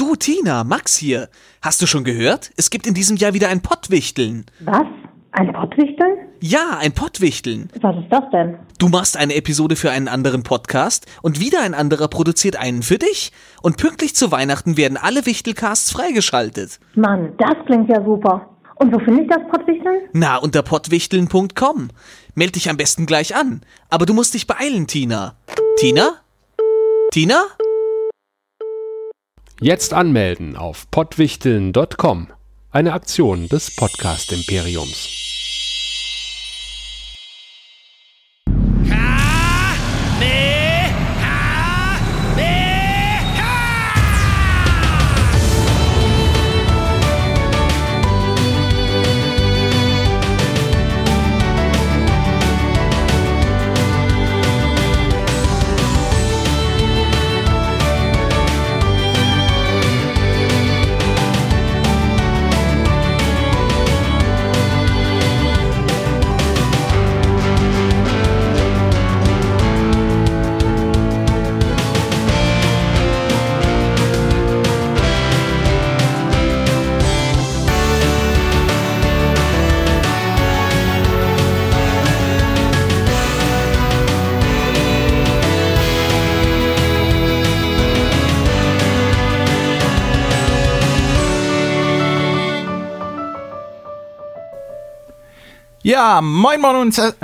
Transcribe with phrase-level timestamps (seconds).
[0.00, 1.28] Du, Tina, Max hier.
[1.60, 2.52] Hast du schon gehört?
[2.56, 4.46] Es gibt in diesem Jahr wieder ein Pottwichteln.
[4.60, 4.86] Was?
[5.32, 6.16] Ein Pottwichteln?
[6.40, 7.68] Ja, ein Pottwichteln.
[7.82, 8.56] Was ist das denn?
[8.78, 12.96] Du machst eine Episode für einen anderen Podcast und wieder ein anderer produziert einen für
[12.96, 13.30] dich.
[13.60, 16.80] Und pünktlich zu Weihnachten werden alle Wichtelcasts freigeschaltet.
[16.94, 18.48] Mann, das klingt ja super.
[18.76, 20.08] Und wo finde ich das Pottwichteln?
[20.14, 21.88] Na, unter pottwichteln.com.
[22.34, 23.60] Meld dich am besten gleich an.
[23.90, 25.34] Aber du musst dich beeilen, Tina.
[25.76, 26.14] Tina?
[27.10, 27.42] Tina?
[29.62, 32.28] Jetzt anmelden auf pottwichteln.com.
[32.70, 35.29] Eine Aktion des Podcast Imperiums.
[96.02, 96.96] Ja, moin moin und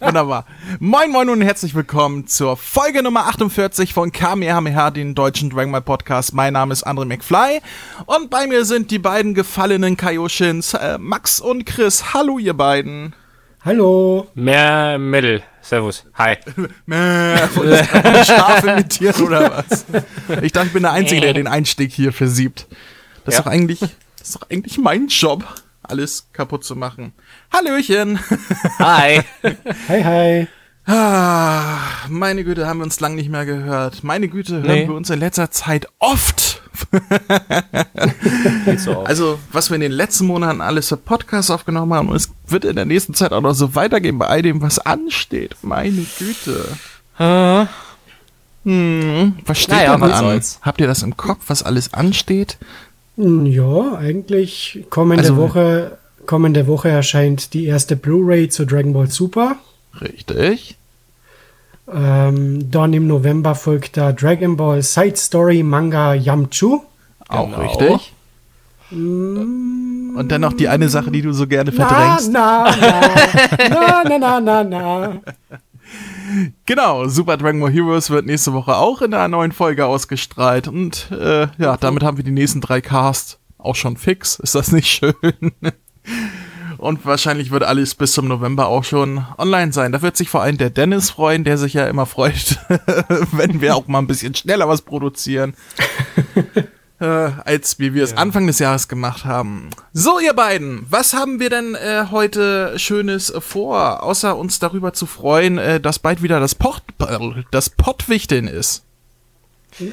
[0.00, 0.46] Wunderbar.
[0.80, 5.82] Moin moin und herzlich willkommen zur Folge Nummer 48 von Kamehameha, den deutschen Dragon Ball
[5.82, 6.32] Podcast.
[6.32, 7.60] Mein Name ist André McFly
[8.06, 12.14] und bei mir sind die beiden gefallenen Kaioshins, äh, Max und Chris.
[12.14, 13.14] Hallo ihr beiden.
[13.62, 14.26] Hallo.
[14.34, 15.42] Mehr Mittel.
[15.60, 16.06] Servus.
[16.14, 16.36] Hi.
[18.24, 19.84] Schlaf imitieren oder was?
[20.40, 22.66] Ich dachte, ich bin der Einzige, der den Einstieg hier versiebt.
[23.26, 23.44] Das ist Ja.
[23.44, 23.90] doch eigentlich, das
[24.30, 25.44] ist doch eigentlich mein Job,
[25.84, 27.12] alles kaputt zu machen.
[27.52, 28.18] Hallöchen.
[28.78, 29.20] Hi.
[29.88, 30.46] Hi, hi.
[30.86, 31.78] Ah,
[32.10, 34.04] meine Güte, haben wir uns lang nicht mehr gehört.
[34.04, 34.86] Meine Güte, hören Nee.
[34.88, 36.60] wir uns in letzter Zeit oft.
[38.64, 39.06] Geht so auf.
[39.08, 42.64] Also, was wir in den letzten Monaten alles für Podcasts aufgenommen haben, und es wird
[42.66, 45.56] in der nächsten Zeit auch noch so weitergehen bei all dem, was ansteht.
[45.62, 46.66] Meine Güte.
[47.18, 47.66] Äh,
[48.66, 50.18] Hm, was steht Naja, was an?
[50.24, 50.58] soll's.
[50.62, 52.56] Habt ihr das im Kopf, was alles ansteht?
[53.16, 59.08] Hm, Ja, eigentlich kommende Also- Woche kommende Woche erscheint die erste Blu-ray zu Dragon Ball
[59.10, 59.56] Super.
[60.00, 60.76] Richtig.
[61.92, 66.80] Ähm, dann im November folgt der Dragon Ball Side Story Manga Yamchu.
[67.28, 67.58] Auch Genau.
[67.60, 68.12] richtig.
[68.90, 72.32] Und dann noch die eine Sache, die du so gerne Na, verdrängst.
[72.32, 72.74] na,
[73.68, 75.20] na, na, na, na, na.
[76.66, 80.68] Genau, Super Dragon Ball Heroes wird nächste Woche auch in einer neuen Folge ausgestrahlt.
[80.68, 84.38] Und äh, ja, damit haben wir die nächsten drei Casts auch schon fix.
[84.38, 85.14] Ist das nicht schön?
[86.78, 89.92] Und wahrscheinlich wird alles bis zum November auch schon online sein.
[89.92, 92.58] Da wird sich vor allem der Dennis freuen, der sich ja immer freut,
[93.32, 95.54] wenn wir auch mal ein bisschen schneller was produzieren.
[97.00, 99.70] äh, als wie wir es Anfang des Jahres gemacht haben.
[99.92, 105.06] So, ihr beiden, was haben wir denn äh, heute Schönes vor, außer uns darüber zu
[105.06, 106.82] freuen, äh, dass bald wieder das Port
[107.50, 108.84] das Pottwichteln ist?
[109.80, 109.84] äh,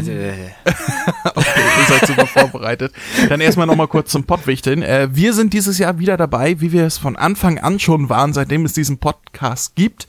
[0.00, 2.92] Ihr seid super vorbereitet.
[3.28, 4.82] Dann erstmal nochmal kurz zum Pottwichteln.
[4.82, 8.32] Äh, wir sind dieses Jahr wieder dabei, wie wir es von Anfang an schon waren,
[8.32, 10.08] seitdem es diesen Podcast gibt.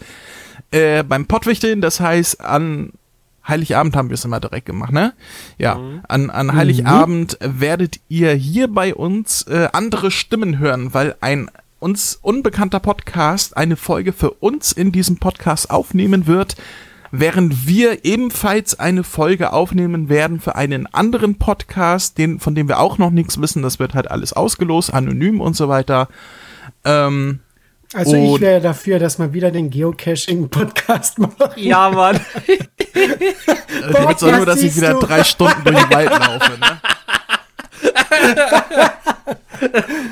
[0.71, 2.93] Äh, beim Pottwichteln, das heißt an
[3.51, 5.13] Heiligabend haben wir es immer direkt gemacht, ne?
[5.59, 11.51] Ja, an, an Heiligabend werdet ihr hier bei uns äh, andere Stimmen hören, weil ein
[11.79, 16.55] uns unbekannter Podcast eine Folge für uns in diesem Podcast aufnehmen wird,
[17.11, 22.79] während wir ebenfalls eine Folge aufnehmen werden für einen anderen Podcast, den, von dem wir
[22.79, 23.63] auch noch nichts wissen.
[23.63, 26.07] Das wird halt alles ausgelost, anonym und so weiter.
[26.85, 27.39] Ähm,
[27.93, 31.51] Also Und- ich wäre dafür, dass wir wieder den Geocaching-Podcast machen.
[31.57, 32.19] ja, Mann.
[32.47, 32.59] ich
[32.93, 33.35] will
[34.19, 34.99] doch nur, dass ich wieder du?
[34.99, 36.51] drei Stunden durch den Wald laufe.
[36.59, 36.81] Ne?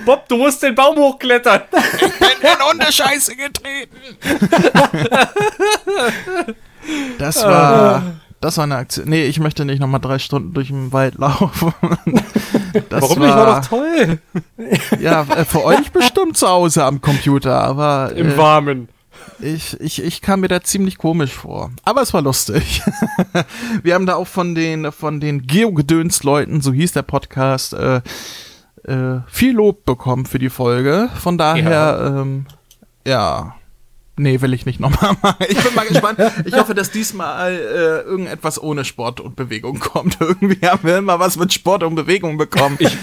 [0.06, 1.62] Bob, du musst den Baum hochklettern.
[1.72, 3.98] in Hundescheiße getreten.
[7.18, 8.04] Das war,
[8.42, 9.10] das war eine Aktion.
[9.10, 11.74] Nee, ich möchte nicht nochmal drei Stunden durch den Wald laufen.
[12.90, 13.36] Das Warum nicht?
[13.36, 14.20] War doch toll.
[15.00, 18.90] Ja, äh, für euch bestimmt zu Hause am Computer, aber Im äh, Warmen.
[19.40, 21.72] ich, ich, ich kam mir da ziemlich komisch vor.
[21.84, 22.84] Aber es war lustig.
[23.84, 28.02] Wir haben da auch von den, von den Geogedöns-Leuten, so hieß der Podcast, äh,
[28.84, 31.10] äh, viel Lob bekommen für die Folge.
[31.20, 32.46] Von daher, ja, ähm,
[33.06, 33.56] ja
[34.20, 35.46] Nee, will ich nicht nochmal machen.
[35.48, 36.20] Ich bin mal gespannt.
[36.44, 40.18] Ich hoffe, dass diesmal äh, irgendetwas ohne Sport und Bewegung kommt.
[40.20, 42.76] Irgendwie haben wir immer was mit Sport und Bewegung bekommen.
[42.80, 42.98] Ich,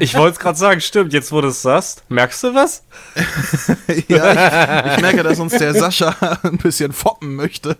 [0.00, 2.02] ich wollte es gerade sagen, stimmt, jetzt wo du es sagst.
[2.08, 2.82] Merkst du was?
[4.08, 7.76] ja, ich, ich merke, dass uns der Sascha ein bisschen foppen möchte.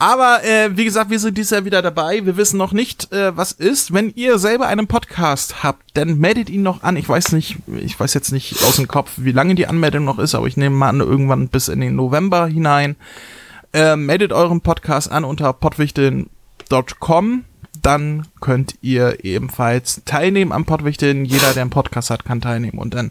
[0.00, 2.24] Aber äh, wie gesagt, wir sind dieses Jahr wieder dabei.
[2.24, 3.92] Wir wissen noch nicht, äh, was ist.
[3.92, 6.96] Wenn ihr selber einen Podcast habt, dann meldet ihn noch an.
[6.96, 10.18] Ich weiß nicht, ich weiß jetzt nicht aus dem Kopf, wie lange die Anmeldung noch
[10.18, 12.96] ist, aber ich nehme mal an, irgendwann bis in den November hinein.
[13.74, 17.44] Äh, meldet euren Podcast an unter podwichteln.com.
[17.82, 21.26] Dann könnt ihr ebenfalls teilnehmen am Pottwichteln.
[21.26, 22.78] Jeder, der einen Podcast hat, kann teilnehmen.
[22.78, 23.10] Und dann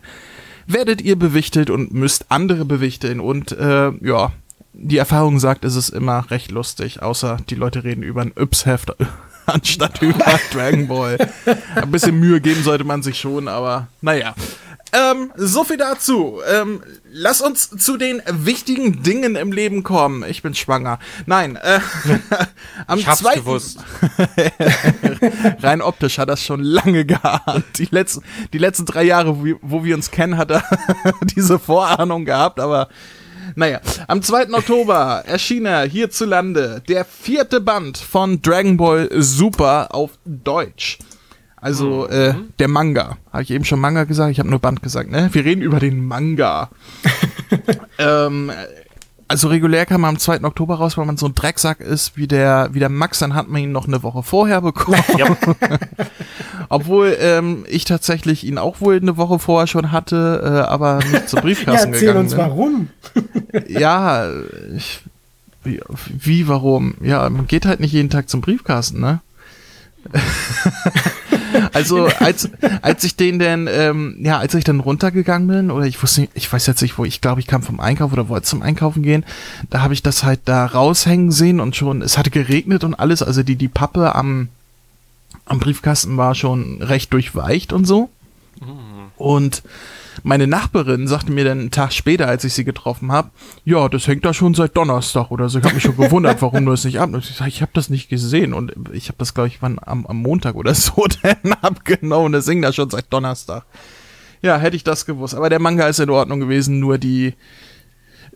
[0.66, 3.20] werdet ihr bewichtelt und müsst andere bewichteln.
[3.20, 4.32] Und äh, ja,
[4.74, 8.96] die Erfahrung sagt, es ist immer recht lustig, außer die Leute reden über ein Yps-Heft
[9.46, 11.18] anstatt über Dragon Ball.
[11.76, 14.36] Ein bisschen Mühe geben sollte man sich schon, aber naja.
[14.92, 16.40] Ähm, so viel dazu.
[16.52, 16.82] Ähm,
[17.12, 20.24] lass uns zu den wichtigen Dingen im Leben kommen.
[20.28, 20.98] Ich bin schwanger.
[21.28, 21.80] Nein, äh,
[22.88, 23.78] am Ich hab's zweiten, gewusst.
[25.62, 27.78] rein optisch hat das schon lange gehabt.
[27.78, 30.64] Die letzten, die letzten drei Jahre, wo wir, wo wir uns kennen, hat er
[31.36, 32.90] diese Vorahnung gehabt, aber
[33.56, 34.54] naja, am 2.
[34.54, 41.00] Oktober erschien er hierzulande der vierte Band von Dragon Ball Super auf Deutsch.
[41.62, 43.18] Also äh, der Manga.
[43.32, 44.32] Habe ich eben schon Manga gesagt?
[44.32, 45.30] Ich habe nur Band gesagt, ne?
[45.34, 46.70] Wir reden über den Manga.
[47.98, 48.52] ähm,
[49.30, 50.44] also regulär kam er am 2.
[50.44, 53.48] Oktober raus, weil man so ein Drecksack ist wie der, wie der Max, dann hat
[53.48, 55.02] man ihn noch eine Woche vorher bekommen.
[55.18, 55.38] Ja.
[56.70, 61.30] Obwohl ähm, ich tatsächlich ihn auch wohl eine Woche vorher schon hatte, äh, aber nicht
[61.30, 62.40] zur Ja, Briefkasten erzähl gegangen uns bin.
[62.40, 62.90] warum.
[63.68, 64.28] Ja,
[64.76, 65.02] ich,
[65.64, 66.96] wie, wie, warum?
[67.02, 69.22] Ja, man geht halt nicht jeden Tag zum Briefkasten, ne?
[71.74, 72.50] Also als
[72.82, 76.34] als ich den denn ähm, ja als ich dann runtergegangen bin oder ich wusste nicht,
[76.36, 79.04] ich weiß jetzt nicht wo ich glaube ich kam vom Einkauf oder wollte zum Einkaufen
[79.04, 79.26] gehen
[79.70, 83.22] da habe ich das halt da raushängen sehen und schon es hatte geregnet und alles.
[83.22, 84.50] Also die die Pappe am
[85.46, 88.10] am Briefkasten war schon recht durchweicht und so.
[89.18, 89.64] Und
[90.24, 93.30] meine Nachbarin sagte mir dann einen Tag später, als ich sie getroffen habe,
[93.66, 95.60] ja, das hängt da schon seit Donnerstag oder so.
[95.60, 97.10] Ich habe mich schon gewundert, warum du es nicht ab.
[97.18, 100.06] Ich sag, ich habe das nicht gesehen und ich habe das, glaube ich, wann am,
[100.06, 102.34] am Montag oder so dann abgenommen.
[102.34, 103.66] Das hing da schon seit Donnerstag.
[104.42, 105.36] Ja, hätte ich das gewusst.
[105.36, 107.34] Aber der Manga ist in Ordnung gewesen, nur die,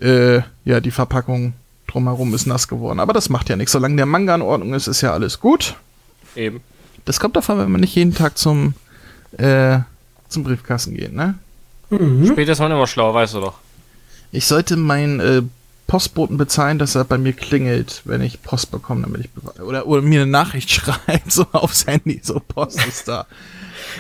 [0.02, 1.54] äh, ja, die Verpackung
[1.88, 3.00] drumherum ist nass geworden.
[3.00, 3.72] Aber das macht ja nichts.
[3.72, 5.76] Solange der Manga in Ordnung ist, ist ja alles gut.
[6.36, 6.62] Eben.
[7.06, 8.74] Das kommt davon, wenn man nicht jeden Tag zum,
[9.38, 9.80] äh,
[10.30, 11.36] zum Briefkasten geht, ne?
[12.28, 13.56] Später ist man immer schlauer, weißt du doch.
[14.32, 15.42] Ich sollte meinen äh,
[15.88, 20.02] Postboten bezahlen, dass er bei mir klingelt, wenn ich Post bekomme, damit ich oder, oder
[20.02, 23.26] mir eine Nachricht schreibt, so aufs Handy, so Post ist da.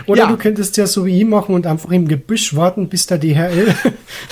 [0.08, 0.28] Oder Ja.
[0.28, 3.76] du könntest ja so wie ich machen und einfach im Gebüsch warten, bis der DHL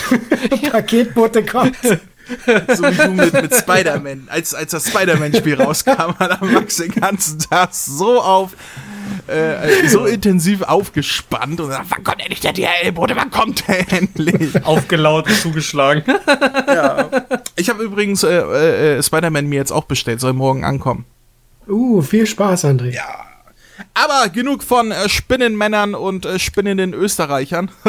[0.71, 1.75] Paketbote kommt.
[1.83, 6.91] So wie du mit, mit Spider-Man, als, als das Spider-Man-Spiel rauskam, hat er Max den
[6.91, 8.51] ganzen Tag so auf,
[9.27, 14.65] äh, so intensiv aufgespannt und sagt, wann kommt endlich der DHL-Bote, wann kommt der endlich?
[14.65, 16.03] Aufgelaut, zugeschlagen.
[17.55, 21.05] Ich habe übrigens äh, äh, äh, Spider-Man mir jetzt auch bestellt, soll morgen ankommen.
[21.67, 22.97] Uh, viel Spaß, André.
[23.93, 27.71] Aber genug von äh, Spinnenmännern und äh, spinnenden Österreichern.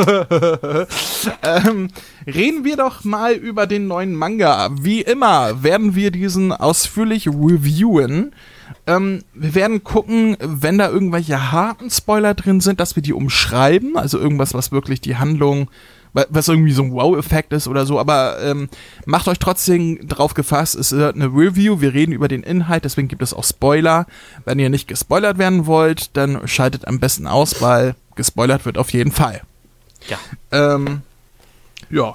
[1.42, 1.88] ähm,
[2.26, 4.70] reden wir doch mal über den neuen Manga.
[4.80, 8.34] Wie immer werden wir diesen ausführlich reviewen.
[8.86, 13.96] Ähm, wir werden gucken, wenn da irgendwelche harten Spoiler drin sind, dass wir die umschreiben.
[13.96, 15.70] Also irgendwas, was wirklich die Handlung,
[16.12, 17.98] wa- was irgendwie so ein Wow-Effekt ist oder so.
[17.98, 18.68] Aber ähm,
[19.06, 21.80] macht euch trotzdem drauf gefasst, es wird eine Review.
[21.80, 24.06] Wir reden über den Inhalt, deswegen gibt es auch Spoiler.
[24.44, 28.92] Wenn ihr nicht gespoilert werden wollt, dann schaltet am besten aus, weil gespoilert wird auf
[28.92, 29.42] jeden Fall.
[30.08, 30.18] Ja.
[30.50, 31.02] Ähm,
[31.90, 32.14] ja.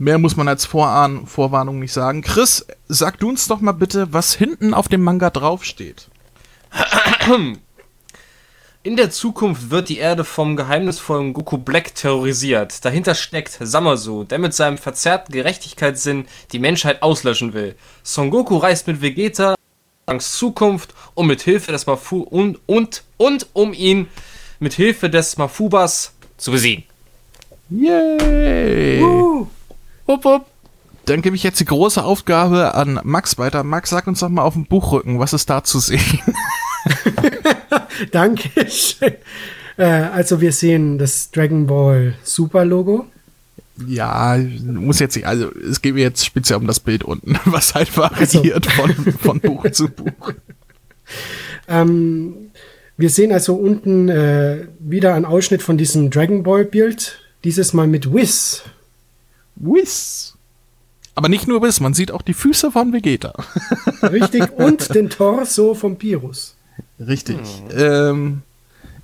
[0.00, 2.22] Mehr muss man als Vorahn Vorwarnung nicht sagen.
[2.22, 6.08] Chris, sag du uns doch mal bitte, was hinten auf dem Manga draufsteht.
[8.82, 12.82] In der Zukunft wird die Erde vom geheimnisvollen Goku Black terrorisiert.
[12.82, 17.74] Dahinter steckt Samasu, der mit seinem verzerrten Gerechtigkeitssinn die Menschheit auslöschen will.
[18.02, 19.54] Son Goku reist mit Vegeta
[20.06, 24.08] Angs Zukunft und mit Hilfe des Mafu und und und um ihn
[24.60, 26.84] mit Hilfe des Mafubas zu besiegen.
[27.68, 29.04] Yay!
[30.10, 30.46] Wupp, wupp.
[31.04, 33.62] Dann gebe ich jetzt die große Aufgabe an Max weiter.
[33.62, 36.00] Max, sag uns doch mal auf dem Buchrücken, was ist da zu sehen?
[38.10, 39.14] Dankeschön.
[39.76, 43.06] Äh, also wir sehen das Dragon Ball Super Logo.
[43.86, 47.76] ja, muss jetzt nicht, also es geht mir jetzt speziell um das Bild unten, was
[47.76, 50.32] halt variiert von, von Buch zu Buch.
[51.68, 52.50] Ähm,
[52.96, 57.20] wir sehen also unten äh, wieder einen Ausschnitt von diesem Dragon Ball Bild.
[57.44, 58.64] Dieses Mal mit Wiz.
[59.60, 60.34] Whiz.
[61.14, 63.32] Aber nicht nur Biss, man sieht auch die Füße von Vegeta.
[64.02, 64.52] Richtig.
[64.52, 66.54] Und den Torso vom Pirus.
[66.98, 67.38] Richtig.
[67.76, 68.42] Ähm,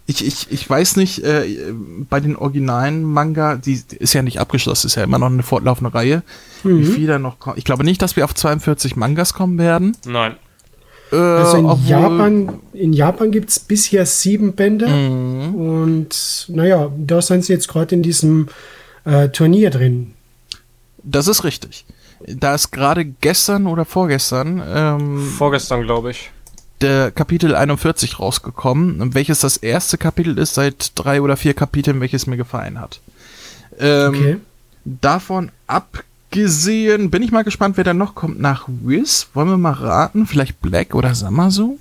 [0.06, 1.72] ich, ich, ich weiß nicht, äh,
[2.08, 5.92] bei den originalen Manga, die ist ja nicht abgeschlossen, ist ja immer noch eine fortlaufende
[5.92, 6.22] Reihe,
[6.62, 7.58] wie viel da noch kommt.
[7.58, 9.96] Ich glaube nicht, dass wir auf 42 Mangas kommen werden.
[10.06, 10.36] Nein.
[11.12, 14.88] Äh, Also in Japan, in Japan gibt es bisher sieben Bände.
[14.88, 15.54] Mhm.
[15.54, 18.48] Und naja, da sind sie jetzt gerade in diesem
[19.04, 20.12] äh, Turnier drin.
[21.08, 21.84] Das ist richtig.
[22.26, 26.30] Da ist gerade gestern oder vorgestern ähm, Vorgestern, glaube ich.
[26.80, 32.26] der Kapitel 41 rausgekommen, welches das erste Kapitel ist seit drei oder vier Kapiteln, welches
[32.26, 33.00] mir gefallen hat.
[33.78, 34.36] Ähm, Okay.
[34.84, 39.28] Davon abgesehen, bin ich mal gespannt, wer da noch kommt nach Wiz.
[39.34, 40.26] Wollen wir mal raten?
[40.26, 41.78] Vielleicht Black oder Samasu?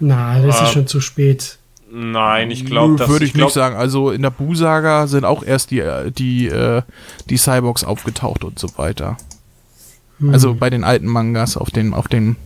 [0.00, 1.58] Na, das ist schon zu spät.
[1.90, 3.76] Nein, ich glaube, das Würde ich, glaub, nicht sagen.
[3.76, 6.82] Also in der Bu-Saga sind auch erst die, äh, die, äh,
[7.30, 9.16] die Cyborgs aufgetaucht und so weiter.
[10.18, 10.30] Hm.
[10.32, 12.36] Also bei den alten Mangas auf dem, auf dem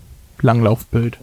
[0.42, 1.18] Langlaufbild.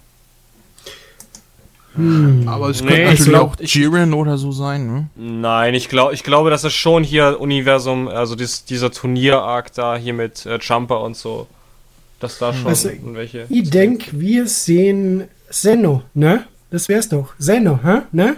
[1.95, 2.47] Hm.
[2.47, 5.07] Aber es Nee, könnte ich natürlich glaub, auch ich- Jiren oder so sein, ne?
[5.15, 9.95] Nein, ich glaube, ich glaube, das ist schon hier Universum, also dies, dieser Turnier-Arc da
[9.97, 11.47] hier mit äh, Jumper und so.
[12.19, 13.45] Dass da schon Also, welche.
[13.49, 16.45] Ich denke, wir sehen Zeno, ne?
[16.69, 17.33] Das wär's doch.
[17.39, 18.01] Zeno, hä?
[18.11, 18.35] Ne?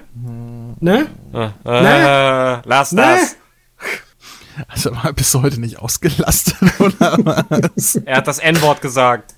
[0.80, 1.08] Ne?
[1.34, 3.02] Äh, äh, lass Ne?
[3.02, 3.36] das.
[4.68, 7.96] Also mal bis heute nicht ausgelastet, oder was?
[7.96, 9.34] Er hat das N-Wort gesagt.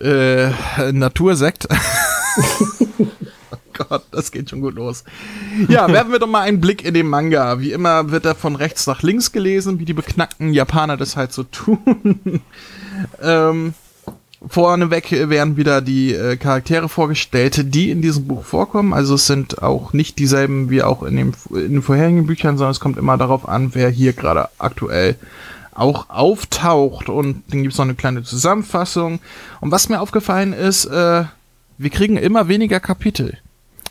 [0.00, 0.48] äh,
[0.92, 1.68] Natursekt.
[3.50, 5.04] oh Gott, das geht schon gut los.
[5.68, 7.60] Ja, werfen wir doch mal einen Blick in den Manga.
[7.60, 11.32] Wie immer wird er von rechts nach links gelesen, wie die beknackten Japaner das halt
[11.32, 12.42] so tun.
[13.22, 13.74] ähm,
[14.48, 18.92] vorneweg werden wieder die äh, Charaktere vorgestellt, die in diesem Buch vorkommen.
[18.92, 22.72] Also es sind auch nicht dieselben wie auch in, dem, in den vorherigen Büchern, sondern
[22.72, 25.16] es kommt immer darauf an, wer hier gerade aktuell
[25.72, 27.08] auch auftaucht.
[27.08, 29.20] Und dann gibt es noch eine kleine Zusammenfassung.
[29.60, 31.24] Und was mir aufgefallen ist, äh,
[31.78, 33.38] wir kriegen immer weniger Kapitel.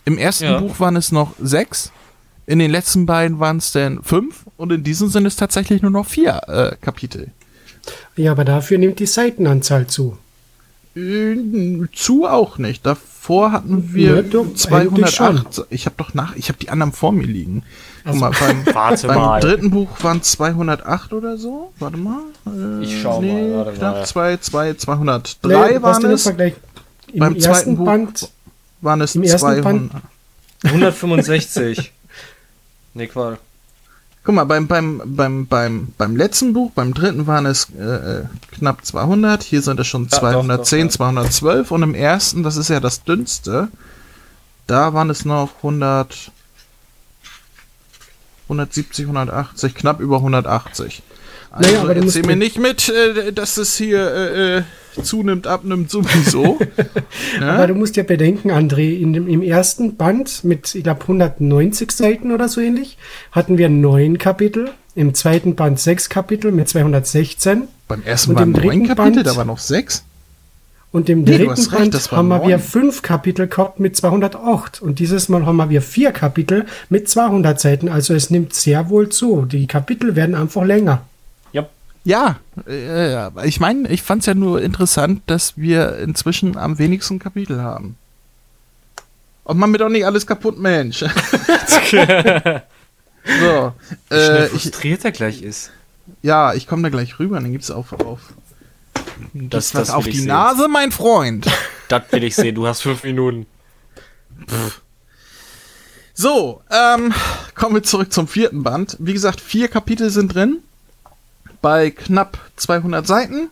[0.06, 0.60] Im ersten Ja.
[0.60, 1.92] Buch waren es noch sechs,
[2.48, 5.92] in den letzten beiden waren es dann fünf und in diesem sind es tatsächlich nur
[5.92, 7.32] noch vier äh, Kapitel.
[8.16, 10.18] Ja, aber dafür nimmt die Seitenanzahl zu.
[10.96, 11.36] Äh,
[11.94, 12.86] zu auch nicht.
[12.86, 14.62] Davor hatten wir Ja, doch, eigentlich
[15.08, 15.66] 208.
[15.70, 17.64] Ich habe doch nach, ich habe die anderen vor mir liegen.
[18.06, 19.40] Guck mal, beim, Warte beim mal.
[19.42, 21.74] dritten Buch waren 208 oder so.
[21.80, 22.22] Warte mal.
[22.48, 24.06] Äh, Ich schau mal, warte knapp mal.
[24.06, 26.24] zwei, zwei, 203 Nee, waren es.
[26.26, 28.30] Beim zweiten ersten Buch Band,
[28.82, 29.64] Waren es im ersten 200.
[29.64, 29.92] Band-
[30.64, 31.92] 165.
[32.94, 33.38] nee, Qual.
[34.26, 38.24] Guck mal, beim, beim, beim, beim, beim letzten Buch, beim dritten waren es äh, äh,
[38.54, 39.44] knapp 200.
[39.44, 40.98] Hier sind es schon doch, 210, doch, ja.
[40.98, 41.70] 212.
[41.70, 43.68] Und im ersten, das ist ja das dünnste,
[44.66, 46.32] da waren es noch 100,
[48.46, 51.04] 170, 180, knapp über 180.
[51.52, 54.64] Also Naja, aber erzähl mir nicht mit, äh, dass es hier äh, äh,
[55.04, 56.60] zunimmt, abnimmt sowieso.
[57.42, 61.92] aber du musst ja bedenken, André, in dem, im ersten Band mit, ich glaube, 190
[61.92, 62.98] Seiten oder so ähnlich,
[63.32, 64.72] hatten wir neun Kapitel.
[64.96, 67.64] Im zweiten Band sechs Kapitel mit 216.
[67.88, 70.04] Beim ersten Und im neun Kapitel, Band- da waren noch sechs.
[70.94, 72.48] Und im Nee, dritten recht, Band waren haben wir neun.
[72.48, 74.82] wieder fünf Kapitel gehabt mit 208.
[74.82, 77.90] Und dieses Mal haben wir vier Kapitel mit 200 Seiten.
[77.90, 79.44] Also es nimmt sehr wohl zu.
[79.46, 81.02] Die Kapitel werden einfach länger.
[82.06, 82.40] Ja.
[82.68, 87.20] Äh, ja, ich meine, ich fand es ja nur interessant, dass wir inzwischen am wenigsten
[87.20, 87.98] Kapitel haben.
[89.44, 91.00] Und man mir doch nicht alles kaputt, Mensch.
[91.00, 91.08] so,
[91.98, 92.62] Wie
[94.12, 95.72] äh, ich, frustriert er gleich ist.
[96.22, 98.20] ja, ich komme da gleich rüber, dann gibt's auf, auf,
[99.34, 100.28] Das, was das auf die ich sehen.
[100.28, 101.48] Nase, mein Freund.
[101.88, 102.56] Das will ich sehen.
[102.56, 103.46] Du hast fünf Minuten.
[106.16, 107.14] So, ähm,
[107.54, 108.98] kommen wir zurück zum vierten Band.
[109.00, 110.64] Wie gesagt, vier Kapitel sind drin.
[111.66, 113.50] Bei knapp 200 Seiten.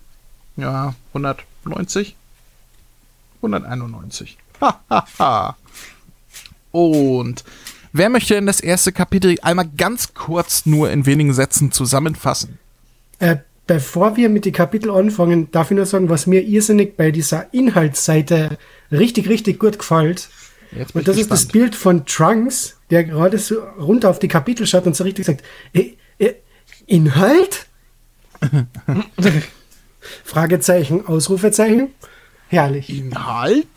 [0.56, 2.16] Ja, 190.
[3.38, 4.38] 191.
[4.62, 5.58] Ha, ha, ha.
[6.70, 7.44] Und
[7.92, 12.60] wer möchte denn das erste Kapitel einmal ganz kurz nur in wenigen Sätzen zusammenfassen?
[13.18, 17.10] Äh, bevor wir mit den Kapitel anfangen, darf ich nur sagen, was mir irrsinnig bei
[17.10, 18.60] dieser Inhaltsseite
[18.92, 20.30] richtig, richtig gut gefällt.
[20.72, 21.52] Jetzt Und das ich ist das gespannt.
[21.52, 25.44] Bild von Trunks, der gerade so runter auf die Kapitel schaut und so richtig sagt,
[25.74, 26.36] äh, äh,
[26.86, 27.70] Inhalt?
[30.24, 31.90] Fragezeichen, Ausrufezeichen.
[32.48, 32.90] Herrlich.
[32.90, 33.68] Inhalt?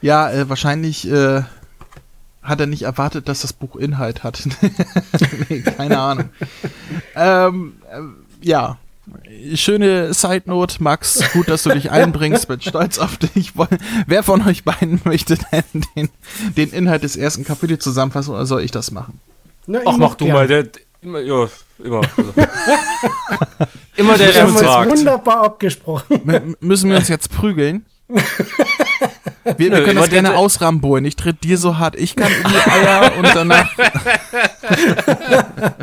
[0.00, 1.42] Ja, äh, wahrscheinlich äh,
[2.42, 4.46] hat er nicht erwartet, dass das Buch Inhalt hat.
[5.48, 6.30] nee, keine Ahnung.
[7.14, 8.78] ähm, äh, ja.
[9.54, 11.22] Schöne Side Note, Max.
[11.32, 12.46] Gut, dass du dich einbringst.
[12.46, 13.54] Bin stolz auf dich.
[14.06, 15.64] Wer von euch beiden möchte denn
[15.96, 16.10] den,
[16.56, 19.18] den Inhalt des ersten Kapitels zusammenfassen oder soll ich das machen?
[19.66, 20.36] Na, ich Ach, mach du gern.
[20.36, 20.46] mal.
[20.46, 20.68] Der,
[21.00, 22.00] immer, ja, immer.
[22.16, 22.32] Also.
[23.96, 24.90] Immer der, Wir der haben uns fragt.
[24.90, 26.28] wunderbar abgesprochen.
[26.28, 27.84] M müssen wir uns jetzt prügeln?
[28.08, 28.22] Wir,
[29.58, 31.04] wir Nö, können das aber gerne ausrambolen.
[31.04, 33.76] Ich tritt dir so hart ich kann in die Eier und danach.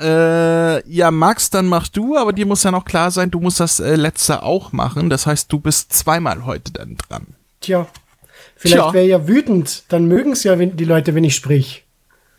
[0.00, 3.60] äh, ja, Max, dann machst du, aber dir muss ja noch klar sein, du musst
[3.60, 5.08] das äh, letzte auch machen.
[5.08, 7.28] Das heißt, du bist zweimal heute dann dran.
[7.60, 7.86] Tja,
[8.56, 9.84] vielleicht wäre ja wütend.
[9.88, 11.81] Dann mögen es ja wenn, die Leute, wenn ich sprich.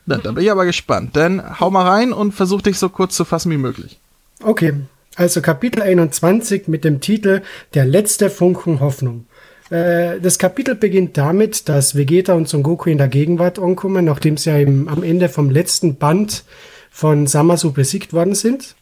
[0.06, 1.16] Na, da bin ich aber gespannt.
[1.16, 4.00] Dann hau mal rein und versuch dich so kurz zu fassen wie möglich.
[4.42, 4.74] Okay,
[5.16, 7.42] also Kapitel 21 mit dem Titel
[7.74, 9.26] Der letzte Funken Hoffnung.
[9.70, 14.38] Äh, Das Kapitel beginnt damit, dass Vegeta und Son Goku in der Gegenwart ankommen, nachdem
[14.38, 16.44] sie ja im, am Ende vom letzten Band
[16.92, 18.76] von Samasu besiegt worden sind.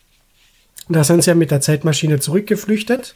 [0.89, 3.15] Da sind sie ja mit der Zeitmaschine zurückgeflüchtet.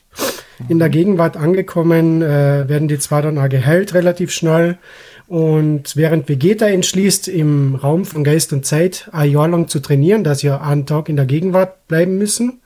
[0.70, 4.78] In der Gegenwart angekommen, äh, werden die zwar dann auch geheilt relativ schnell.
[5.28, 10.24] Und während Vegeta entschließt, im Raum von Geist und Zeit ein Jahr lang zu trainieren,
[10.24, 12.62] da sie ja einen Tag in der Gegenwart bleiben müssen,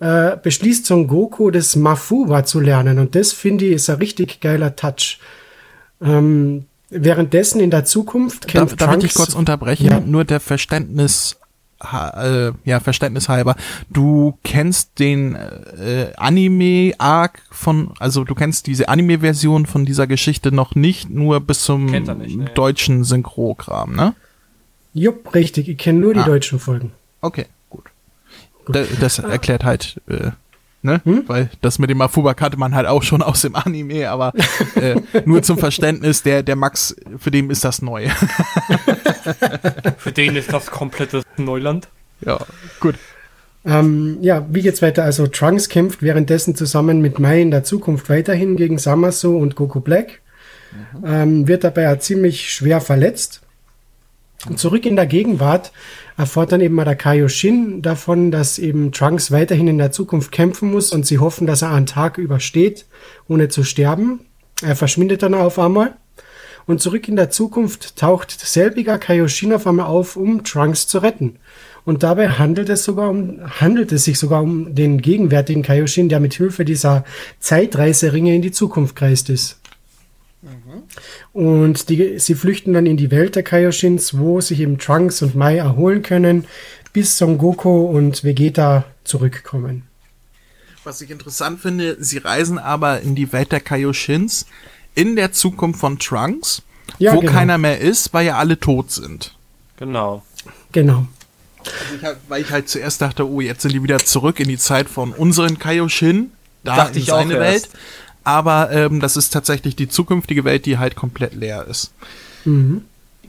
[0.00, 2.98] äh, beschließt Son Goku, das Mafuba zu lernen.
[2.98, 5.20] Und das, finde ich, ist ein richtig geiler Touch.
[6.02, 9.06] Ähm, währenddessen in der Zukunft Darf, kämpft darf ich Trunks...
[9.06, 9.86] dich kurz unterbrechen?
[9.86, 10.00] Ja.
[10.00, 11.36] Nur der Verständnis,
[11.92, 13.56] äh, ja, Verständnis halber.
[13.90, 20.74] Du kennst den äh, Anime-Arc von, also du kennst diese Anime-Version von dieser Geschichte noch
[20.74, 22.50] nicht, nur bis zum nicht, ne.
[22.54, 24.14] deutschen Synchrogramm, ne?
[24.94, 25.68] Jupp, richtig.
[25.68, 26.24] Ich kenne nur die Ah.
[26.24, 26.92] deutschen Folgen.
[27.20, 27.84] Okay, gut.
[28.68, 30.30] Da, das erklärt halt, äh,
[30.84, 31.00] ne?
[31.04, 31.24] Hm?
[31.26, 34.32] Weil das mit dem Mafuba kannte man halt auch schon aus dem Anime, aber
[34.76, 38.08] äh, nur zum Verständnis, der, der Max, für den ist das neu.
[39.96, 41.88] Für den ist das komplette Neuland.
[42.20, 42.38] ja,
[42.80, 42.96] gut.
[43.64, 45.04] Ähm, ja, wie geht's weiter?
[45.04, 49.80] Also Trunks kämpft währenddessen zusammen mit Mai in der Zukunft weiterhin gegen Samasu und Goku
[49.80, 50.20] Black.
[51.04, 53.40] Ähm, wird dabei ziemlich schwer verletzt.
[54.46, 55.72] Und zurück in der Gegenwart
[56.16, 60.70] erfährt dann eben mal der Kaioshin davon, dass eben Trunks weiterhin in der Zukunft kämpfen
[60.70, 62.86] muss und sie hoffen, dass er einen Tag übersteht,
[63.28, 64.20] ohne zu sterben.
[64.62, 65.96] Er verschwindet dann auf einmal.
[66.66, 71.36] Und zurück in der Zukunft taucht selbiger Kaioshin auf einmal auf, um Trunks zu retten.
[71.84, 76.20] Und dabei handelt es sogar um, handelt es sich sogar um den gegenwärtigen Kaioshin, der
[76.20, 77.04] mit Hilfe dieser
[77.40, 79.60] Zeitreiseringe in die Zukunft gereist ist.
[81.32, 85.34] Und die, sie flüchten dann in die Welt der Kaioshins, wo sich eben Trunks und
[85.34, 86.46] Mai erholen können,
[86.92, 89.82] bis Son Goku und Vegeta zurückkommen.
[90.84, 94.46] Was ich interessant finde, sie reisen aber in die Welt der Kaioshins
[94.94, 96.62] in der Zukunft von Trunks,
[96.98, 97.32] Ja, wo genau.
[97.32, 99.34] keiner mehr ist, weil ja alle tot sind.
[99.78, 100.22] Genau.
[100.72, 101.06] Genau.
[101.58, 104.48] Also ich hab, weil ich halt zuerst dachte, oh, jetzt sind die wieder zurück in
[104.48, 106.30] die Zeit von unseren Kaioshin,
[106.62, 107.68] da Dachte in ich auch seine Welt.
[108.24, 111.92] Aber ähm, das ist tatsächlich die zukünftige Welt, die halt komplett leer ist.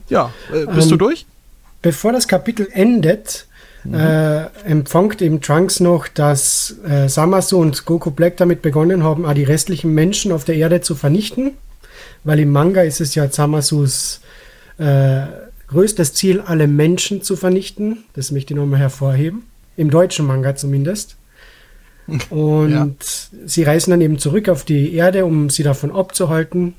[0.08, 1.26] Ja, äh, bist Ähm, du durch?
[1.82, 3.46] Bevor das Kapitel endet,
[3.92, 9.44] äh, empfängt eben Trunks noch, dass äh, Samasu und Goku Black damit begonnen haben, die
[9.44, 11.52] restlichen Menschen auf der Erde zu vernichten.
[12.24, 14.20] Weil im Manga ist es ja Samasus
[14.78, 15.26] äh,
[15.68, 18.04] größtes Ziel, alle Menschen zu vernichten.
[18.14, 19.44] Das möchte ich nochmal hervorheben.
[19.76, 21.15] Im deutschen Manga zumindest.
[22.30, 22.88] Und Ja.
[23.46, 26.74] sie reisen dann eben zurück auf die Erde, um sie davon abzuhalten.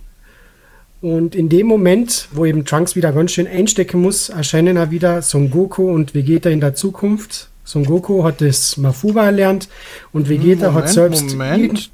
[1.02, 5.22] Und in dem Moment, wo eben Trunks wieder ganz schön einstecken muss, erscheinen auch wieder
[5.22, 7.50] Son Goku und Vegeta in der Zukunft.
[7.64, 9.68] Son Goku hat das Mafuba erlernt
[10.14, 11.30] und Vegeta hat selbst.
[11.32, 11.92] Moment.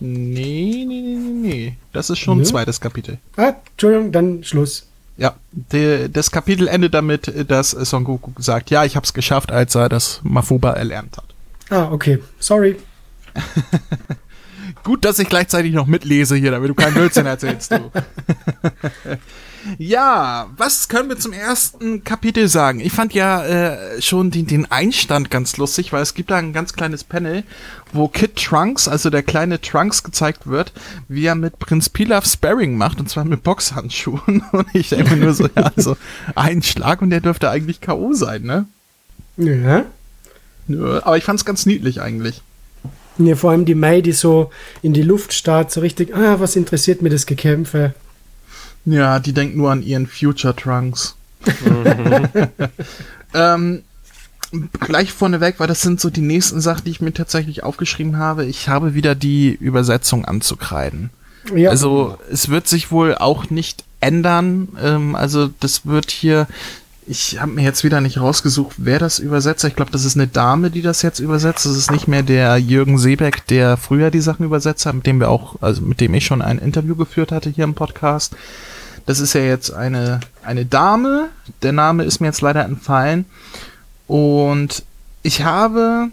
[0.00, 1.72] Nee, nee, nee, nee, nee.
[1.92, 3.18] Das ist schon ein zweites Kapitel.
[3.36, 4.86] Ah, Entschuldigung, dann Schluss.
[5.16, 9.74] Ja, der, das Kapitel endet damit, dass Son Goku sagt, ja, ich hab's geschafft, als
[9.74, 11.25] er das Mafuba erlernt hat.
[11.70, 12.18] Ah, okay.
[12.38, 12.76] Sorry.
[14.84, 17.90] Gut, dass ich gleichzeitig noch mitlese hier, damit du keinen Blödsinn erzählst, du.
[19.78, 22.78] ja, was können wir zum ersten Kapitel sagen?
[22.78, 26.52] Ich fand ja äh, schon den, den Einstand ganz lustig, weil es gibt da ein
[26.52, 27.42] ganz kleines Panel,
[27.92, 30.72] wo Kid Trunks, also der kleine Trunks, gezeigt wird,
[31.08, 34.44] wie er mit Prinz Pilaf Sparring macht, und zwar mit Boxhandschuhen.
[34.52, 35.96] Und ich denke nur so, ja, also
[36.36, 38.12] ein Schlag und der dürfte eigentlich K.O.
[38.12, 38.66] sein, ne?
[39.36, 39.84] Ja.
[40.68, 42.42] Nö, aber ich fand's ganz niedlich eigentlich.
[43.18, 44.50] Ja, vor allem die Mai, die so
[44.82, 47.94] in die Luft starrt, so richtig, ah, was interessiert mir das Gekämpfe?
[48.84, 51.16] Ja, die denkt nur an ihren Future Trunks.
[53.34, 53.82] ähm,
[54.80, 58.44] gleich vorneweg, weil das sind so die nächsten Sachen, die ich mir tatsächlich aufgeschrieben habe.
[58.44, 61.10] Ich habe wieder die Übersetzung anzukreiden.
[61.54, 64.68] Ja, Also es wird sich wohl auch nicht ändern.
[64.82, 66.46] Ähm, also das wird hier.
[67.08, 69.62] Ich habe mir jetzt wieder nicht rausgesucht, wer das übersetzt.
[69.62, 71.64] Ich glaube, das ist eine Dame, die das jetzt übersetzt.
[71.64, 75.20] Das ist nicht mehr der Jürgen Seebeck, der früher die Sachen übersetzt hat, mit dem
[75.20, 78.34] wir auch, also mit dem ich schon ein Interview geführt hatte hier im Podcast.
[79.06, 81.28] Das ist ja jetzt eine, eine Dame.
[81.62, 83.24] Der Name ist mir jetzt leider entfallen.
[84.08, 84.82] Und
[85.22, 86.08] ich habe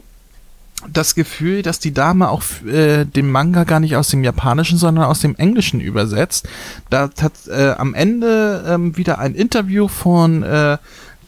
[0.91, 5.05] das Gefühl, dass die Dame auch äh, den Manga gar nicht aus dem Japanischen, sondern
[5.05, 6.47] aus dem Englischen übersetzt.
[6.89, 10.77] Da hat äh, am Ende ähm, wieder ein Interview von äh,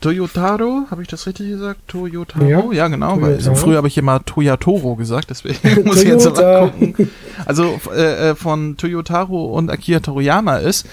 [0.01, 1.87] Toyotaro, habe ich das richtig gesagt?
[1.87, 2.45] Toyotaro?
[2.45, 6.25] Ja, ja genau, weil so früher habe ich immer Toyotoro gesagt, deswegen muss ich jetzt
[6.25, 7.09] mal gucken.
[7.45, 10.85] Also äh, äh, von Toyotaro und Akira Toriyama ist,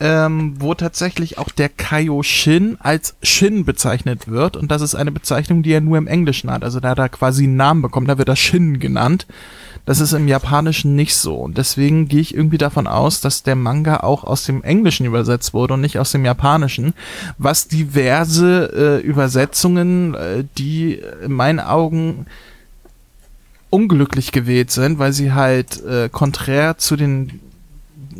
[0.00, 4.56] ähm, wo tatsächlich auch der Kaioshin als Shin bezeichnet wird.
[4.56, 6.62] Und das ist eine Bezeichnung, die er nur im Englischen hat.
[6.62, 9.26] Also da hat er quasi einen Namen bekommen, da wird er Shin genannt.
[9.86, 11.36] Das ist im Japanischen nicht so.
[11.36, 15.54] Und deswegen gehe ich irgendwie davon aus, dass der Manga auch aus dem Englischen übersetzt
[15.54, 16.92] wurde und nicht aus dem Japanischen.
[17.38, 22.26] Was diverse äh, Übersetzungen, äh, die in meinen Augen
[23.70, 27.40] unglücklich gewählt sind, weil sie halt äh, konträr zu den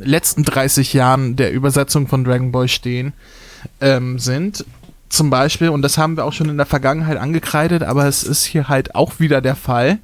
[0.01, 3.13] letzten 30 Jahren der Übersetzung von Dragon Ball stehen,
[3.81, 4.65] ähm, sind.
[5.09, 8.45] Zum Beispiel, und das haben wir auch schon in der Vergangenheit angekreidet, aber es ist
[8.45, 9.99] hier halt auch wieder der Fall.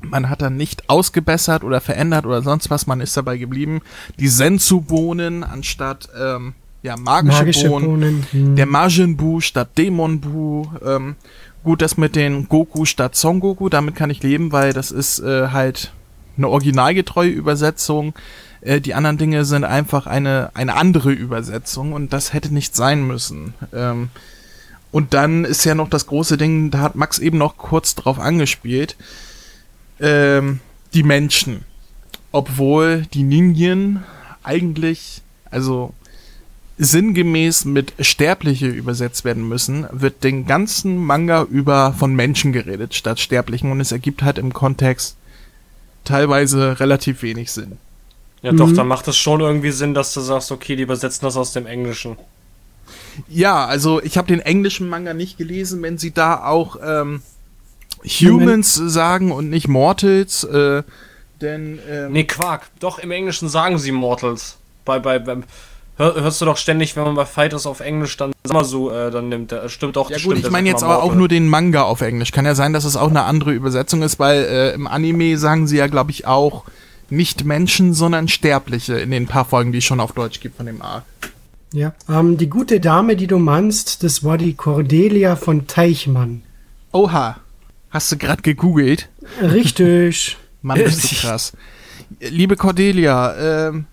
[0.00, 3.82] Man hat dann nicht ausgebessert oder verändert oder sonst was, man ist dabei geblieben.
[4.18, 8.26] Die Senzu-Bohnen anstatt ähm, ja, magische, magische Bohnen, Bohnen.
[8.30, 8.56] Hm.
[8.56, 10.66] der Majin Bu statt Dämon Bu.
[10.84, 11.16] Ähm,
[11.64, 15.18] gut, das mit den Goku statt Son Goku, damit kann ich leben, weil das ist
[15.18, 15.92] äh, halt
[16.36, 18.14] eine originalgetreue Übersetzung.
[18.60, 23.06] Äh, die anderen Dinge sind einfach eine, eine andere Übersetzung und das hätte nicht sein
[23.06, 23.54] müssen.
[23.72, 24.10] Ähm,
[24.92, 28.18] und dann ist ja noch das große Ding, da hat Max eben noch kurz drauf
[28.18, 28.96] angespielt,
[30.00, 30.60] ähm,
[30.94, 31.64] die Menschen.
[32.32, 34.04] Obwohl die Ninjen
[34.42, 35.92] eigentlich, also
[36.78, 43.18] sinngemäß mit Sterbliche übersetzt werden müssen, wird den ganzen Manga über von Menschen geredet statt
[43.18, 45.16] Sterblichen und es ergibt halt im Kontext
[46.06, 47.78] teilweise relativ wenig Sinn.
[48.42, 48.56] Ja, mhm.
[48.56, 51.52] doch, dann macht es schon irgendwie Sinn, dass du sagst, okay, die übersetzen das aus
[51.52, 52.16] dem Englischen.
[53.28, 57.22] Ja, also ich habe den englischen Manga nicht gelesen, wenn sie da auch ähm,
[58.04, 60.82] Humans sagen und nicht Mortals, äh,
[61.40, 62.68] denn ähm, Nee, Quark.
[62.78, 64.56] Doch, im Englischen sagen sie Mortals.
[64.84, 65.44] Bei, bei, beim,
[65.96, 68.90] hör, hörst du doch ständig, wenn man bei Fighters auf Englisch dann sag mal so
[68.90, 69.52] äh, dann nimmt.
[69.52, 70.10] Das stimmt auch.
[70.10, 72.32] Ja gut, ich meine jetzt aber auch nur den Manga auf Englisch.
[72.32, 75.66] Kann ja sein, dass es auch eine andere Übersetzung ist, weil äh, im Anime sagen
[75.66, 76.64] sie ja, glaube ich, auch
[77.08, 80.66] nicht Menschen, sondern Sterbliche in den paar Folgen, die es schon auf Deutsch gibt von
[80.66, 81.04] dem Arc.
[81.72, 86.42] Ja, ähm, die gute Dame, die du meinst, das war die Cordelia von Teichmann.
[86.92, 87.36] Oha,
[87.90, 89.08] hast du gerade gegoogelt?
[89.42, 90.36] Richtig.
[90.62, 91.52] Mann, bist du krass.
[92.20, 93.86] Liebe Cordelia, ähm,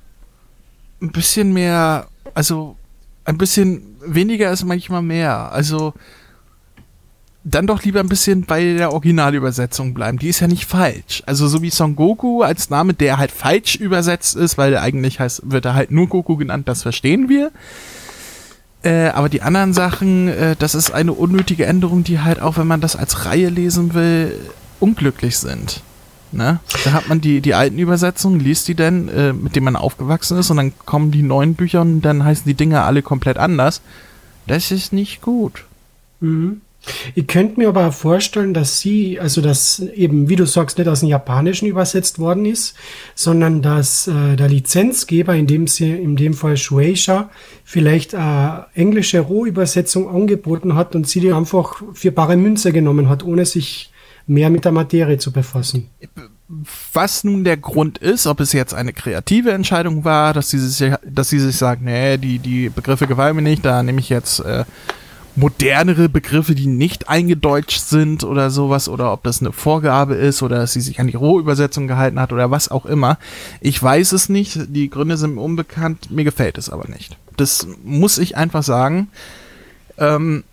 [1.03, 2.75] ein bisschen mehr, also
[3.25, 5.51] ein bisschen weniger ist manchmal mehr.
[5.51, 5.93] Also
[7.43, 10.17] dann doch lieber ein bisschen bei der Originalübersetzung bleiben.
[10.17, 11.23] Die ist ja nicht falsch.
[11.25, 15.51] Also so wie Son Goku als Name, der halt falsch übersetzt ist, weil eigentlich heißt,
[15.51, 17.51] wird er halt nur Goku genannt, das verstehen wir.
[18.81, 22.67] Äh, aber die anderen Sachen, äh, das ist eine unnötige Änderung, die halt auch, wenn
[22.67, 24.37] man das als Reihe lesen will,
[24.79, 25.81] unglücklich sind.
[26.33, 26.59] Ne?
[26.83, 30.37] Da hat man die, die alten Übersetzungen, liest die denn, äh, mit denen man aufgewachsen
[30.37, 33.81] ist, und dann kommen die neuen Bücher und dann heißen die Dinge alle komplett anders.
[34.47, 35.65] Das ist nicht gut.
[36.19, 36.61] Mhm.
[37.15, 40.99] Ich könnte mir aber vorstellen, dass sie, also dass eben, wie du sagst, nicht aus
[40.99, 42.75] dem Japanischen übersetzt worden ist,
[43.15, 47.29] sondern dass äh, der Lizenzgeber, in dem, sie, in dem Fall Shueisha,
[47.63, 53.23] vielleicht eine englische Rohübersetzung angeboten hat und sie die einfach für bare Münze genommen hat,
[53.23, 53.92] ohne sich
[54.27, 55.89] mehr mit der Materie zu befassen.
[56.93, 60.93] Was nun der Grund ist, ob es jetzt eine kreative Entscheidung war, dass sie sich,
[61.03, 64.39] dass sie sich sagt, nee, die, die Begriffe gefallen mir nicht, da nehme ich jetzt
[64.39, 64.65] äh,
[65.35, 70.57] modernere Begriffe, die nicht eingedeutscht sind oder sowas, oder ob das eine Vorgabe ist oder
[70.57, 73.17] dass sie sich an die Rohübersetzung gehalten hat oder was auch immer.
[73.59, 77.17] Ich weiß es nicht, die Gründe sind unbekannt, mir gefällt es aber nicht.
[77.35, 79.09] Das muss ich einfach sagen.
[79.97, 80.43] Ähm,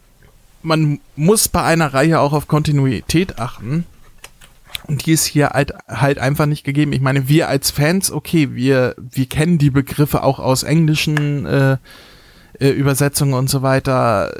[0.63, 3.87] man muss bei einer Reihe auch auf Kontinuität achten.
[4.87, 6.93] Und die ist hier halt, halt einfach nicht gegeben.
[6.93, 11.77] Ich meine, wir als Fans, okay, wir, wir kennen die Begriffe auch aus englischen äh,
[12.59, 14.33] äh, Übersetzungen und so weiter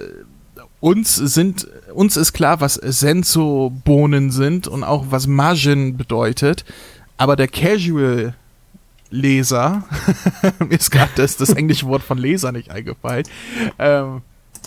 [0.81, 6.65] uns sind, uns ist klar, was Senso-Bohnen sind und auch was Margin bedeutet,
[7.17, 8.35] aber der Casual
[9.11, 9.85] Leser,
[10.59, 13.27] mir ist gerade das, das englische Wort von Leser nicht eingefallen,
[13.79, 14.23] ähm,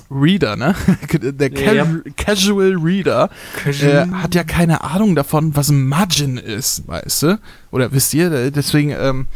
[0.10, 0.76] Reader, ne?
[1.22, 1.88] Der Ca ja.
[2.18, 3.30] Casual Reader
[3.66, 7.40] äh, hat ja keine Ahnung davon, was Margin ist, weißt du?
[7.72, 8.52] Oder wisst ihr?
[8.52, 9.28] Deswegen, ähm,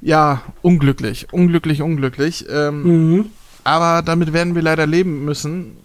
[0.00, 2.46] ja, unglücklich, unglücklich, unglücklich.
[2.48, 2.82] Ähm,
[3.14, 3.24] mhm.
[3.64, 5.76] Aber damit werden wir leider leben müssen.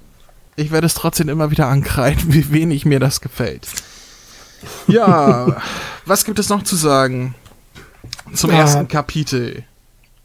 [0.56, 3.68] Ich werde es trotzdem immer wieder ankreiden, wie wenig mir das gefällt.
[4.88, 5.62] Ja,
[6.06, 7.36] was gibt es noch zu sagen
[8.34, 8.60] zum ja.
[8.60, 9.64] ersten Kapitel?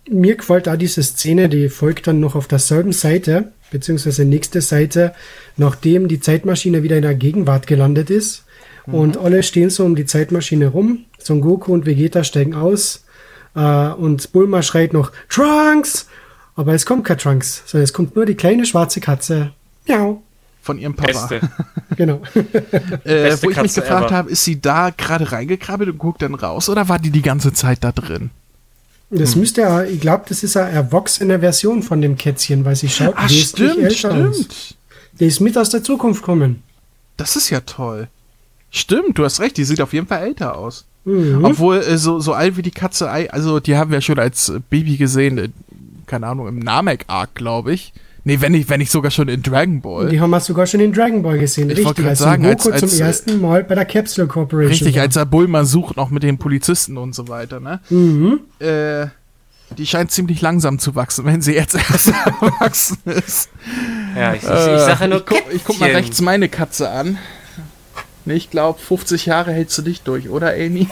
[0.09, 5.15] Mir gefällt auch diese Szene, die folgt dann noch auf derselben Seite, beziehungsweise nächste Seite,
[5.57, 8.45] nachdem die Zeitmaschine wieder in der Gegenwart gelandet ist.
[8.87, 11.07] Und alle stehen so um die Zeitmaschine rum.
[11.19, 13.05] Son Goku und Vegeta steigen aus.
[13.55, 16.07] Äh, und Bulma schreit noch Trunks!
[16.55, 19.53] Aber es kommt kein Trunks, sondern es kommt nur die kleine schwarze Katze.
[19.87, 20.23] Miau.
[20.63, 21.09] Von ihrem Papa.
[21.09, 21.41] Beste.
[21.97, 22.21] Genau.
[23.05, 26.35] Äh, wo ich mich Katze gefragt habe, ist sie da gerade reingekrabbelt und guckt dann
[26.35, 28.31] raus oder war die die ganze Zeit da drin?
[29.11, 29.41] Das Hm.
[29.41, 33.15] müsste ja, ich glaube, das ist eine erwachsene Version von dem Kätzchen, weil sie schaut
[33.17, 34.37] Ah, wesentlich stimmt, älter aus.
[34.37, 34.77] stimmt.
[35.21, 36.63] Die ist mit aus der Zukunft gekommen.
[37.17, 38.09] Das ist ja toll.
[38.71, 40.85] Stimmt, du hast recht, die sieht auf jeden Fall älter aus.
[41.05, 41.45] Mhm.
[41.45, 44.97] Obwohl, äh, so, so alt wie die Katze, also die haben wir schon als Baby
[44.97, 45.49] gesehen, äh,
[46.07, 47.93] keine Ahnung, im Namek-Arc, glaube ich.
[48.29, 50.09] Nee, wenn nicht, wenn nicht sogar schon in Dragon Ball.
[50.09, 51.71] Die haben wir sogar schon in Dragon Ball gesehen.
[51.71, 54.27] Ich wollte Richtig, als sagen, Goku als- als, zum äh, ersten Mal bei der Capsule
[54.27, 54.73] Corporation.
[54.73, 55.03] Richtig, war.
[55.03, 57.79] als er Bulma sucht, noch mit den Polizisten und so weiter, ne?
[57.89, 58.41] Mhm.
[58.59, 59.07] Äh,
[59.79, 63.49] die scheint ziemlich langsam zu wachsen, wenn sie jetzt erst erwachsen ist.
[64.17, 66.91] Ja, ich, ich, ich sage nur Äh, ich, guck, ich guck mal rechts meine Katze
[66.91, 67.19] an.
[68.25, 70.89] Ich glaube, 50 Jahre hältst du dich durch, oder, Amy?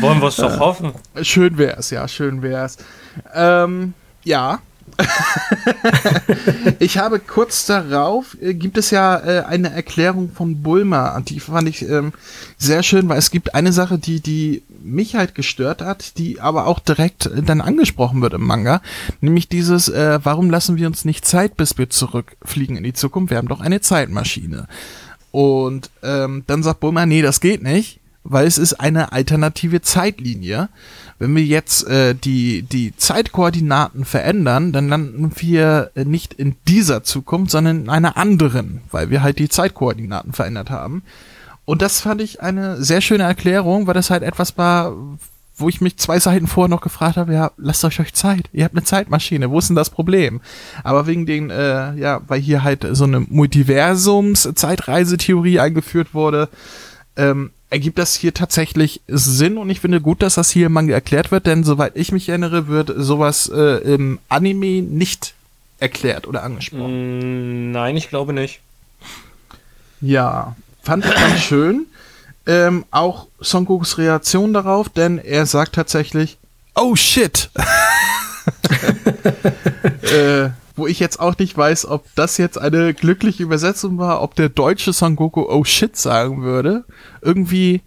[0.00, 0.92] Wollen wir es doch hoffen.
[1.22, 2.76] Schön wär's, ja, schön wär's.
[3.34, 4.60] Ähm, ja.
[6.78, 11.68] ich habe kurz darauf, äh, gibt es ja äh, eine Erklärung von Bulma, die fand
[11.68, 12.12] ich ähm,
[12.58, 16.66] sehr schön, weil es gibt eine Sache, die, die mich halt gestört hat, die aber
[16.66, 18.82] auch direkt äh, dann angesprochen wird im Manga,
[19.20, 23.30] nämlich dieses, äh, warum lassen wir uns nicht Zeit, bis wir zurückfliegen in die Zukunft?
[23.30, 24.68] Wir haben doch eine Zeitmaschine.
[25.30, 30.68] Und ähm, dann sagt Bulma, nee, das geht nicht, weil es ist eine alternative Zeitlinie.
[31.18, 37.04] Wenn wir jetzt äh, die, die Zeitkoordinaten verändern, dann landen wir äh, nicht in dieser
[37.04, 41.02] Zukunft, sondern in einer anderen, weil wir halt die Zeitkoordinaten verändert haben.
[41.64, 44.94] Und das fand ich eine sehr schöne Erklärung, weil das halt etwas war,
[45.56, 48.48] wo ich mich zwei Seiten vorher noch gefragt habe, ja, lasst euch euch Zeit.
[48.52, 50.40] Ihr habt eine Zeitmaschine, wo ist denn das Problem?
[50.82, 56.48] Aber wegen den, äh, ja, weil hier halt so eine Multiversums-Zeitreisetheorie eingeführt wurde,
[57.16, 60.92] ähm, ergibt das hier tatsächlich Sinn und ich finde gut, dass das hier im Manga
[60.92, 65.32] erklärt wird, denn soweit ich mich erinnere, wird sowas äh, im Anime nicht
[65.80, 67.68] erklärt oder angesprochen.
[67.68, 68.60] Mm, Nein, ich glaube nicht.
[70.02, 71.86] Ja, fand ich ganz schön.
[72.44, 76.36] Ähm, auch Son Gokus Reaktion darauf, denn er sagt tatsächlich,
[76.74, 77.48] oh shit.
[80.02, 84.34] äh, wo ich jetzt auch nicht weiß, ob das jetzt eine glückliche Übersetzung war, ob
[84.34, 86.84] der deutsche Son Goku oh shit sagen würde.
[87.20, 87.82] Irgendwie,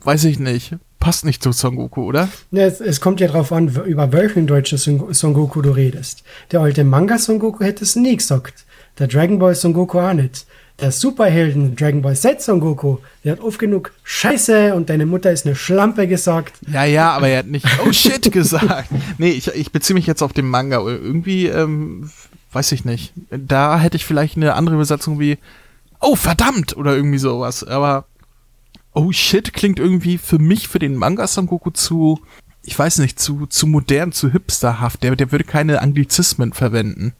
[0.00, 0.76] weiß ich nicht.
[0.98, 2.28] Passt nicht zu Son Goku, oder?
[2.52, 6.22] Es, es kommt ja drauf an, über welchen deutschen Son Goku du redest.
[6.52, 8.64] Der alte Manga Son Goku hätte es nie gesagt.
[8.98, 10.46] Der Dragon Ball Son Goku auch nicht.
[10.82, 15.30] Der Superhelden Dragon Ball Z Son Goku, der hat oft genug Scheiße und deine Mutter
[15.30, 16.54] ist eine Schlampe gesagt.
[16.66, 18.88] Ja, ja, aber er hat nicht oh shit gesagt.
[19.16, 20.80] Nee, ich, ich beziehe mich jetzt auf den Manga.
[20.80, 22.10] Irgendwie, ähm,
[22.50, 23.12] weiß ich nicht.
[23.30, 25.38] Da hätte ich vielleicht eine andere Übersetzung wie
[26.00, 27.62] oh verdammt oder irgendwie sowas.
[27.62, 28.06] Aber
[28.92, 32.20] oh shit klingt irgendwie für mich, für den Manga Son Goku zu,
[32.64, 35.04] ich weiß nicht, zu, zu modern, zu hipsterhaft.
[35.04, 37.14] Der, der würde keine Anglizismen verwenden.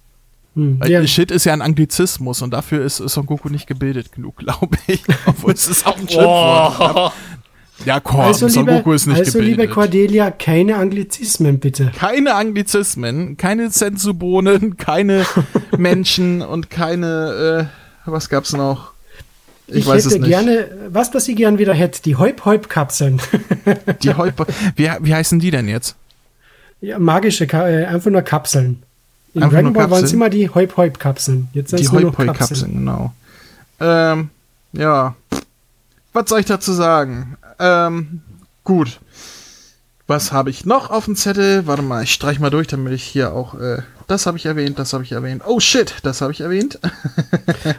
[0.55, 4.13] Hm, Weil der, Shit ist ja ein Anglizismus und dafür ist Son Goku nicht gebildet
[4.13, 5.03] genug, glaube ich.
[5.27, 6.97] Obwohl es ist auch ein Schimpfwort.
[6.97, 7.11] Oh.
[7.87, 9.75] Ja, komm, also, Son liebe, Goku ist nicht also liebe gebildet.
[9.75, 11.91] Cordelia, keine Anglizismen bitte.
[11.99, 15.27] keine Anglizismen, keine Sensubohnen, keine
[15.79, 17.69] Menschen und keine,
[18.07, 18.93] äh, was gab's noch?
[19.67, 20.29] Ich, Ich, weiß hätte es nicht.
[20.29, 23.21] gerne, was was ich gern wieder hätte, die Häup-Häup-Kapseln.
[24.03, 25.97] Die Häuper, wie, wie heißen die denn jetzt?
[26.81, 28.83] ja, magische, äh, einfach nur Kapseln.
[29.35, 30.21] In Einfach Dragon Ball waren es Kapseln?
[30.21, 31.49] immer die Häup-Häup-Kapseln.
[31.53, 33.13] Jetzt sind Die es nur noch Häupoi-Kapseln, genau.
[33.81, 34.31] Ähm,
[34.73, 35.15] ja.
[36.13, 37.37] Was soll ich dazu sagen?
[37.59, 38.21] Ähm,
[38.65, 39.01] gut.
[40.07, 41.67] Was habe ich noch auf dem Zettel?
[41.67, 44.79] Warte mal, ich streich mal durch, damit ich hier auch, äh, das habe ich erwähnt,
[44.79, 45.43] das habe ich erwähnt.
[45.47, 46.79] Oh shit, das habe ich erwähnt.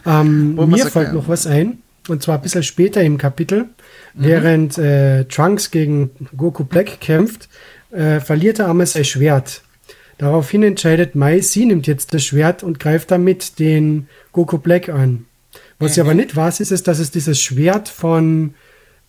[0.06, 3.66] Ähm, mir fällt noch was ein, und zwar ein bisschen später im Kapitel,
[4.16, 4.24] Mhm.
[4.24, 7.50] während äh, Trunks gegen Goku Black kämpft,
[7.92, 9.62] äh, verliert er einmal sein Schwert.
[10.17, 15.26] Daraufhin entscheidet Mai, sie nimmt jetzt das Schwert und greift damit den Goku Black an.
[15.80, 18.54] Was sie aber nicht weiß, ist, es, dass es dieses Schwert von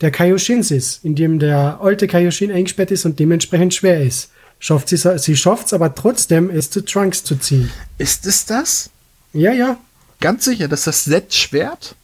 [0.01, 4.31] der Kaioshins ist, in dem der alte Kaioshin eingesperrt ist und dementsprechend schwer ist.
[4.59, 7.71] Schafft sie, sie schafft es aber trotzdem, es zu Trunks zu ziehen.
[7.99, 8.91] Ist es das?
[9.33, 9.79] Ja, ja,
[10.25, 11.95] Ganz sicher, dass das Z-Schwert?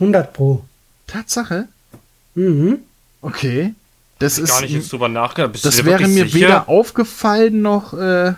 [0.00, 0.64] 100 pro.
[1.06, 1.68] Tatsache?
[2.34, 2.80] Mhm.
[3.22, 3.74] Okay.
[4.20, 4.50] Das ist.
[4.50, 5.52] Gar nicht jetzt drüber nachgedacht.
[5.52, 6.34] Bist das wäre mir sicher?
[6.34, 8.34] weder aufgefallen noch äh,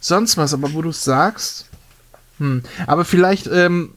[0.00, 1.66] sonst was, aber wo du es sagst.
[2.38, 2.62] Hm.
[2.86, 3.94] Aber vielleicht ähm,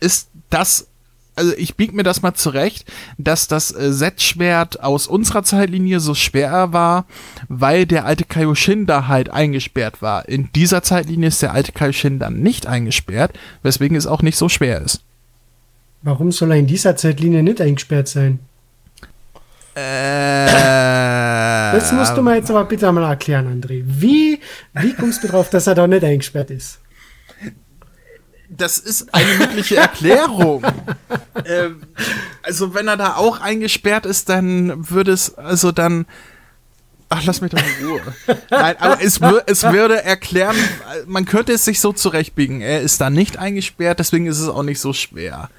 [0.00, 0.88] ist das
[1.36, 2.84] also ich bieg mir das mal zurecht,
[3.16, 7.06] dass das äh, Z-Schwert aus unserer Zeitlinie so schwer war,
[7.48, 10.28] weil der alte Kaioshin da halt eingesperrt war.
[10.28, 14.50] In dieser Zeitlinie ist der alte Kaioshin dann nicht eingesperrt, weswegen es auch nicht so
[14.50, 15.02] schwer ist.
[16.02, 18.40] Warum soll er in dieser Zeitlinie nicht eingesperrt sein?
[19.74, 20.46] Äh,
[21.72, 23.82] Das musst du mir jetzt aber bitte einmal erklären, André.
[23.86, 24.40] Wie,
[24.74, 26.80] wie kommst du drauf, dass er da nicht eingesperrt ist?
[28.48, 30.64] Das ist eine mündliche Erklärung.
[31.46, 31.82] ähm,
[32.42, 36.06] also wenn er da auch eingesperrt ist, dann würde es, also dann.
[37.08, 38.00] Ach, lass mich doch in Ruhe.
[38.50, 40.54] Nein, aber es, es würde erklären,
[41.06, 42.60] man könnte es sich so zurechtbiegen.
[42.60, 45.50] Er ist da nicht eingesperrt, deswegen ist es auch nicht so schwer.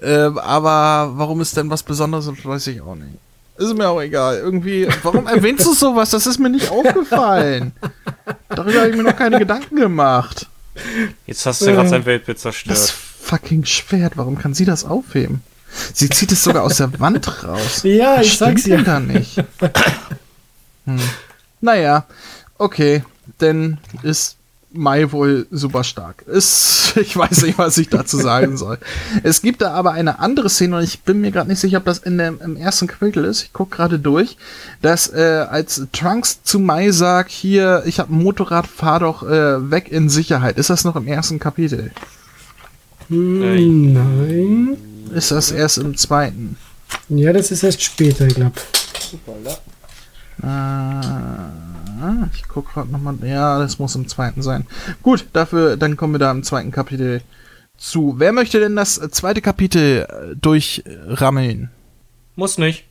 [0.00, 3.18] Ähm, aber warum es denn was Besonderes ist, weiß ich auch nicht.
[3.56, 4.38] Ist mir auch egal.
[4.38, 6.10] Irgendwie, warum erwähnst du sowas?
[6.10, 7.72] Das ist mir nicht aufgefallen.
[8.48, 10.48] Darüber habe ich mir noch keine Gedanken gemacht.
[11.26, 12.76] Jetzt hast du gerade sein Weltbild zerstört.
[12.76, 15.42] Das fucking Schwert, warum kann sie das aufheben?
[15.92, 17.80] Sie zieht es sogar aus der Wand raus.
[17.84, 18.82] Ja, Was ich sag's denn ja.
[18.82, 19.36] da nicht.
[20.86, 21.00] Hm.
[21.60, 22.06] Naja,
[22.58, 23.04] okay,
[23.40, 24.36] denn ist
[24.72, 26.22] Mai wohl super stark.
[26.22, 28.78] Ist, ich weiß nicht, was ich dazu sagen soll.
[29.22, 31.84] Es gibt da aber eine andere Szene und ich bin mir gerade nicht sicher, ob
[31.84, 33.42] das in dem, im ersten Kapitel ist.
[33.42, 34.36] Ich guck gerade durch,
[34.80, 39.70] dass äh, als Trunks zu Mai sagt, hier, ich habe ein Motorrad, fahr doch äh,
[39.70, 40.58] weg in Sicherheit.
[40.58, 41.90] Ist das noch im ersten Kapitel?
[43.08, 44.76] Hm, nein.
[45.14, 46.56] Ist das erst im zweiten?
[47.08, 48.54] Ja, das ist erst später, ich glaube.
[50.42, 50.46] Äh,
[52.34, 53.16] ich guck gerade nochmal.
[53.22, 54.66] Ja, das muss im zweiten sein.
[55.02, 57.22] Gut, dafür, dann kommen wir da im zweiten Kapitel
[57.76, 58.14] zu.
[58.18, 61.70] Wer möchte denn das zweite Kapitel äh, durchrammeln?
[62.36, 62.86] Muss nicht.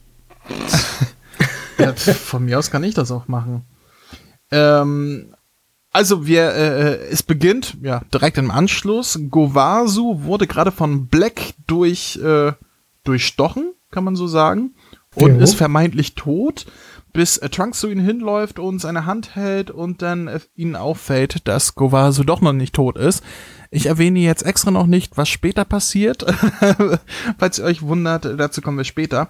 [1.78, 3.64] Ja, von mir aus kann ich das auch machen.
[4.52, 5.34] Ähm,
[5.92, 9.20] also wir, äh, es beginnt, ja, direkt im Anschluss.
[9.30, 12.54] Gowasu wurde gerade von Black durch, äh,
[13.04, 14.76] durchstochen, kann man so sagen.
[15.16, 15.42] Und Jo.
[15.42, 16.66] ist vermeintlich tot,
[17.14, 21.48] bis äh, Trunks zu ihm hinläuft und seine Hand hält und dann äh, ihnen auffällt,
[21.48, 23.24] dass Gowasu doch noch nicht tot ist.
[23.70, 26.26] Ich erwähne jetzt extra noch nicht, was später passiert.
[27.38, 29.30] Falls ihr euch wundert, dazu kommen wir später.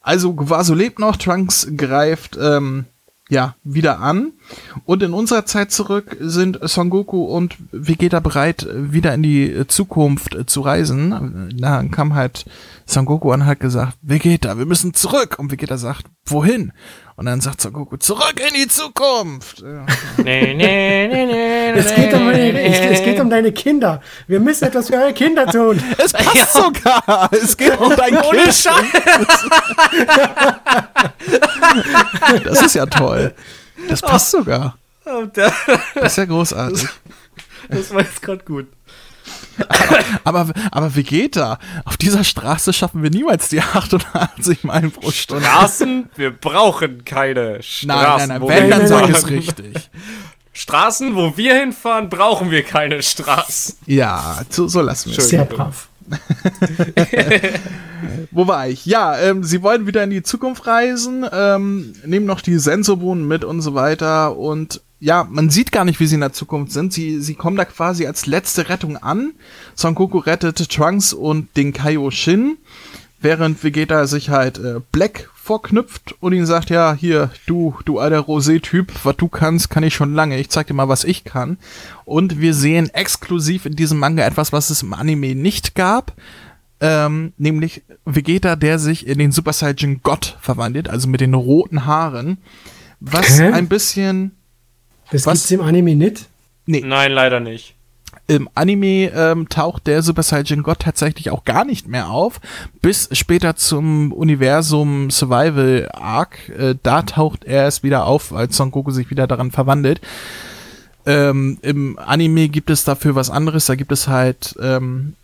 [0.00, 2.84] Also Gowasu lebt noch, Trunks greift ähm,
[3.28, 4.32] ja wieder an.
[4.84, 9.66] Und in unserer Zeit zurück sind Son Goku und Vegeta bereit, wieder in die äh,
[9.66, 11.54] Zukunft äh, zu reisen.
[11.58, 12.46] Da kam halt
[12.86, 15.36] Son Goku und hat gesagt, Vegeta, wir müssen zurück.
[15.38, 16.72] Und Vegeta sagt, wohin?
[17.16, 19.60] Und dann sagt Son Goku, zurück in die Zukunft.
[20.18, 21.70] Nee, nee, nee, nee.
[21.70, 24.00] Es geht, um, es, es geht um deine Kinder.
[24.28, 25.82] Wir müssen etwas für eure Kinder tun.
[25.98, 27.28] Es passt sogar.
[27.32, 28.54] Es geht um dein Kind.
[28.54, 28.70] Scheiß.
[32.44, 33.34] Das ist ja toll.
[33.88, 34.76] Das passt sogar.
[35.04, 35.52] Das
[35.94, 36.88] Das ist ja großartig.
[37.92, 38.66] war jetzt gerade gut.
[40.24, 45.44] Aber, aber Vegeta, auf dieser Straße schaffen wir niemals die 88 Meilen pro Stunde.
[45.44, 47.88] Straßen, wir brauchen keine Straßen.
[47.88, 49.90] Nein, nein, nein, wenn, wir dann sag es richtig.
[50.52, 53.76] Straßen, wo wir hinfahren, brauchen wir keine Straßen.
[53.86, 55.28] Ja, so, so lassen wir es.
[55.28, 55.88] Sehr brav.
[58.30, 58.86] Wo war ich?
[58.86, 63.44] Ja, ähm, sie wollen wieder in die Zukunft reisen, ähm, nehmen noch die Sensorbohnen mit
[63.44, 64.36] und so weiter.
[64.36, 66.92] Und ja, man sieht gar nicht, wie sie in der Zukunft sind.
[66.92, 69.32] Sie, sie kommen da quasi als letzte Rettung an.
[69.74, 72.56] Son Goku rettet Trunks und den Kaioshin,
[73.20, 78.18] während Vegeta sich halt äh, Black vorknüpft und ihn sagt, ja, hier, du, du alter
[78.18, 80.38] Rosé-Typ, was du kannst, kann ich schon lange.
[80.38, 81.58] Ich zeig dir mal, was ich kann.
[82.04, 86.12] Und wir sehen exklusiv in diesem Manga etwas, was es im Anime nicht gab.
[86.80, 91.86] Ähm, nämlich Vegeta, der sich in den Super Saiyan God verwandelt, also mit den roten
[91.86, 92.38] Haaren.
[93.00, 93.52] Was Hä?
[93.52, 94.32] ein bisschen.
[95.12, 95.34] Das Was?
[95.40, 96.26] gibt's im Anime nicht.
[96.66, 97.74] Nee, Nein, leider nicht.
[98.26, 102.40] im Anime ähm, taucht der Super Saiyan God tatsächlich auch gar nicht mehr auf,
[102.82, 106.48] bis später zum Universum Survival Arc.
[106.50, 110.00] Äh, da taucht er es wieder auf, als Son Goku sich wieder daran verwandelt.
[111.06, 113.64] Ähm, Im Anime gibt es dafür was anderes.
[113.64, 115.14] Da gibt es halt ähm,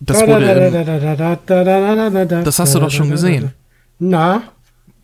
[0.00, 3.52] das wurde im, Das hast du doch schon gesehen.
[3.98, 4.42] Na,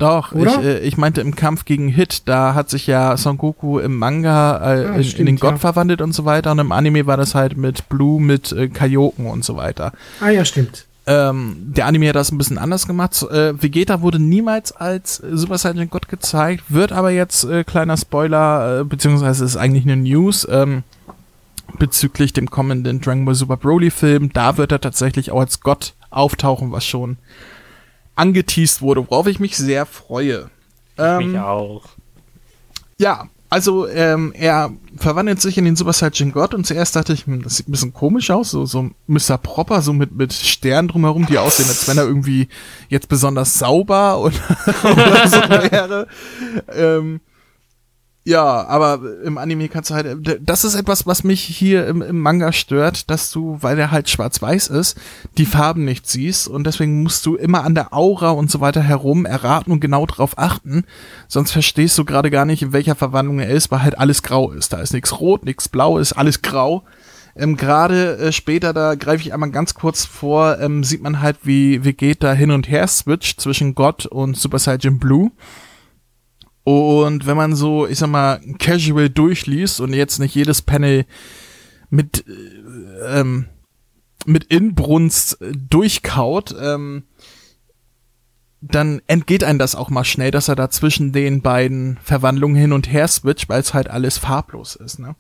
[0.01, 3.79] Doch, ich, äh, ich meinte im Kampf gegen Hit, da hat sich ja Son Goku
[3.79, 5.59] im Manga äh, Ah, in, in stimmt, den Gott ja.
[5.59, 9.27] verwandelt und so weiter und im Anime war das halt mit Blue, mit äh, Kaioken
[9.27, 9.93] und so weiter.
[10.21, 10.87] ah ja, stimmt.
[11.07, 13.23] Ähm, der Anime hat das ein bisschen anders gemacht.
[13.31, 17.97] Äh, Vegeta wurde niemals als äh, Super Saiyan Gott gezeigt, wird aber jetzt, äh, kleiner
[17.97, 20.83] Spoiler, äh, beziehungsweise ist eigentlich eine News, ähm,
[21.79, 24.31] bezüglich dem kommenden Dragon Ball Super Broly Film.
[24.33, 27.17] Da wird er tatsächlich auch als Gott auftauchen, was schon
[28.21, 30.51] angeteased wurde, worauf ich mich sehr freue.
[30.99, 31.85] Ähm, Mich auch.
[32.99, 37.27] ja, Also, ähm, er verwandelt sich in den Super Saiyan God und zuerst dachte ich,
[37.27, 39.39] hm, das sieht ein bisschen komisch aus, so, so Mr.
[39.39, 42.49] Proper, so mit, mit Sternen drumherum, die aussehen, als wenn er irgendwie
[42.89, 44.35] jetzt besonders sauber und,
[44.85, 45.41] oder so
[45.73, 46.07] wäre.
[46.73, 47.21] Ähm,
[48.25, 52.21] ja, aber im Anime kannst du halt, das ist etwas, was mich hier im, im
[52.21, 54.99] Manga stört, dass du, weil der halt schwarz-weiß ist,
[55.39, 58.83] die Farben nicht siehst und deswegen musst du immer an der Aura und so weiter
[58.83, 60.85] herum erraten und genau drauf achten,
[61.29, 64.53] sonst verstehst du gerade gar nicht, in welcher Verwandlung er ist, weil halt alles grau
[64.53, 64.75] ist.
[64.75, 66.85] Da ist nichts rot, nichts blau, ist alles grau.
[67.37, 71.39] Ähm, Gerade äh, später, da greife ich einmal ganz kurz vor, ähm, sieht man halt,
[71.45, 75.31] wie Vegeta hin und her switcht zwischen Gott und Super Saiyan Blue.
[76.65, 81.07] Und wenn man so, ich sag mal, casual durchliest und jetzt nicht jedes Panel
[81.89, 83.47] mit, äh, ähm,
[84.27, 85.39] mit Inbrunst
[85.69, 87.05] durchkaut, ähm,
[88.61, 92.73] dann entgeht einem das auch mal schnell, dass er da zwischen den beiden Verwandlungen hin
[92.73, 94.99] und her switcht, weil es halt alles farblos ist.
[94.99, 95.17] Ne?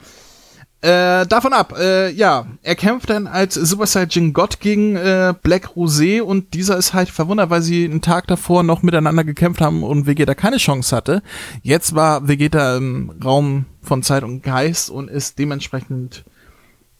[0.82, 5.72] Äh, davon ab, äh, ja, er kämpft dann als Super Saiyan God gegen äh, Black
[5.76, 9.82] Rosé und dieser ist halt verwundert, weil sie einen Tag davor noch miteinander gekämpft haben
[9.82, 11.22] und Vegeta keine Chance hatte.
[11.62, 16.24] Jetzt war Vegeta im Raum von Zeit und Geist und ist dementsprechend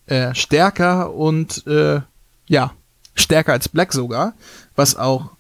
[0.05, 2.01] äh, stärker und äh,
[2.49, 2.73] ja,
[3.15, 4.35] stärker als Black sogar,
[4.77, 5.31] was auch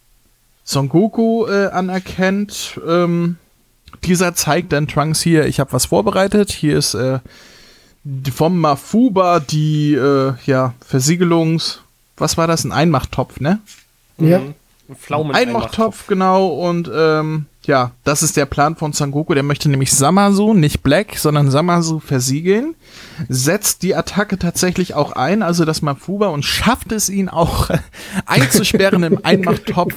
[0.64, 2.80] Son Goku äh, anerkennt.
[2.88, 3.36] Ähm,
[4.04, 6.50] dieser zeigt dann Trunks hier, ich habe was vorbereitet.
[6.52, 7.18] Hier ist äh,
[8.32, 11.80] vom Mafuba die äh, ja, Versiegelungs...
[12.16, 12.66] Was war das?
[12.66, 13.60] Ein Einmachttopf, ne?
[14.18, 14.40] Ja.
[14.40, 14.54] Mhm.
[14.90, 16.48] Ein Pflaumen Einmachtopf, genau.
[16.48, 19.34] Und ähm, ja, das ist der Plan von Sangoku.
[19.34, 22.74] Der möchte nämlich Samasu, nicht Black, sondern Samasu versiegeln.
[23.28, 27.70] Setzt die Attacke tatsächlich auch ein, also das Mafuba, und schafft es ihn auch
[28.26, 29.94] einzusperren im Einmachttopf.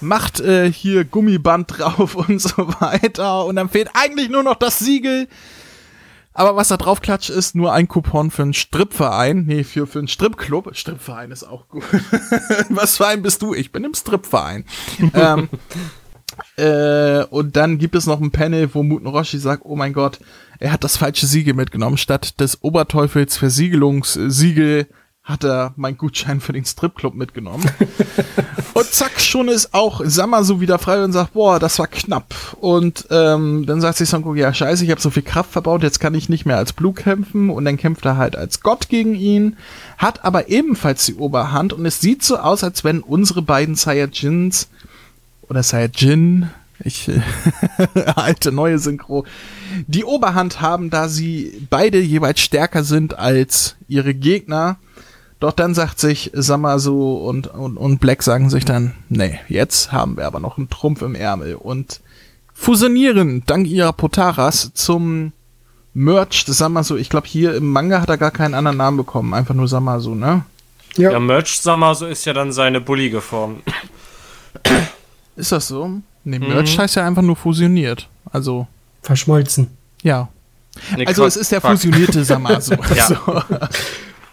[0.00, 3.44] Macht äh, hier Gummiband drauf und so weiter.
[3.46, 5.26] Und dann fehlt eigentlich nur noch das Siegel.
[6.36, 9.44] Aber was da drauf klatscht, ist nur ein Coupon für einen Stripverein.
[9.46, 10.76] Nee, für, für einen Stripclub.
[10.76, 11.82] Stripverein ist auch gut.
[12.68, 13.54] was für ein bist du?
[13.54, 14.66] Ich bin im Stripverein.
[15.14, 15.48] ähm,
[16.58, 20.18] äh, und dann gibt es noch ein Panel, wo Muten Roshi sagt, oh mein Gott,
[20.58, 21.96] er hat das falsche Siegel mitgenommen.
[21.96, 24.88] Statt des Oberteufels Versiegelungssiegel
[25.26, 27.68] hat er meinen Gutschein für den Stripclub mitgenommen.
[28.74, 32.32] und zack, schon ist auch Samasu wieder frei und sagt, boah, das war knapp.
[32.60, 35.98] Und ähm, dann sagt sich Son ja scheiße, ich habe so viel Kraft verbaut, jetzt
[35.98, 37.50] kann ich nicht mehr als Blue kämpfen.
[37.50, 39.56] Und dann kämpft er halt als Gott gegen ihn,
[39.98, 41.72] hat aber ebenfalls die Oberhand.
[41.72, 44.68] Und es sieht so aus, als wenn unsere beiden Saiyajins
[45.48, 46.50] oder Saiyajin,
[46.84, 47.10] ich
[48.14, 49.26] alte neue Synchro,
[49.88, 54.76] die Oberhand haben, da sie beide jeweils stärker sind als ihre Gegner.
[55.46, 60.16] Doch dann sagt sich Samasu und, und, und Black sagen sich dann, nee, jetzt haben
[60.16, 62.00] wir aber noch einen Trumpf im Ärmel und
[62.52, 65.30] fusionieren dank ihrer Potaras zum
[65.94, 66.96] Merch des Samasu.
[66.96, 70.16] Ich glaube, hier im Manga hat er gar keinen anderen Namen bekommen, einfach nur Samasu,
[70.16, 70.44] ne?
[70.96, 71.12] Ja.
[71.12, 73.62] Ja, Merch Samasu ist ja dann seine bullige Form.
[75.36, 75.92] Ist das so?
[76.24, 78.08] Nee, Merch heißt ja einfach nur fusioniert.
[78.32, 78.66] Also,
[79.02, 79.68] Verschmolzen.
[80.02, 80.26] ja.
[80.96, 81.70] Nee, Also Quatsch, es ist der Quatsch.
[81.70, 82.74] fusionierte Samasu.
[82.96, 83.06] Ja.
[83.06, 83.16] so.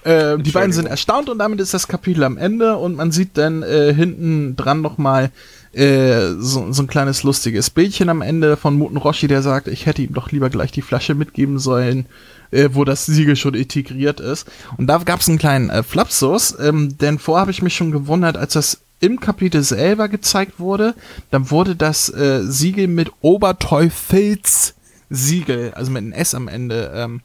[0.03, 3.37] Äh, die beiden sind erstaunt und damit ist das Kapitel am Ende und man sieht
[3.37, 5.31] dann äh, hinten dran nochmal
[5.73, 9.85] äh, so, so ein kleines lustiges Bildchen am Ende von Muten Roshi, der sagt, ich
[9.85, 12.05] hätte ihm doch lieber gleich die Flasche mitgeben sollen,
[12.51, 14.47] äh, wo das Siegel schon integriert ist.
[14.77, 17.91] Und da gab es einen kleinen äh, Flapsus, ähm, denn vorher habe ich mich schon
[17.91, 20.95] gewundert, als das im Kapitel selber gezeigt wurde,
[21.29, 24.75] dann wurde das äh, Siegel mit Oberteufels
[25.09, 27.21] Siegel, also mit einem S am Ende, ähm,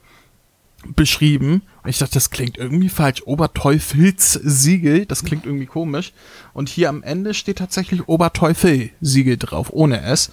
[0.95, 1.63] beschrieben.
[1.89, 3.23] Ich dachte, das klingt irgendwie falsch.
[3.25, 6.13] Oberteufels Siegel, das klingt irgendwie komisch.
[6.53, 10.31] Und hier am Ende steht tatsächlich Oberteufel Siegel drauf, ohne S.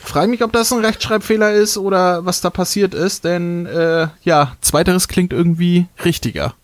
[0.00, 4.56] Frage mich, ob das ein Rechtschreibfehler ist oder was da passiert ist, denn äh, ja,
[4.60, 6.54] zweiteres klingt irgendwie richtiger.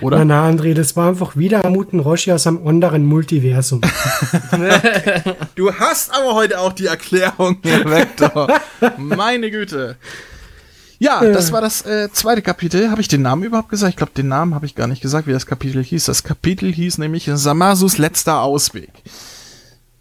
[0.00, 0.18] Oder?
[0.18, 3.80] Na, na, André, das war einfach wieder Muten Roshi aus einem anderen Multiversum.
[5.54, 8.48] Du hast aber heute auch die Erklärung, Herr Vector.
[8.98, 9.96] Meine Güte.
[10.98, 12.90] Ja, das war das äh, zweite Kapitel.
[12.90, 13.90] Habe ich den Namen überhaupt gesagt?
[13.90, 16.06] Ich glaube, den Namen habe ich gar nicht gesagt, wie das Kapitel hieß.
[16.06, 18.90] Das Kapitel hieß nämlich Samasus letzter Ausweg.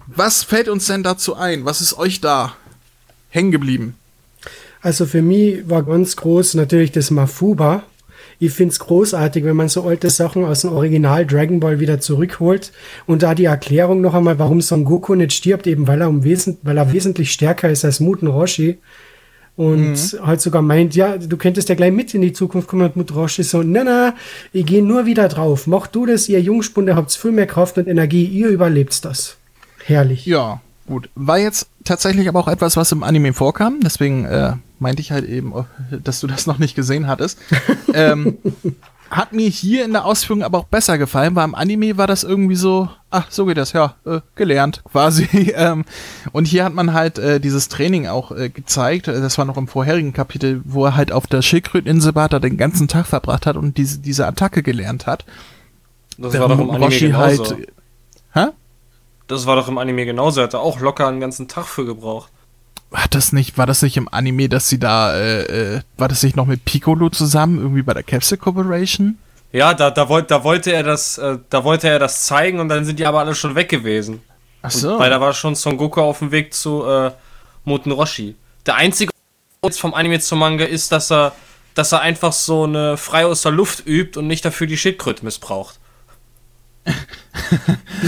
[0.07, 1.65] Was fällt uns denn dazu ein?
[1.65, 2.55] Was ist euch da
[3.29, 3.95] hängen geblieben?
[4.81, 7.83] Also für mich war ganz groß natürlich das Mafuba.
[8.37, 12.71] Ich find's großartig, wenn man so alte Sachen aus dem Original Dragon Ball wieder zurückholt
[13.05, 16.23] und da die Erklärung noch einmal, warum Son Goku nicht stirbt, eben weil er, um
[16.23, 18.77] wesent weil er wesentlich stärker ist als Muten Roshi.
[19.57, 22.97] Und halt sogar meint, ja, du könntest ja gleich mit in die Zukunft kommen und
[22.97, 24.13] Muten Roshi so, na na,
[24.51, 25.65] ich gehe nur wieder drauf.
[25.65, 29.37] Mach du das, ihr Jungspunde habt viel mehr Kraft und Energie, ihr überlebt das.
[29.85, 30.25] Herrlich.
[30.25, 31.09] Ja, gut.
[31.15, 33.79] War jetzt tatsächlich aber auch etwas, was im Anime vorkam.
[33.81, 35.53] Deswegen äh, meinte ich halt eben,
[36.03, 37.39] dass du das noch nicht gesehen hattest.
[37.93, 38.37] ähm,
[39.15, 42.23] hat mir hier in der Ausführung aber auch besser gefallen, weil im Anime war das
[42.23, 45.53] irgendwie so, ach, so geht das, ja, äh, gelernt quasi.
[45.55, 45.85] ähm,
[46.31, 49.67] und hier hat man halt äh, dieses Training auch äh, gezeigt, das war noch im
[49.67, 53.57] vorherigen Kapitel, wo er halt auf der Schildkröteninsel war, da den ganzen Tag verbracht hat
[53.57, 55.25] und diese, diese Attacke gelernt hat.
[56.17, 57.45] Das war doch im Anime Roshi genauso.
[57.45, 57.67] halt,
[58.33, 58.45] hä?
[59.27, 60.41] Das war doch im Anime genauso.
[60.41, 62.31] Er hat da auch locker einen ganzen Tag für gebraucht.
[63.15, 66.35] Das nicht, war das nicht im Anime, dass sie da, äh, äh, war das nicht
[66.35, 69.17] noch mit Piccolo zusammen, irgendwie bei der Capsule Corporation?
[69.53, 72.67] Ja, da, da, wollte, da wollte er das, äh, da wollte er das zeigen und
[72.67, 74.21] dann sind die aber alle schon weg gewesen.
[74.61, 77.11] Ach Und, weil da war schon Son Goku auf dem Weg zu äh,
[77.63, 78.35] Moten Roshi.
[78.65, 79.13] Der einzige
[79.77, 81.31] vom Anime zum Manga ist, dass er,
[81.73, 85.23] dass er einfach so eine frei aus der Luft übt und nicht dafür die Schildkröte
[85.23, 85.79] missbraucht.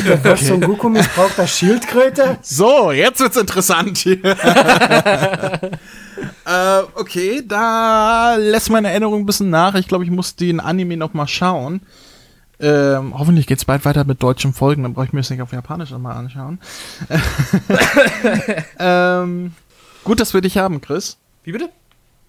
[0.05, 0.45] Der okay.
[0.45, 2.37] Son Goku missbraucht das Schildkröte.
[2.41, 4.23] So, jetzt wird's interessant hier.
[6.45, 9.75] äh, okay, da lässt meine Erinnerung ein bisschen nach.
[9.75, 11.81] Ich glaube, ich muss den Anime noch mal schauen.
[12.59, 15.51] Ähm, hoffentlich geht's bald weiter mit deutschen Folgen, dann brauche ich mir das nicht auf
[15.51, 16.59] Japanisch nochmal anschauen.
[18.79, 19.53] ähm,
[20.03, 21.17] gut, dass wir dich haben, Chris.
[21.43, 21.69] Wie bitte?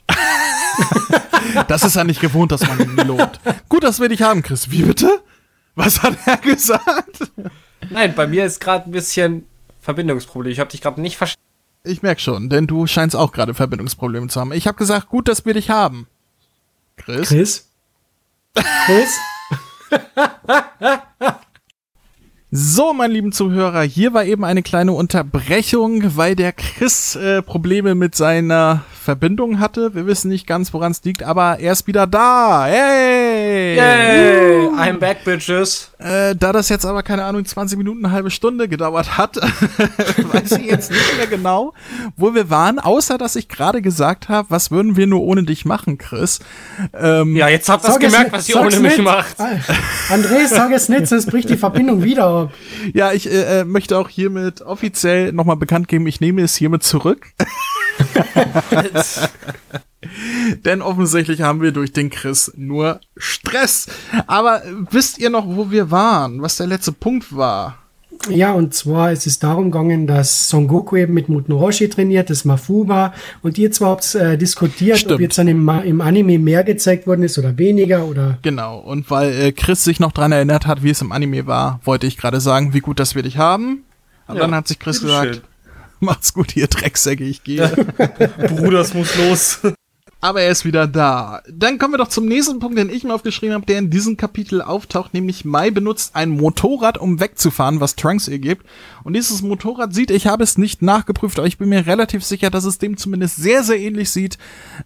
[1.69, 3.41] das ist ja nicht gewohnt, dass man ihn lobt.
[3.71, 4.71] Gut, dass wir dich haben, Chris.
[4.71, 5.23] Wie bitte?
[5.79, 7.31] Was hat er gesagt?
[7.89, 9.47] Nein, bei mir ist gerade ein bisschen
[9.81, 10.53] Verbindungsproblem.
[10.53, 11.47] Ich habe dich gerade nicht verstanden.
[11.85, 14.51] Ich merk schon, denn du scheinst auch gerade Verbindungsprobleme zu haben.
[14.53, 16.09] Ich habe gesagt, gut, dass wir dich haben.
[16.97, 17.29] Chris?
[17.29, 17.71] Chris?
[18.87, 19.11] Chris?
[22.51, 27.95] So, meine lieben Zuhörer, hier war eben eine kleine Unterbrechung, weil der Chris äh, Probleme
[27.95, 29.95] mit seiner Verbindung hatte.
[29.95, 32.65] Wir wissen nicht ganz, woran es liegt, aber er ist wieder da.
[32.65, 33.77] Hey!
[33.77, 34.69] Yay!
[34.79, 35.91] I'm back, bitches.
[35.99, 39.37] Äh, da das jetzt aber, keine Ahnung, 20 Minuten, eine halbe Stunde gedauert hat,
[40.33, 41.75] weiß ich jetzt nicht mehr genau,
[42.17, 45.65] wo wir waren, außer dass ich gerade gesagt habe, was würden wir nur ohne dich
[45.65, 46.39] machen, Chris?
[46.95, 49.37] Ähm, ja, jetzt habt ihr gemerkt, was ihr ohne mich macht.
[50.09, 52.55] André, sag es nicht, sonst bricht die Verbindung wieder ab.
[52.95, 57.27] Ja, ich äh, möchte auch hiermit offiziell nochmal bekannt geben, ich nehme es hiermit zurück.
[60.65, 63.89] Denn offensichtlich haben wir durch den Chris nur Stress.
[64.27, 66.41] Aber wisst ihr noch, wo wir waren?
[66.43, 67.79] Was der letzte Punkt war?
[68.29, 72.31] Ja, und zwar ist es darum gegangen, dass Son Goku eben mit Muten Roshi trainiert,
[72.31, 75.15] das Mafuba, und ihr zwar habt äh, diskutiert, Stimmt.
[75.15, 78.39] ob jetzt dann im, im, Anime mehr gezeigt worden ist oder weniger oder.
[78.43, 81.81] Genau, und weil äh, Chris sich noch dran erinnert hat, wie es im Anime war,
[81.85, 83.85] wollte ich gerade sagen, wie gut, dass wir dich haben.
[84.27, 85.43] Und ja, dann hat sich Chris gesagt, schön.
[86.01, 87.69] macht's gut, ihr Drecksäcke, ich gehe.
[88.39, 89.61] Bruder, es muss los.
[90.21, 91.43] Aber er ist wieder da.
[91.49, 94.17] Dann kommen wir doch zum nächsten Punkt, den ich mir aufgeschrieben habe, der in diesem
[94.17, 98.67] Kapitel auftaucht, nämlich Mai benutzt ein Motorrad, um wegzufahren, was Trunks ihr gibt.
[99.05, 102.51] Und dieses Motorrad sieht, ich habe es nicht nachgeprüft, aber ich bin mir relativ sicher,
[102.51, 104.39] dass es dem zumindest sehr, sehr ähnlich sieht,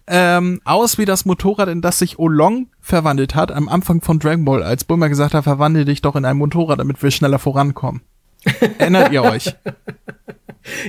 [0.05, 4.45] ähm, aus wie das Motorrad, in das sich Olong verwandelt hat, am Anfang von Dragon
[4.45, 8.01] Ball, als Bulma gesagt hat, verwandle dich doch in ein Motorrad, damit wir schneller vorankommen.
[8.77, 9.55] Erinnert ihr euch?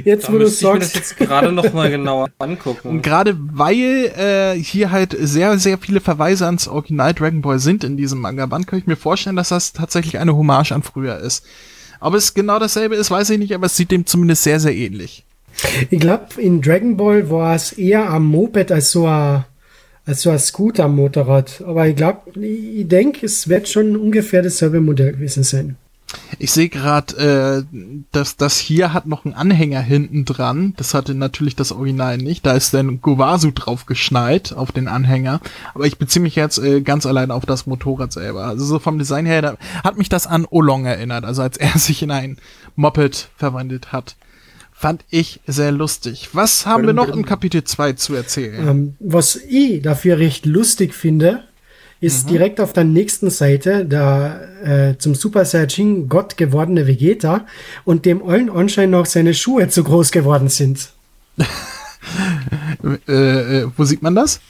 [0.04, 0.96] Jetzt, da wo du müsste ich mir das sagst.
[0.96, 2.88] jetzt gerade noch mal genauer angucken.
[2.88, 7.84] Und gerade weil äh, hier halt sehr, sehr viele Verweise ans Original Dragon Ball sind
[7.84, 11.44] in diesem Manga-Band, kann ich mir vorstellen, dass das tatsächlich eine Hommage an früher ist.
[12.00, 14.74] Ob es genau dasselbe ist, weiß ich nicht, aber es sieht dem zumindest sehr, sehr
[14.74, 15.24] ähnlich.
[15.90, 19.44] Ich glaube, in Dragon Ball war es eher am Moped als so ein,
[20.04, 21.62] als so ein Scooter-Motorrad.
[21.66, 25.76] Aber ich glaube, ich denke, es wird schon ungefähr dasselbe Modell gewesen sein.
[26.38, 27.78] Ich sehe gerade, äh,
[28.12, 30.74] dass das hier hat noch einen Anhänger hinten dran.
[30.76, 32.44] Das hatte natürlich das Original nicht.
[32.46, 35.40] Da ist dann Gowasu drauf geschnallt auf den Anhänger.
[35.74, 38.46] Aber ich beziehe mich jetzt äh, ganz allein auf das Motorrad selber.
[38.46, 41.24] Also so vom Design her da hat mich das an Olong erinnert.
[41.24, 42.38] Also als er sich in ein
[42.76, 44.16] Moped verwandelt hat.
[44.76, 46.30] Fand ich sehr lustig.
[46.32, 48.68] Was haben wir noch im Kapitel 2 zu erzählen?
[48.68, 51.44] Ähm, was ich dafür recht lustig finde,
[52.04, 52.32] ist mhm.
[52.32, 57.46] direkt auf der nächsten Seite der äh, zum Super Saiyajin Gott gewordene Vegeta
[57.84, 60.90] und dem allen Anschein nach seine Schuhe zu groß geworden sind.
[63.08, 64.40] äh, äh, wo sieht man das?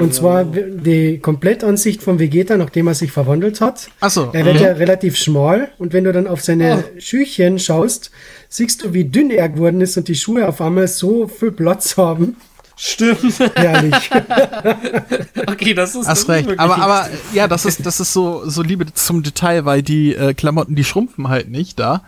[0.00, 3.88] Und zwar die Komplettansicht von Vegeta, nachdem er sich verwandelt hat.
[3.98, 4.30] Ach so.
[4.32, 4.62] Er wird mhm.
[4.62, 7.00] ja relativ schmal und wenn du dann auf seine oh.
[7.00, 8.12] Schüchchen schaust,
[8.48, 11.96] siehst du, wie dünn er geworden ist und die Schuhe auf einmal so viel Platz
[11.96, 12.36] haben.
[12.80, 13.40] Stimmt.
[13.56, 14.10] Herrlich.
[15.48, 16.06] okay, das ist.
[16.06, 16.48] Hast das recht.
[16.48, 20.14] Ist aber, aber, ja, das ist, das ist so, so Liebe zum Detail, weil die
[20.14, 22.04] äh, Klamotten, die schrumpfen halt nicht da.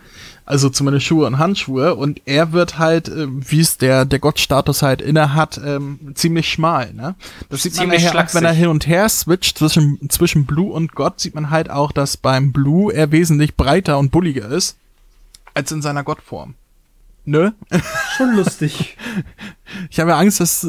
[0.46, 1.96] Also zumindest Schuhe und Handschuhe.
[1.96, 6.48] Und er wird halt, äh, wie es der, der Gottstatus halt inne hat, ähm, ziemlich
[6.48, 7.16] schmal, ne?
[7.48, 11.18] Das sieht man nachher wenn er hin und her switcht zwischen, zwischen Blue und Gott,
[11.18, 14.76] sieht man halt auch, dass beim Blue er wesentlich breiter und bulliger ist,
[15.54, 16.54] als in seiner Gottform.
[17.24, 17.54] Ne?
[18.16, 18.96] Schon lustig.
[19.90, 20.66] Ich habe ja Angst, dass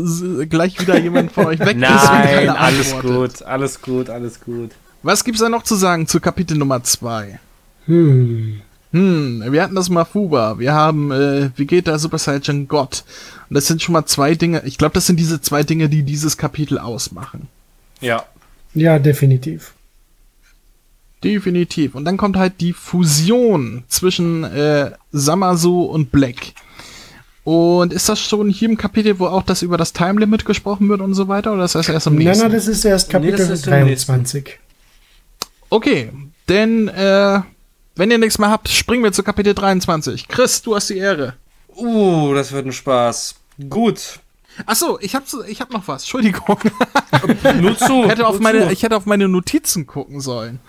[0.50, 1.82] gleich wieder jemand von euch weg ist.
[1.82, 3.38] wenn Nein, alles antwortet.
[3.40, 4.72] gut, alles gut, alles gut.
[5.04, 7.40] Was gibt's da noch zu sagen zu Kapitel Nummer 2?
[7.86, 8.62] Hm.
[8.92, 13.06] Hm, wir hatten das Mafuba, wir haben äh, Vegeta Super Saiyan God.
[13.50, 16.04] Und das sind schon mal zwei Dinge, ich glaube, das sind diese zwei Dinge, die
[16.04, 17.48] dieses Kapitel ausmachen.
[18.02, 18.26] Ja.
[18.74, 19.74] Ja, definitiv.
[21.24, 21.96] Definitiv.
[21.96, 26.54] Und dann kommt halt die Fusion zwischen äh, Samasu und Black.
[27.44, 30.90] Und ist das schon hier im Kapitel, wo auch das über das Time Limit gesprochen
[30.90, 31.54] wird und so weiter?
[31.54, 32.44] Oder ist das erst im Nein, nächsten?
[32.44, 34.60] nein, das ist erst Nee, Kapitel das ist im 23.
[35.70, 36.12] Okay,
[36.50, 37.42] denn äh,
[37.96, 40.28] wenn ihr nichts mehr habt, springen wir zu Kapitel 23.
[40.28, 41.36] Chris, du hast die Ehre.
[41.76, 43.36] Uh, das wird ein Spaß.
[43.70, 44.20] Gut.
[44.66, 46.04] Ach so, ich hab, ich hab noch was.
[46.04, 46.60] Entschuldigung.
[47.62, 48.04] Nur zu.
[48.04, 48.74] Ich hätte auf nur meine, zu.
[48.74, 50.60] ich hätte auf meine Notizen gucken sollen.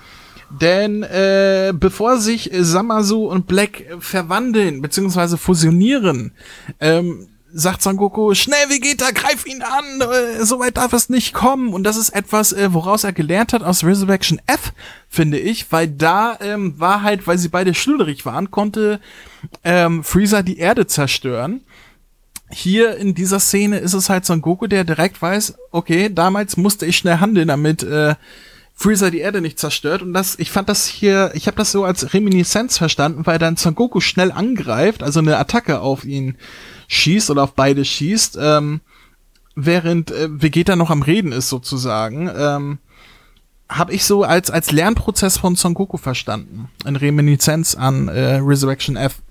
[0.61, 5.37] Denn äh, bevor sich Samasu und Black verwandeln bzw.
[5.37, 6.33] fusionieren,
[6.81, 11.35] ähm, sagt Son Goku, schnell Vegeta, greif ihn an, äh, so weit darf es nicht
[11.35, 11.73] kommen.
[11.73, 14.73] Und das ist etwas, äh, woraus er gelernt hat aus Resurrection F,
[15.09, 19.01] finde ich, weil da ähm, war halt, weil sie beide schludrig waren, konnte
[19.65, 21.63] ähm, Freezer die Erde zerstören
[22.53, 26.87] hier in dieser Szene ist es halt Son Goku, der direkt weiß, okay, damals musste
[26.87, 28.15] ich schnell handeln, damit äh,
[28.83, 30.03] Freezer die Erde nicht zerstört.
[30.03, 33.57] Und das, ich fand das hier, ich habe das so als Reminiszenz verstanden, weil dann
[33.57, 36.37] Son Goku schnell angreift, also eine Attacke auf ihn
[36.89, 38.81] schießt oder auf beide schießt, ähm,
[39.55, 42.29] während äh, Vegeta noch am Reden ist sozusagen.
[42.37, 42.79] Ähm,
[43.69, 48.97] habe ich so als als Lernprozess von Son Goku verstanden, in Reminiszenz an äh, Resurrection
[48.97, 49.23] F.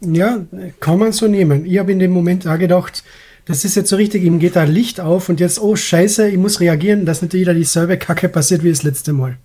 [0.00, 0.44] Ja,
[0.80, 1.64] kann man so nehmen.
[1.64, 3.02] Ich habe in dem Moment auch gedacht,
[3.46, 6.36] das ist jetzt so richtig, ihm geht da Licht auf und jetzt, oh scheiße, ich
[6.36, 9.38] muss reagieren, dass nicht wieder dieselbe Kacke passiert wie das letzte Mal.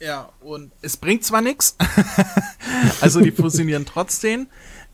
[0.00, 1.76] Ja, und es bringt zwar nichts,
[3.00, 4.46] also die fusionieren trotzdem,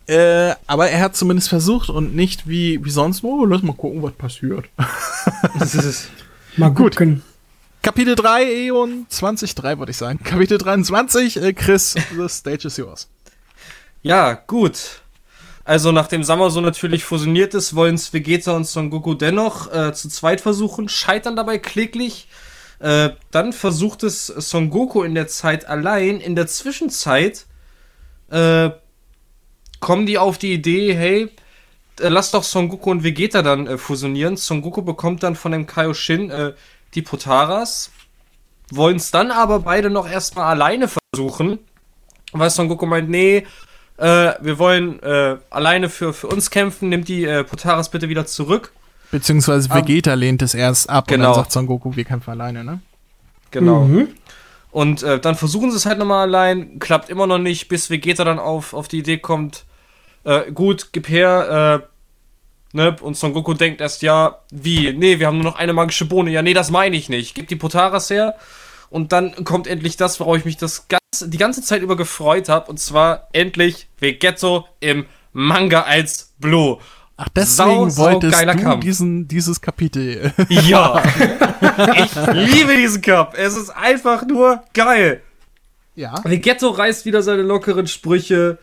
[0.07, 4.03] äh, aber er hat zumindest versucht und nicht wie, wie sonst, oh, lass mal gucken,
[4.03, 4.67] was passiert.
[6.57, 6.97] Mal Gut.
[6.97, 7.23] gucken.
[7.83, 10.19] Kapitel 3, Eon 23, wollte ich sagen.
[10.25, 13.09] Kapitel 23, äh, Chris, the stage is yours.
[14.03, 15.03] Ja, gut.
[15.65, 20.09] Also nachdem Samasu natürlich fusioniert ist, wollen es Vegeta und Son Goku dennoch äh, zu
[20.09, 22.29] zweit versuchen, scheitern dabei kläglich.
[22.81, 26.21] Äh, dann versucht es Son Goku in der Zeit allein.
[26.21, 27.47] In der Zwischenzeit
[28.31, 28.71] äh,
[29.81, 31.31] kommen die auf die Idee, hey,
[31.99, 34.37] äh, lass doch Son Goku und Vegeta dann äh, fusionieren.
[34.37, 36.53] Son Goku bekommt dann von dem Kaioshin äh,
[36.95, 37.91] die Potaras.
[38.71, 41.59] Wollen es dann aber beide noch erstmal alleine versuchen.
[42.33, 43.47] Weil Son Goku meint, nee,
[43.99, 48.27] äh, wir wollen äh, alleine für, für uns kämpfen, nimmt die äh, Potaras bitte wieder
[48.27, 48.73] zurück.
[49.11, 51.27] Beziehungsweise Vegeta lehnt es erst ab und Genau.
[51.27, 52.81] dann sagt Son Goku, wir kämpfen alleine, ne?
[53.53, 53.85] Genau.
[53.85, 54.09] Mhm.
[54.73, 58.25] Und äh, dann versuchen sie es halt nochmal allein, klappt immer noch nicht, bis Vegeta
[58.25, 59.65] dann auf, auf die Idee kommt,
[60.25, 65.29] äh, gut, gib her, äh, ne, und Son Goku denkt erst, ja, wie, nee, wir
[65.29, 68.11] haben nur noch eine magische Bohne, ja, nee, das meine ich nicht, gib die Potaras
[68.11, 68.35] her,
[68.91, 72.49] und dann kommt endlich das, worauf ich mich das ganz, die ganze Zeit über gefreut
[72.49, 76.79] habe, und zwar endlich Vegetto im Manga als Blue.
[77.17, 78.85] Ach, deswegen Sau, sau wolltest geiler du Kampf.
[78.85, 80.33] diesen, dieses Kapitel.
[80.49, 81.01] Ja,
[81.97, 85.23] ich liebe diesen Cup, es ist einfach nur geil.
[85.95, 86.15] ja.
[86.25, 88.59] Vegetto reißt wieder seine lockeren Sprüche,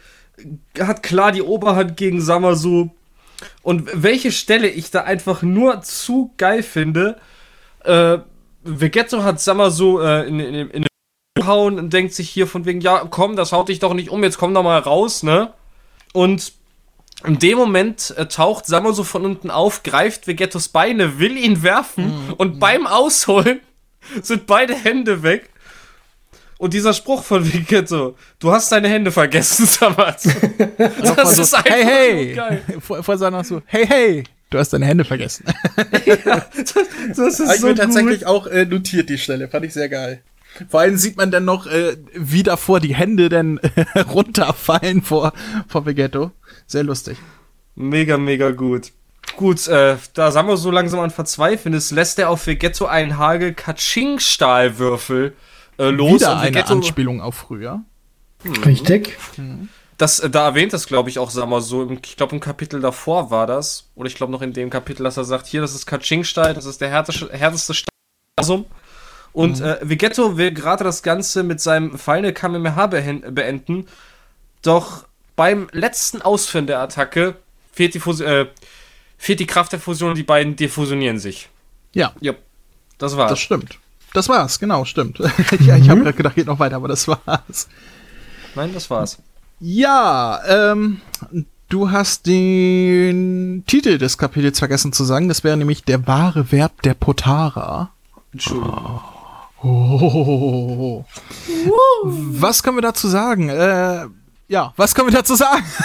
[0.79, 2.89] hat klar die Oberhand gegen Samasu.
[3.63, 7.17] Und welche Stelle ich da einfach nur zu geil finde,
[7.83, 8.17] äh,
[8.63, 10.85] Vegetto hat Samasu äh, in, in, in
[11.41, 14.09] den gehauen und denkt sich hier von wegen, ja, komm, das haut dich doch nicht
[14.09, 15.53] um, jetzt komm doch mal raus, ne?
[16.13, 16.53] Und
[17.25, 22.33] in dem Moment äh, taucht Samasu von unten auf, greift Vegettos Beine, will ihn werfen
[22.37, 23.59] und beim Ausholen
[24.21, 25.49] sind beide Hände weg.
[26.57, 29.67] Und dieser Spruch von Vegetto, du hast deine Hände vergessen.
[29.81, 30.15] Nochmal
[31.15, 32.29] Das so, ist einfach hey, hey.
[32.29, 32.63] so geil.
[32.79, 35.45] Vor, vor seiner so, hey, hey, du hast deine Hände vergessen.
[37.15, 38.25] Das ist so gut.
[38.25, 39.47] auch äh, notiert, die Stelle.
[39.47, 40.21] Fand ich sehr geil.
[40.69, 45.33] Vor allem sieht man dann noch, äh, wie davor die Hände dann äh, runterfallen vor,
[45.67, 46.31] vor Vegetto.
[46.67, 47.17] Sehr lustig.
[47.75, 48.91] Mega, mega gut.
[49.37, 53.53] Gut, äh, da Samasu so langsam an Verzweifeln ist, lässt er auf Vegetto einen Hagel
[53.53, 55.33] Kaching-Stahlwürfel
[55.77, 56.13] äh, los.
[56.21, 57.81] Wieder und eine Vegetto, Anspielung auf früher.
[58.65, 59.17] Richtig.
[59.97, 61.83] Das, äh, da erwähnt das, glaube ich, auch Samasu.
[61.83, 63.89] Im- Ich glaube, im Kapitel davor war das.
[63.95, 66.65] Oder ich glaube noch in dem Kapitel, dass er sagt, hier, das ist Kaching-Stahl, das
[66.65, 67.89] ist der härteste, härteste Stahl.
[69.33, 73.87] Und äh, Vegetto will gerade das Ganze mit seinem Final Kamehameha beenden.
[74.61, 75.05] Doch
[75.35, 77.35] beim letzten Ausführen der Attacke
[77.71, 78.47] fehlt die, Fus äh,
[79.17, 81.49] fehlt die Kraft der Fusion und die beiden defusionieren sich.
[81.93, 82.33] Ja, Ja,
[82.97, 83.31] das war's.
[83.31, 83.79] das stimmt.
[84.13, 85.19] Das war's, genau, stimmt.
[85.19, 85.29] ja,
[85.77, 87.69] ich habe gerade gedacht, geht noch weiter, aber das war's.
[88.55, 89.17] Nein, das war's.
[89.61, 90.99] Ja, ähm,
[91.69, 95.27] du hast den Titel des Kapitels vergessen zu sagen.
[95.27, 97.91] Das wäre nämlich der wahre Verb der Potara.
[98.33, 98.99] Entschuldigung.
[98.99, 99.20] Oh.
[102.39, 103.49] Was können wir dazu sagen?
[103.49, 104.05] Äh,
[104.47, 105.63] ja, was können wir dazu sagen?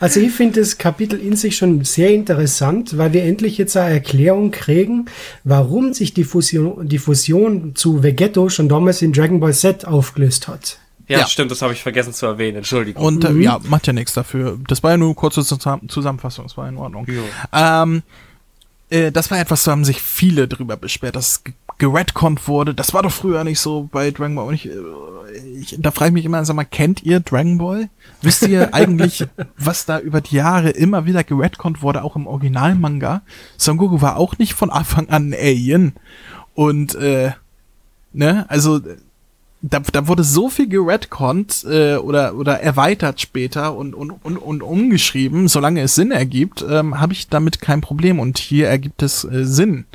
[0.00, 3.94] Also ich finde das Kapitel in sich schon sehr interessant, weil wir endlich jetzt eine
[3.94, 5.06] Erklärung kriegen,
[5.44, 10.48] warum sich die Fusion, die Fusion zu Vegetto schon damals in Dragon Ball Z aufgelöst
[10.48, 10.78] hat.
[11.06, 11.26] Ja, Ja.
[11.28, 12.58] stimmt, das habe ich vergessen zu erwähnen.
[12.58, 13.04] Entschuldigung.
[13.04, 14.58] Und äh, ja, macht ja nichts dafür.
[14.66, 17.06] Das war ja nur eine kurze Zusam Zusammenfassung, das war in Ordnung.
[17.52, 18.02] Ähm,
[18.92, 22.74] äh, das war etwas, da haben sich viele drüber beschwert, dass es ge- geredconnt wurde.
[22.74, 24.46] Das war doch früher nicht so bei Dragon Ball.
[24.48, 24.72] Und ich, äh,
[25.60, 27.88] ich, da frage ich mich immer, sag mal, kennt ihr Dragon Ball?
[28.20, 29.26] Wisst ihr eigentlich,
[29.56, 33.22] was da über die Jahre immer wieder geredconnt wurde, auch im Originalmanga?
[33.56, 35.94] Son Goku war auch nicht von Anfang an ein Alien.
[36.54, 37.32] Und, äh,
[38.12, 38.80] ne, also,
[39.62, 44.62] da, da wurde so viel geredconnt äh, oder oder erweitert später und und, und und
[44.62, 48.18] umgeschrieben, solange es Sinn ergibt, ähm, habe ich damit kein Problem.
[48.18, 49.86] Und hier ergibt es äh, Sinn.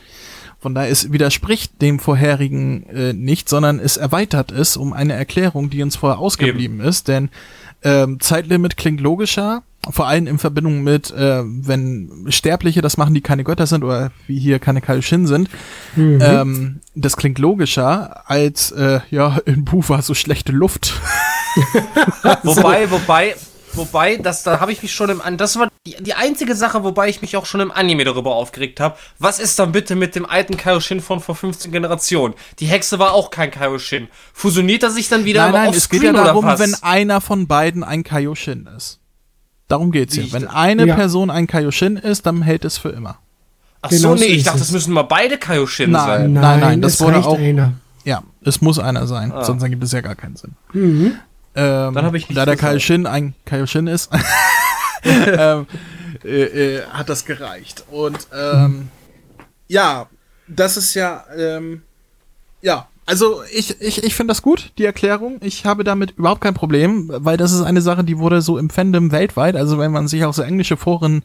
[0.59, 5.69] Von daher es widerspricht dem vorherigen äh, nicht, sondern es erweitert es um eine Erklärung,
[5.69, 7.29] die uns vorher ausgeblieben ist, denn
[7.83, 13.21] ähm, Zeitlimit klingt logischer, vor allem in Verbindung mit, äh, wenn Sterbliche das machen, die
[13.21, 15.49] keine Götter sind oder wie hier keine Kaioshin sind.
[15.95, 20.93] Ähm, das klingt logischer als, äh, ja, in Bu war so schlechte Luft.
[22.43, 23.35] Wobei, wobei,
[23.73, 26.83] wobei, das, da habe ich mich schon im An das war die, die einzige Sache,
[26.83, 28.97] wobei ich mich auch schon im Anime darüber aufgeregt habe.
[29.19, 32.35] Was ist dann bitte mit dem alten Kaioshin von vor 15 Generationen?
[32.59, 34.07] Die Hexe war auch kein Kaioshin.
[34.33, 37.83] Fusioniert er sich dann wieder nein, nein, es geht ja darum, wenn einer von beiden
[37.83, 38.99] ein Kaioshin ist.
[39.67, 40.31] Darum geht's hier.
[40.31, 40.95] Wenn das- eine Ja.
[40.95, 43.17] Person ein Kaioshin ist, dann hält es für immer.
[43.81, 44.63] Ach Genau so, nee, ich dachte, es.
[44.63, 46.05] das müssen mal beide Kaioshin Nein.
[46.07, 46.33] sein.
[46.33, 47.73] Nein, nein, das es wurde auch- Einer.
[48.03, 49.43] Ja, es muss einer sein, Ah.
[49.43, 50.53] sonst ergibt es ja gar keinen Sinn.
[50.73, 51.13] Mhm.
[51.55, 52.55] Ähm, Dann hab ich nicht da der.
[52.55, 54.09] Kaioshin ein Kaioshin ist,
[55.03, 55.67] ähm,
[56.23, 56.43] äh,
[56.77, 57.83] äh, hat das gereicht.
[57.91, 58.89] Und ähm,
[59.67, 60.07] ja,
[60.47, 61.81] das ist ja, ähm,
[62.61, 65.37] ja, also ich, ich, ich finde das gut, die Erklärung.
[65.41, 68.69] Ich habe damit überhaupt kein Problem, weil das ist eine Sache, die wurde so im
[68.69, 71.23] Fandom weltweit, also wenn man sich auch so englische Foren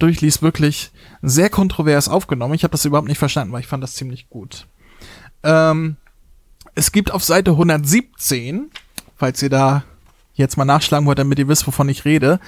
[0.00, 0.90] durchliest, wirklich
[1.22, 2.54] sehr kontrovers aufgenommen.
[2.54, 4.66] Ich habe das überhaupt nicht verstanden, weil ich fand das ziemlich gut.
[5.44, 5.96] Ähm,
[6.74, 8.70] es gibt auf Seite 117,
[9.16, 9.84] falls ihr da
[10.34, 12.40] jetzt mal nachschlagen wollt, damit ihr wisst, wovon ich rede,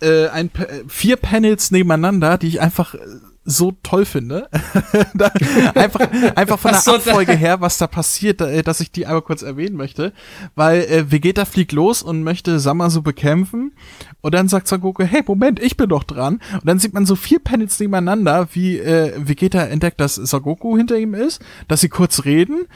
[0.00, 2.98] äh, ein, äh, vier Panels nebeneinander, die ich einfach äh,
[3.46, 4.48] so toll finde.
[5.74, 6.00] einfach,
[6.34, 9.06] einfach von der Ach so, da- Abfolge her, was da passiert, äh, dass ich die
[9.06, 10.12] einmal kurz erwähnen möchte.
[10.54, 13.72] Weil äh, Vegeta fliegt los und möchte Samasu bekämpfen.
[14.20, 16.40] Und dann sagt Son Goku, hey, Moment, ich bin doch dran.
[16.52, 20.76] Und dann sieht man so vier Panels nebeneinander, wie äh, Vegeta entdeckt, dass Son Goku
[20.76, 22.66] hinter ihm ist, dass sie kurz reden.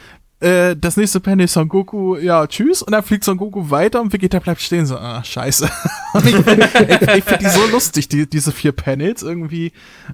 [0.41, 2.83] Äh, das nächste Panel ist Son Goku, ja, tschüss.
[2.83, 5.71] Und dann fliegt Son Goku weiter und Vegeta bleibt stehen, so, ah, scheiße.
[6.25, 9.73] ich finde ich, ich find die so lustig, die, diese vier Panels irgendwie.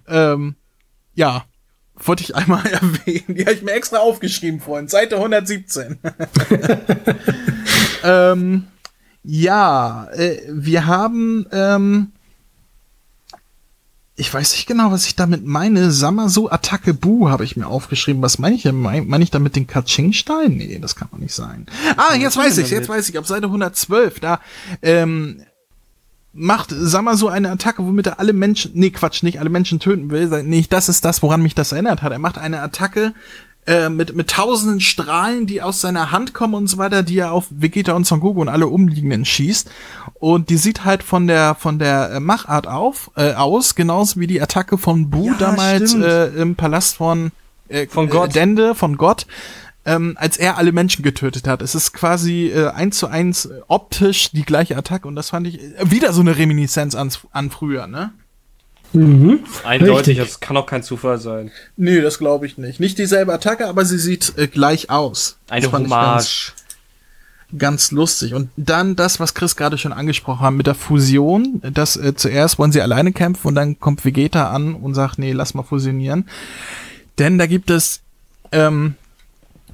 [0.08, 0.56] Ähm,
[1.14, 1.44] ja,
[1.94, 3.36] wollte ich einmal erwähnen.
[3.36, 4.88] Die habe ich mir extra aufgeschrieben vorhin.
[4.88, 5.98] Seite 117.
[8.04, 8.64] ähm,
[9.22, 12.12] ja, äh, wir haben, ähm,
[14.18, 15.90] ich weiß nicht genau, was ich damit meine.
[15.90, 18.22] Samasu Attacke Bu habe ich mir aufgeschrieben.
[18.22, 18.80] Was meine ich denn?
[18.80, 20.52] Meine mein ich damit den Kaching-Stein?
[20.56, 21.66] Nee, das kann doch nicht sein.
[21.96, 23.18] Ah, jetzt weiß ich, jetzt weiß ich.
[23.18, 24.40] Auf Seite 112, da,
[24.80, 25.42] ähm,
[26.32, 30.28] macht Samasu eine Attacke, womit er alle Menschen, nee, Quatsch, nicht alle Menschen töten will.
[30.44, 32.12] Nee, das ist das, woran mich das erinnert hat.
[32.12, 33.12] Er macht eine Attacke
[33.66, 37.32] äh, mit, mit tausenden Strahlen, die aus seiner Hand kommen und so weiter, die er
[37.32, 39.70] auf Vegeta und Son Goku und alle Umliegenden schießt.
[40.14, 44.40] Und die sieht halt von der, von der Machart auf, äh, aus, genauso wie die
[44.40, 46.04] Attacke von Bu Ja, damals stimmt.
[46.04, 47.32] äh, im Palast von,
[47.68, 48.30] äh, Von Gott.
[48.30, 49.26] Äh, Dende, von Gott
[49.86, 51.62] ähm, als er alle Menschen getötet hat.
[51.62, 55.62] Es ist quasi äh, eins zu eins optisch die gleiche Attacke und das fand ich
[55.62, 58.12] äh, wieder so eine Reminiszenz an, an früher, ne?
[58.92, 59.40] Mhm.
[59.64, 60.18] Eindeutig, Richtig.
[60.18, 61.50] das kann auch kein Zufall sein.
[61.76, 62.80] Nö, das glaube ich nicht.
[62.80, 65.38] Nicht dieselbe Attacke, aber sie sieht äh, gleich aus.
[65.48, 66.52] Eine Hommage.
[67.50, 68.34] Ganz, ganz lustig.
[68.34, 71.60] Und dann das, was Chris gerade schon angesprochen hat mit der Fusion.
[71.62, 75.32] Das äh, zuerst wollen sie alleine kämpfen und dann kommt Vegeta an und sagt, nee,
[75.32, 76.28] lass mal fusionieren.
[77.18, 78.00] Denn da gibt es
[78.52, 78.94] ähm,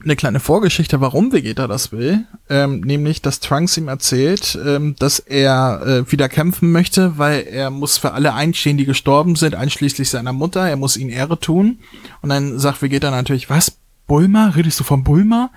[0.05, 2.25] eine kleine Vorgeschichte, warum Vegeta das will.
[2.49, 7.71] Ähm, nämlich, dass Trunks ihm erzählt, ähm, dass er äh, wieder kämpfen möchte, weil er
[7.71, 10.69] muss für alle einstehen, die gestorben sind, einschließlich seiner Mutter.
[10.69, 11.79] Er muss ihnen Ehre tun.
[12.21, 13.77] Und dann sagt Vegeta natürlich, was?
[14.07, 14.49] Bulma?
[14.57, 15.51] Redest du von Bulma?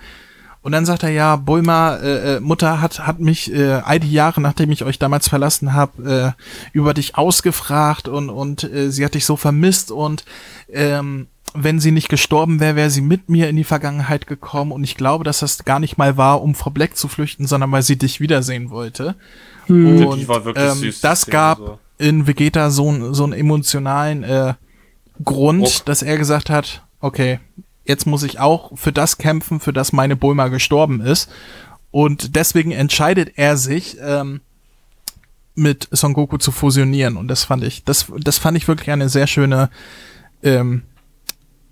[0.66, 4.10] Und dann sagt er, ja, Bulma, äh, äh, Mutter hat, hat mich äh, all die
[4.10, 6.42] Jahre, nachdem ich euch damals verlassen habe, äh,
[6.72, 10.24] über dich ausgefragt und, und äh, sie hat dich so vermisst und
[10.68, 14.84] ähm, wenn sie nicht gestorben wäre, wäre sie mit mir in die Vergangenheit gekommen und
[14.84, 17.82] ich glaube, dass das gar nicht mal war, um Frau Black zu flüchten, sondern weil
[17.82, 19.14] sie dich wiedersehen wollte.
[19.68, 21.78] Die Und war wirklich ähm, süß, das gab so.
[21.98, 24.54] in Vegeta so, einen- so einen emotionalen äh,
[25.24, 25.84] Grund, Druck.
[25.86, 27.40] dass er gesagt hat, okay,
[27.84, 31.30] jetzt muss ich auch für das kämpfen, für das meine Bulma gestorben ist.
[31.90, 34.40] Und deswegen entscheidet er sich, ähm,
[35.54, 37.16] mit Son Goku zu fusionieren.
[37.16, 39.70] Und das fand ich, das, das fand ich wirklich eine sehr schöne
[40.42, 40.82] ähm,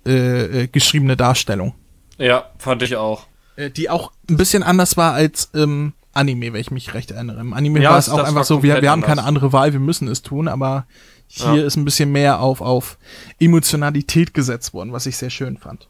[0.07, 1.75] äh, äh, geschriebene Darstellung.
[2.19, 3.27] Ja, fand ich auch.
[3.57, 7.41] Äh, die auch ein bisschen anders war als im Anime, wenn ich mich recht erinnere.
[7.41, 9.81] Im Anime Ja, war es auch einfach so, wir, wir haben keine andere Wahl, wir
[9.81, 10.87] müssen es tun, aber
[11.27, 11.63] hier Ja.
[11.65, 12.99] ist ein bisschen mehr auf, auf
[13.41, 15.89] Emotionalität gesetzt worden, was ich sehr schön fand.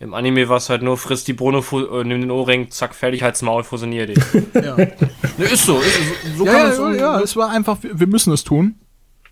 [0.00, 3.22] Im Anime war es halt nur, frisst die Bruno, äh, nimm den Ohrring, zack, fertig,
[3.22, 4.18] halt's Maul, fusionier dich.
[4.54, 4.92] Ja, ne,
[5.38, 8.32] ist so, ist, so, ja, kann ja, so, ja, es war einfach, wir wir müssen
[8.32, 8.74] es tun.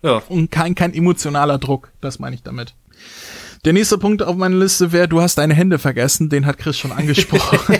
[0.01, 0.21] ja.
[0.29, 2.75] Und kein, kein emotionaler Druck, das meine ich damit.
[3.65, 6.77] Der nächste Punkt auf meiner Liste wäre, du hast deine Hände vergessen, den hat Chris
[6.77, 7.59] schon angesprochen.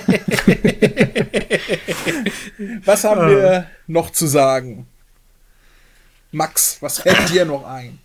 [2.85, 4.87] was haben wir noch zu sagen?
[6.31, 7.99] Max, was fällt dir noch ein?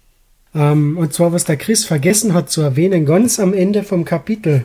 [0.54, 4.64] Ähm, und zwar, was der Chris vergessen hat zu erwähnen, ganz am Ende vom Kapitel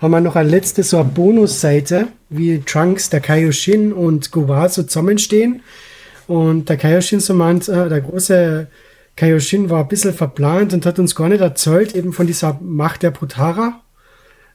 [0.00, 4.82] haben wir noch eine letzte so eine Bonusseite, wie Trunks, der Kaioshin und Gowa so
[4.82, 5.62] zusammenstehen.
[6.26, 8.68] Und der Kaioshin so meint, äh, der große
[9.18, 13.02] Kaioshin war ein bisschen verplant und hat uns gar nicht erzählt, eben von dieser Macht
[13.02, 13.80] der Protara.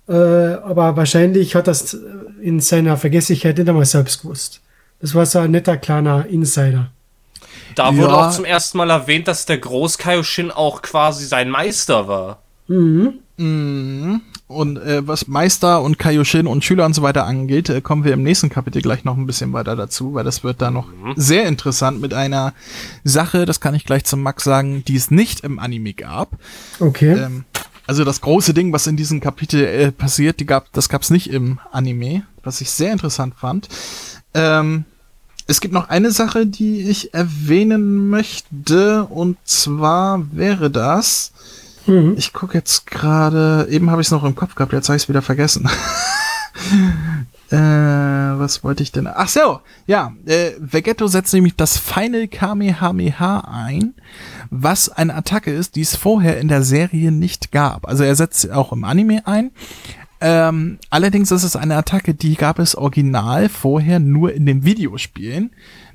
[0.07, 1.97] Äh, aber wahrscheinlich hat das
[2.41, 4.61] in seiner Vergesslichkeit nicht einmal selbst gewusst.
[5.01, 6.91] Das war so ein netter kleiner Insider.
[7.75, 8.27] Da wurde Ja.
[8.29, 12.39] auch zum ersten Mal erwähnt, dass der Groß-Kaioshin auch quasi sein Meister war.
[14.53, 18.13] Und äh, was Meister und Kaioshin und Schüler und so weiter angeht, äh, kommen wir
[18.13, 21.45] im nächsten Kapitel gleich noch ein bisschen weiter dazu, weil das wird da noch sehr
[21.45, 22.53] interessant mit einer
[23.03, 26.37] Sache, das kann ich gleich zum Max sagen, die es nicht im Anime gab.
[26.79, 27.13] Okay.
[27.13, 27.45] Ähm,
[27.85, 31.29] also das große Ding, was in diesem Kapitel äh, passiert, die gab, das gab's nicht
[31.29, 33.67] im Anime, was ich sehr interessant fand.
[34.33, 34.85] Ähm,
[35.45, 41.33] es gibt noch eine Sache, die ich erwähnen möchte, und zwar wäre das.
[42.17, 45.03] Ich gucke jetzt gerade, eben habe ich es noch im Kopf gehabt, jetzt habe ich
[45.03, 45.67] es wieder vergessen.
[47.49, 49.07] äh, was wollte ich denn?
[49.07, 53.95] Ach so, ja, äh, Vegetto setzt nämlich das Final Kamehameha ein,
[54.49, 57.87] was eine Attacke ist, die es vorher in der Serie nicht gab.
[57.87, 59.51] Also er setzt sie auch im Anime ein.
[60.21, 65.51] Ähm, allerdings ist es eine Attacke, die gab es original vorher nur in den Videospielen.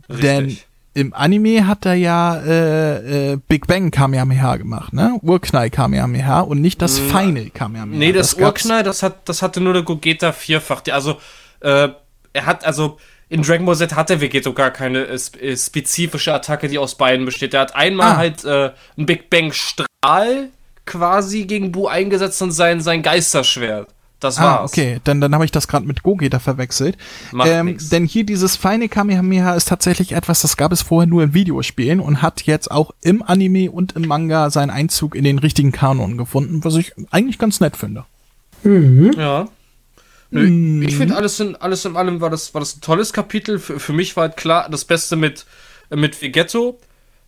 [0.09, 0.68] Denn Richtig.
[0.99, 5.18] Im Anime hat er ja äh, äh, Big Bang Kamehameha gemacht, ne?
[5.22, 7.99] Urknall Kamehameha und nicht das Final Kamehameha.
[7.99, 10.82] Nee, das, gab's- Urknall, das, hat, das hatte nur der Gogeta vierfach.
[10.90, 11.18] Also,
[11.61, 11.88] äh,
[12.32, 12.99] er hat, also,
[13.30, 16.94] in Dragon Ball Z hat der Vegeto gar keine äh, äh, spezifische Attacke, die aus
[16.96, 17.55] beiden besteht.
[17.55, 18.16] Er hat einmal Ah.
[18.16, 20.49] halt äh, einen Big Bang Strahl
[20.86, 23.88] quasi gegen Bu eingesetzt und sein, sein Geisterschwert.
[24.21, 24.73] Das Ah, war's.
[24.73, 26.99] okay, dann, dann habe ich das gerade mit Gogeta verwechselt.
[27.31, 27.89] Macht ähm, nix.
[27.89, 32.01] denn hier dieses feine Kamehameha ist tatsächlich etwas, das gab es vorher nur in Videospielen
[32.01, 36.19] und hat jetzt auch im Anime und im Manga seinen Einzug in den richtigen Kanon
[36.19, 38.05] gefunden, was ich eigentlich ganz nett finde.
[38.64, 39.49] Ja.
[40.31, 43.59] Nö, Ich finde alles in alles in allem war das war das ein tolles Kapitel.
[43.59, 45.47] Für, für mich war halt klar das Beste mit
[45.91, 46.79] mit Vegetto.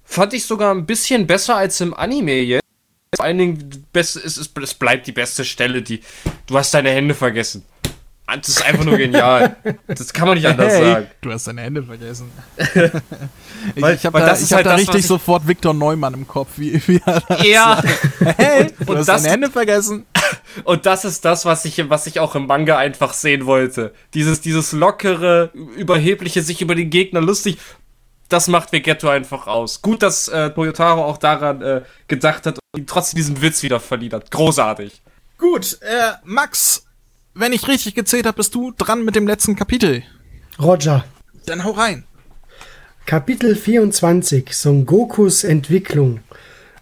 [0.05, 2.65] Fand ich sogar ein bisschen besser als im Anime jetzt.
[3.17, 6.01] Vor allen Dingen best, es, es, es bleibt die beste Stelle, die
[6.47, 7.65] du hast deine Hände vergessen.
[8.33, 9.57] Das ist einfach nur genial.
[9.89, 11.09] Das kann man nicht anders sagen.
[11.21, 12.31] du hast deine Hände vergessen.
[13.75, 15.75] ich Weil- ich habe da, das ich ist hab halt da das, richtig sofort Viktor
[15.75, 17.83] Neumann im Kopf, wie, wie er das Ja.
[18.37, 20.07] Hey, du und hast das- deine Hände vergessen.
[20.63, 23.93] Und das ist das, was ich, was ich auch im Manga einfach sehen wollte.
[24.15, 27.59] Dieses, dieses lockere, überhebliche, sich über den Gegner lustig.
[28.31, 29.83] Das macht Vegetto einfach aus.
[29.83, 33.81] Gut, dass äh, Toyotaro auch daran äh, gedacht hat und ihm trotzdem diesen Witz wieder
[33.81, 34.31] verliehen hat.
[34.31, 35.03] Großartig.
[35.37, 36.87] Gut, äh, Max,
[37.35, 40.05] wenn ich richtig gezählt habe, bist du dran mit dem letzten Kapitel.
[40.61, 41.05] Roger.
[41.47, 42.05] Dann hau rein.
[43.05, 46.21] Kapitel 24, Son Gokus Entwicklung.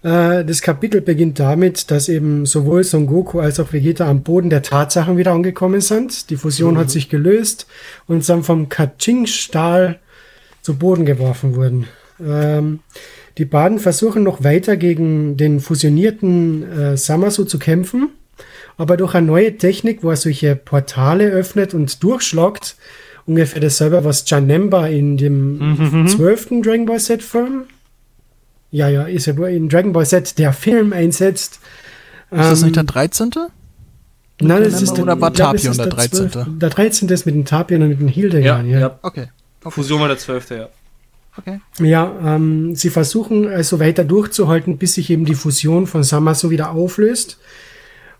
[0.03, 4.51] Äh, das Kapitel beginnt damit, dass eben sowohl Son Goku als auch Vegeta am Boden
[4.51, 6.28] der Tatsachen wieder angekommen sind.
[6.28, 7.66] Die Fusion hat sich gelöst
[8.07, 9.99] und sind vom Kaching-Stahl
[10.63, 11.87] zu Boden geworfen wurden.
[12.25, 12.81] Ähm,
[13.39, 18.09] die beiden versuchen noch weiter gegen den fusionierten äh, Samasu zu kämpfen,
[18.77, 22.77] aber durch eine neue Technik, wo er solche Portale öffnet und durchschlagt,
[23.27, 27.65] ungefähr dasselbe, was Janemba in dem zwölften Dragon Ball Z Film,
[28.71, 31.61] ja, ja, ist ja wohl in Dragon Ball Z der Film einsetzt.
[32.31, 33.31] Ist das Ähm, nicht der 13.?
[34.41, 36.31] Nein, das ist Oder war Tapion ist der 13.?
[36.31, 36.47] 12.
[36.59, 37.09] Der 13.
[37.09, 38.99] ist mit dem Tapion und mit dem Hildegarn, ja.
[39.03, 39.29] Okay.
[39.61, 40.69] Fusion war der zwölfte, ja.
[41.37, 41.61] Okay.
[41.79, 46.73] Ja, ähm, sie versuchen also weiter durchzuhalten, bis sich eben die Fusion von Samasu wieder
[46.73, 47.39] auflöst.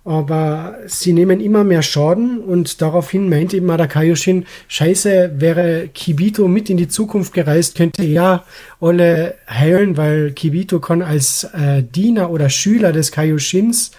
[0.09, 6.49] aber sie nehmen immer mehr Schaden und daraufhin meint eben der Kaioshin, scheiße, wäre Kibito
[6.49, 8.45] mit in die Zukunft gereist, könnte er
[8.81, 13.91] alle heilen, weil Kibito kann als äh, Diener oder Schüler des Kaioshins,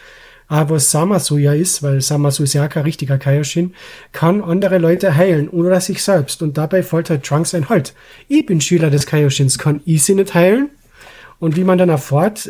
[0.50, 3.74] äh, was Samasu ja ist, weil Samasu ist ja kein richtiger Kaioshin,
[4.12, 6.42] kann andere Leute heilen oder sich selbst.
[6.42, 7.94] Und dabei fällt halt Trunks ein Halt.
[8.28, 10.70] Ich bin Schüler des Kaioshins, kann ich sie nicht heilen?
[11.40, 12.48] Und wie man dann erfährt,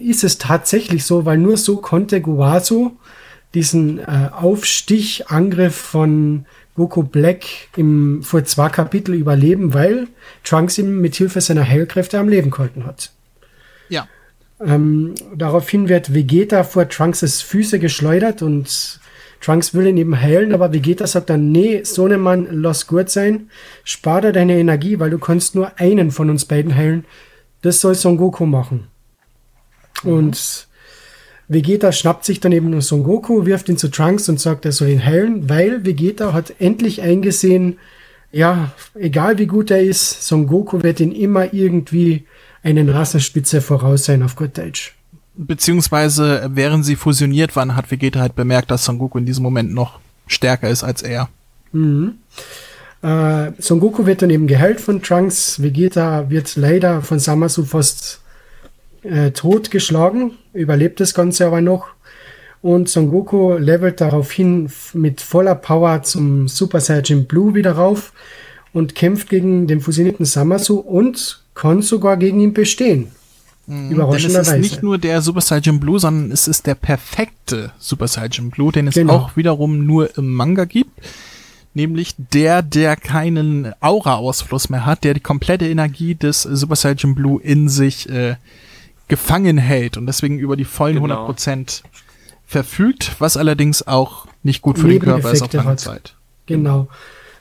[0.00, 2.96] ist es tatsächlich so, weil nur so konnte Guaso
[3.52, 6.46] diesen äh, Aufstichangriff von
[6.76, 7.44] Goku Black
[7.76, 10.08] im, vor zwei Kapitel überleben, weil
[10.44, 13.12] Trunks ihm mit Hilfe seiner Heilkräfte am Leben gehalten hat.
[13.88, 14.08] Ja.
[14.64, 19.00] Ähm, daraufhin wird Vegeta vor Trunks' Füße geschleudert und
[19.40, 23.10] Trunks will ihn eben heilen, aber Vegeta sagt dann, nee, so ne Mann, lass gut
[23.10, 23.50] sein,
[23.84, 27.04] spar dir deine Energie, weil du kannst nur einen von uns beiden heilen.
[27.62, 28.88] Das soll Son Goku machen.
[30.04, 30.68] Und
[31.48, 34.72] Vegeta schnappt sich dann eben nur Son Goku, wirft ihn zu Trunks und sagt, er
[34.72, 37.78] soll ihn heilen, weil Vegeta hat endlich eingesehen,
[38.32, 42.26] ja, egal wie gut er ist, Son Goku wird ihn immer irgendwie
[42.66, 44.92] einen Rassenspitze voraus sein auf gut Deutsch.
[45.36, 49.72] Beziehungsweise, während sie fusioniert waren, hat Vegeta halt bemerkt, dass Son Goku in diesem Moment
[49.72, 51.28] noch stärker ist als er.
[51.72, 52.14] Mhm.
[53.02, 55.62] Äh, Son Goku wird dann eben geheilt von Trunks.
[55.62, 58.20] Vegeta wird leider von Samasu fast
[59.04, 61.86] äh, totgeschlagen, überlebt das Ganze aber noch.
[62.62, 68.12] Und Son Goku levelt daraufhin mit voller Power zum Super Saiyan Blue wieder rauf
[68.72, 73.08] und kämpft gegen den fusionierten Samasu und kann sogar gegen ihn bestehen.
[73.66, 74.52] Mhm, Überraschenderweise.
[74.52, 78.06] Denn es ist nicht nur der Super Saiyan Blue, sondern es ist der perfekte Super
[78.06, 79.14] Saiyan Blue, den es genau.
[79.14, 80.92] auch wiederum nur im Manga gibt
[81.76, 87.40] nämlich der, der keinen Aura-Ausfluss mehr hat, der die komplette Energie des Super Saiyan Blue
[87.40, 88.36] in sich äh,
[89.08, 91.28] gefangen hält und deswegen über die vollen genau.
[91.28, 91.82] 100%
[92.46, 95.76] verfügt, was allerdings auch nicht gut für den Körper ist auf lange.
[95.76, 96.16] Zeit.
[96.46, 96.88] Genau.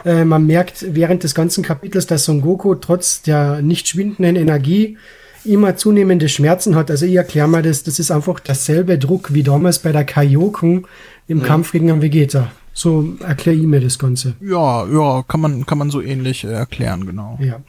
[0.03, 4.97] Äh, man merkt während des ganzen Kapitels, dass Son Goku trotz der nicht schwindenden Energie
[5.45, 6.91] immer zunehmende Schmerzen hat.
[6.91, 10.85] Also ich erkläre mal das, das ist einfach derselbe Druck wie damals bei der Kaioken
[11.27, 11.45] im ja.
[11.45, 12.51] Kampf gegen den Vegeta.
[12.73, 14.35] So erkläre ich mir das Ganze.
[14.41, 17.37] Ja, ja, kann man, kann man so ähnlich äh, erklären, genau.
[17.39, 17.61] Ja.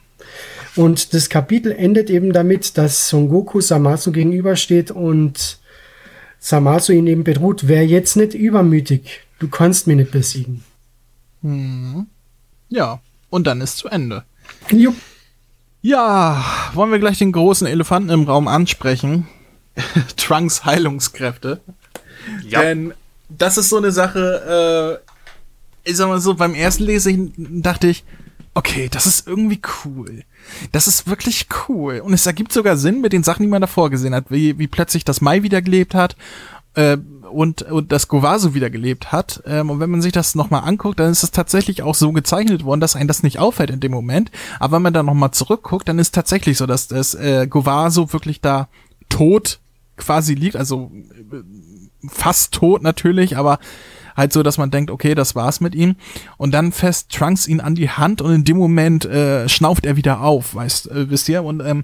[0.75, 5.59] Und das Kapitel endet eben damit, dass Son Goku Samasu gegenübersteht und
[6.39, 10.63] Samasu ihn eben bedroht, wer jetzt nicht übermütig, du kannst mich nicht besiegen.
[11.41, 12.07] Hm.
[12.69, 12.99] Ja,
[13.29, 14.23] und dann ist zu Ende.
[14.71, 14.95] Jupp.
[15.81, 16.43] Ja,
[16.73, 19.27] wollen wir gleich den großen Elefanten im Raum ansprechen?
[20.17, 21.61] Trunks Heilungskräfte.
[22.47, 22.61] Ja.
[22.61, 22.93] Denn
[23.29, 25.01] das ist so eine Sache,
[25.85, 28.03] äh, ich sag mal so, beim ersten Lesen dachte ich,
[28.53, 30.23] okay, das ist irgendwie cool.
[30.71, 31.99] Das ist wirklich cool.
[31.99, 34.67] Und es ergibt sogar Sinn mit den Sachen, die man davor gesehen hat, wie, wie
[34.67, 36.15] plötzlich das Mai wieder gelebt hat
[36.77, 36.97] äh,
[37.31, 39.43] und, und das Govaso wieder gelebt hat.
[39.45, 42.63] Ähm, und wenn man sich das nochmal anguckt, dann ist es tatsächlich auch so gezeichnet
[42.63, 44.31] worden, dass einem das nicht auffällt in dem Moment.
[44.59, 48.41] Aber wenn man dann nochmal zurückguckt, dann ist tatsächlich so, dass das äh, Govaso wirklich
[48.41, 48.67] da
[49.09, 49.59] tot
[49.97, 50.91] quasi liegt, also
[51.31, 51.37] äh,
[52.07, 53.59] fast tot natürlich, aber
[54.15, 55.95] halt so, dass man denkt, okay, das war's mit ihm.
[56.37, 59.95] Und dann fest Trunks ihn an die Hand und in dem Moment äh, schnauft er
[59.95, 61.43] wieder auf, weißt, äh, wisst ihr?
[61.43, 61.83] Und ähm,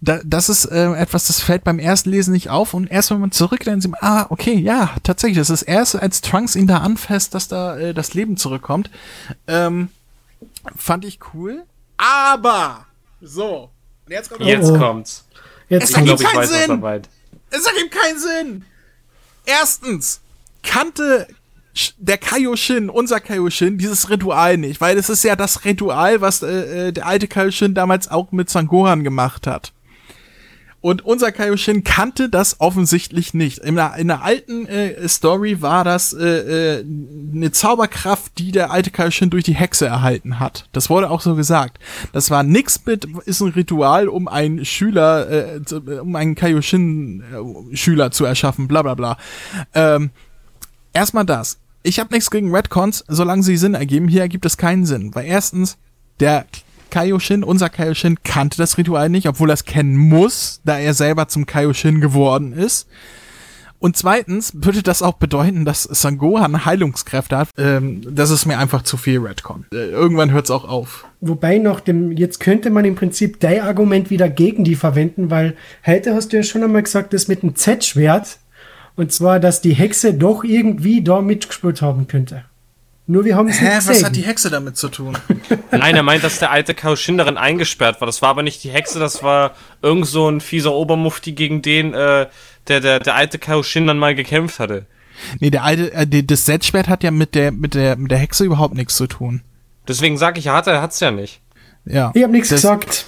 [0.00, 3.20] da, das ist äh, etwas, das fällt beim ersten Lesen nicht auf und erst wenn
[3.20, 6.78] man zurückdenkt, sieht man, ah, okay, ja, tatsächlich, das ist erst, als Trunks ihn da
[6.78, 8.90] anfasst, dass da äh, das Leben zurückkommt.
[9.46, 9.88] Ähm,
[10.76, 11.64] fand ich cool.
[11.96, 12.86] Aber,
[13.20, 13.70] so,
[14.06, 14.78] und jetzt, kommt jetzt oh.
[14.78, 15.24] kommt's.
[15.68, 16.82] Jetzt es ergibt keinen Sinn.
[17.50, 18.64] Es ergibt keinen Sinn.
[19.44, 20.20] Erstens
[20.62, 21.26] kannte
[21.98, 26.88] der Kaioshin, unser Kaioshin, dieses Ritual nicht, weil es ist ja das Ritual, was äh,
[26.88, 29.72] äh der alte Kaioshin damals auch mit Sangohan gemacht hat.
[30.80, 33.58] Und unser Kaioshin kannte das offensichtlich nicht.
[33.58, 36.84] In der, in der alten äh, Story war das äh, äh,
[37.34, 40.68] eine Zauberkraft, die der alte Kaioshin durch die Hexe erhalten hat.
[40.72, 41.78] Das wurde auch so gesagt.
[42.12, 45.60] Das war nix mit, ist ein Ritual, um einen Schüler, äh,
[46.00, 49.18] um einen Kaioshin-Schüler äh, zu erschaffen, bla bla bla.
[49.74, 50.10] Ähm,
[50.92, 51.58] erstmal das.
[51.82, 54.06] Ich habe nichts gegen Redcons, solange sie Sinn ergeben.
[54.06, 55.12] Hier ergibt es keinen Sinn.
[55.14, 55.76] Weil erstens,
[56.20, 56.46] der
[56.90, 61.28] Kaioshin, unser Kaioshin, kannte das Ritual nicht, obwohl er es kennen muss, da er selber
[61.28, 62.88] zum Kaioshin geworden ist.
[63.80, 67.50] Und zweitens würde das auch bedeuten, dass Sangohan Heilungskräfte hat.
[67.56, 69.66] Ähm, das ist mir einfach zu viel Redcon.
[69.72, 71.06] Äh, irgendwann hört es auch auf.
[71.20, 75.54] Wobei noch dem, jetzt könnte man im Prinzip dein Argument wieder gegen die verwenden, weil
[75.86, 78.38] heute hast du ja schon einmal gesagt, das mit dem Z-Schwert.
[78.96, 82.44] Und zwar, dass die Hexe doch irgendwie da mitgespielt haben könnte.
[83.10, 85.16] Nur wir haben es Hä, was hat die Hexe damit zu tun?
[85.72, 88.06] Nein, er meint, dass der alte Kaoshin darin eingesperrt war.
[88.06, 91.94] Das war aber nicht die Hexe, das war irgend so ein fieser Obermufti, gegen den
[91.94, 92.26] äh,
[92.68, 94.84] der, der, der alte Kaoshin dann mal gekämpft hatte.
[95.40, 98.44] Nee, der alte, äh, das Setschwert hat ja mit der, mit der, mit der Hexe
[98.44, 99.40] überhaupt nichts zu tun.
[99.88, 101.40] Deswegen sag ich, er hat er hat's ja nicht.
[101.86, 102.12] Ja.
[102.14, 103.06] Ich habe nichts Das- gesagt.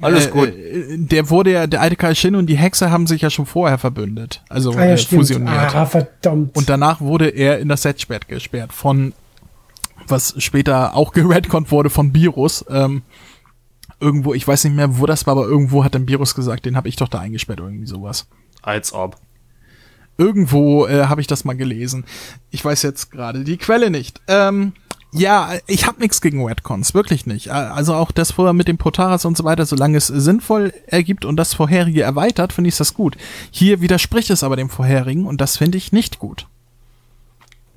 [0.00, 0.48] Alles Äh, gut.
[0.48, 3.78] äh, Der wurde ja, der alte Kaishin und die Hexe haben sich ja schon vorher
[3.78, 4.42] verbündet.
[4.48, 5.74] Also Ah ja, äh, fusioniert.
[5.74, 6.56] Ah, verdammt.
[6.56, 9.12] Und danach wurde er in das Setschwert gesperrt von,
[10.08, 12.64] was später auch geredconnt wurde von Virus.
[12.68, 13.02] Ähm,
[14.00, 16.76] irgendwo, ich weiß nicht mehr, wo das war, aber irgendwo hat dann Virus gesagt, den
[16.76, 18.26] habe ich doch da eingesperrt, irgendwie sowas.
[18.60, 19.16] Als ob.
[20.18, 22.04] Irgendwo äh, habe ich das mal gelesen.
[22.50, 24.20] Ich weiß jetzt gerade die Quelle nicht.
[24.28, 24.72] Ähm,
[25.14, 27.48] ja, ich habe nichts gegen Redcons, wirklich nicht.
[27.48, 31.24] Äh, Also auch das vorher mit dem Protaras und so weiter, solange es sinnvoll ergibt
[31.24, 33.16] und das vorherige erweitert, finde ich das gut.
[33.50, 36.46] Hier widerspricht es aber dem vorherigen und das finde ich nicht gut.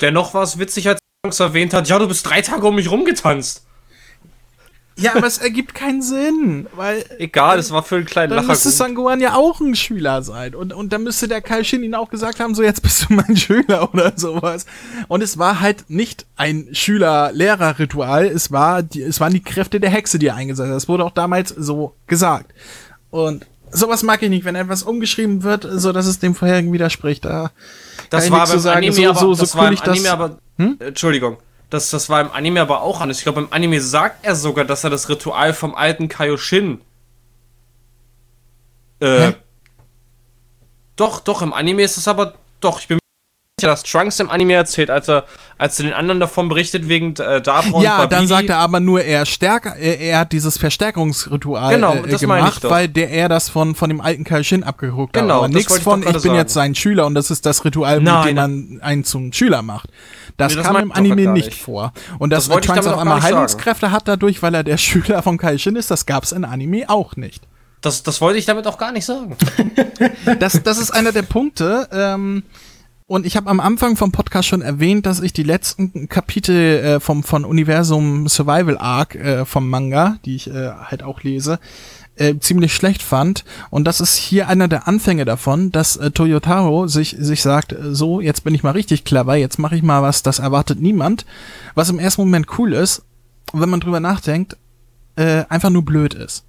[0.01, 0.99] Dennoch war es witzig, als
[1.31, 3.63] erwähnt hat, ja, du bist drei Tage um mich rumgetanzt.
[4.97, 8.53] Ja, aber es ergibt keinen Sinn, weil Egal, es war für einen kleinen dann Lacher
[8.53, 8.77] müsste gut.
[8.77, 10.55] Sangohan ja auch ein Schüler sein.
[10.55, 13.35] Und, und dann müsste der Kaishin ihn auch gesagt haben, so jetzt bist du mein
[13.35, 14.65] Schüler oder sowas.
[15.09, 19.89] Und es war halt nicht ein Schüler-Lehrer-Ritual, es, war die, es waren die Kräfte der
[19.89, 20.75] Hexe, die er eingesetzt hat.
[20.75, 22.53] Das wurde auch damals so gesagt.
[23.09, 23.45] Und
[23.75, 27.25] sowas mag ich nicht, wenn etwas umgeschrieben wird, so dass es dem vorherigen widerspricht.
[27.25, 27.51] Da
[28.09, 28.77] Das war beim zu sagen.
[28.77, 29.89] Anime, so, aber, so, so das war im ich das.
[29.89, 31.37] Anime aber, äh, Entschuldigung,
[31.69, 33.17] das, das war im Anime aber auch anders.
[33.17, 36.81] Ich glaube, im Anime sagt er sogar, dass er das Ritual vom alten Kaioshin
[38.99, 39.35] äh, Hä?
[40.95, 42.99] doch, doch, im Anime ist es aber, doch, ich bin
[43.57, 45.23] sicher, dass Trunks im Anime erzählt, als er,
[45.57, 48.81] als er den anderen davon berichtet, wegen äh, Dabra Ja, und dann sagt er aber
[48.81, 53.47] nur, er stärker, er, er hat dieses Verstärkungsritual Genau, äh, gemacht, weil der er das
[53.47, 55.23] von von dem alten Kaishin abgeguckt hat.
[55.23, 56.35] Genau, aber das nichts von, ich bin sagen.
[56.35, 59.61] jetzt sein Schüler und das ist das Ritual, mit Nein, dem man einen zum Schüler
[59.61, 59.89] macht.
[60.35, 61.93] Das Nee, das kam im Anime nicht vor.
[62.19, 63.35] Und dass Das Trunks auf einmal nicht sagen.
[63.37, 67.15] Heilungskräfte hat dadurch, weil er der Schüler von Kaishin ist, das gab's in Anime auch
[67.15, 67.47] nicht.
[67.79, 69.37] Das, das wollte ich damit auch gar nicht sagen.
[70.39, 71.87] Das, das ist einer der Punkte.
[71.93, 72.43] Ähm,
[73.07, 76.99] und ich habe am Anfang vom Podcast schon erwähnt, dass ich die letzten Kapitel äh,
[76.99, 81.59] vom von Universum Survival Arc äh, vom Manga, die ich äh, halt auch lese,
[82.15, 83.45] äh, ziemlich schlecht fand.
[83.69, 87.93] Und das ist hier einer der Anfänge davon, dass äh, Toyotaro sich sich sagt, äh,
[87.93, 91.27] so jetzt bin ich mal richtig clever, jetzt mache ich mal was, das erwartet niemand,
[91.75, 93.03] was im ersten Moment cool ist,
[93.53, 94.57] wenn man drüber nachdenkt,
[95.15, 96.45] äh, einfach nur blöd ist.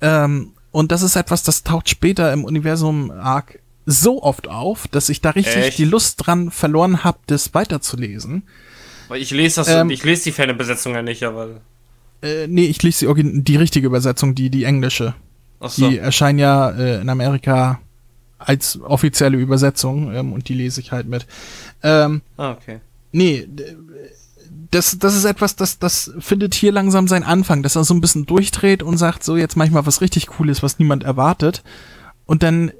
[0.00, 5.08] Ähm, und das ist etwas, das taucht später im Universum Arc so oft auf, dass
[5.08, 5.78] ich da richtig Echt?
[5.78, 8.42] die Lust dran verloren habe, das weiterzulesen.
[9.08, 11.60] Weil ich lese das, Ähm, ich lese die Fanbesetzung ja nicht, aber.
[12.22, 15.14] Äh, nee, ich lese die, die richtige Übersetzung, die, die englische.
[15.60, 15.88] Achso.
[15.88, 17.80] Die erscheinen ja äh, in Amerika
[18.38, 21.26] als offizielle Übersetzung ähm, und die lese ich halt mit.
[21.82, 22.80] Ähm, Ah, okay.
[23.12, 23.46] nee,
[24.70, 28.00] das, das ist etwas, das, das findet hier langsam seinen Anfang, dass er so ein
[28.00, 31.62] bisschen durchdreht und sagt, so, jetzt mach ich mal was richtig Cooles, was niemand erwartet.
[32.26, 32.72] Und dann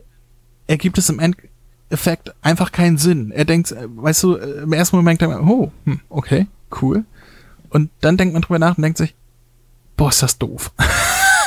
[0.67, 3.31] ergibt es im Endeffekt einfach keinen Sinn.
[3.31, 6.47] Er denkt, äh, weißt du, äh, im ersten Moment denkt man, oh, hm, okay,
[6.83, 7.05] cool.
[7.71, 9.15] Und dann denkt man drüber nach und denkt sich,
[9.97, 10.73] boah, ist das doof.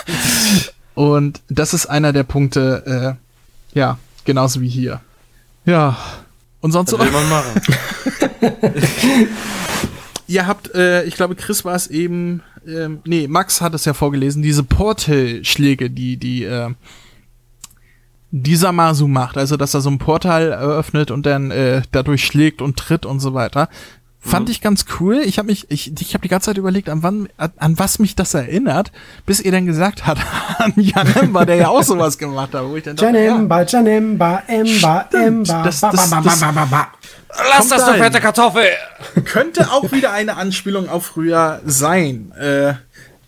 [0.96, 3.18] und das ist einer der Punkte,
[3.74, 5.02] äh, ja, genauso wie hier.
[5.66, 5.98] Ja.
[6.62, 7.00] Und sonst so.
[7.00, 7.62] will man machen.
[10.28, 13.94] Ihr habt, äh, ich glaube, Chris war es eben, ähm, nee, Max hat es ja
[13.94, 16.70] vorgelesen, diese Portalschläge, die, die, äh,
[18.32, 22.62] die Samasu macht, also dass er so ein Portal eröffnet und dann äh, dadurch schlägt
[22.62, 23.70] und tritt und so weiter.
[24.22, 25.22] Fand ich ganz cool.
[25.24, 28.00] Ich habe mich, ich, ich habe die ganze Zeit überlegt, an wann, an, an was
[28.00, 28.92] mich das erinnert,
[29.26, 30.20] bis ihr dann gesagt habt,
[30.58, 34.44] an Janemba, der ja auch sowas gemacht hat, wo ich dann dachte, ja, Janemba, Janemba,
[34.46, 36.88] Emba, Emba, Das- ba, das- ba, ba, ba, ba, ba.
[37.56, 38.66] Lass das, du fette Kartoffel!
[39.24, 42.74] könnte auch wieder eine Anspielung auf früher sein, äh,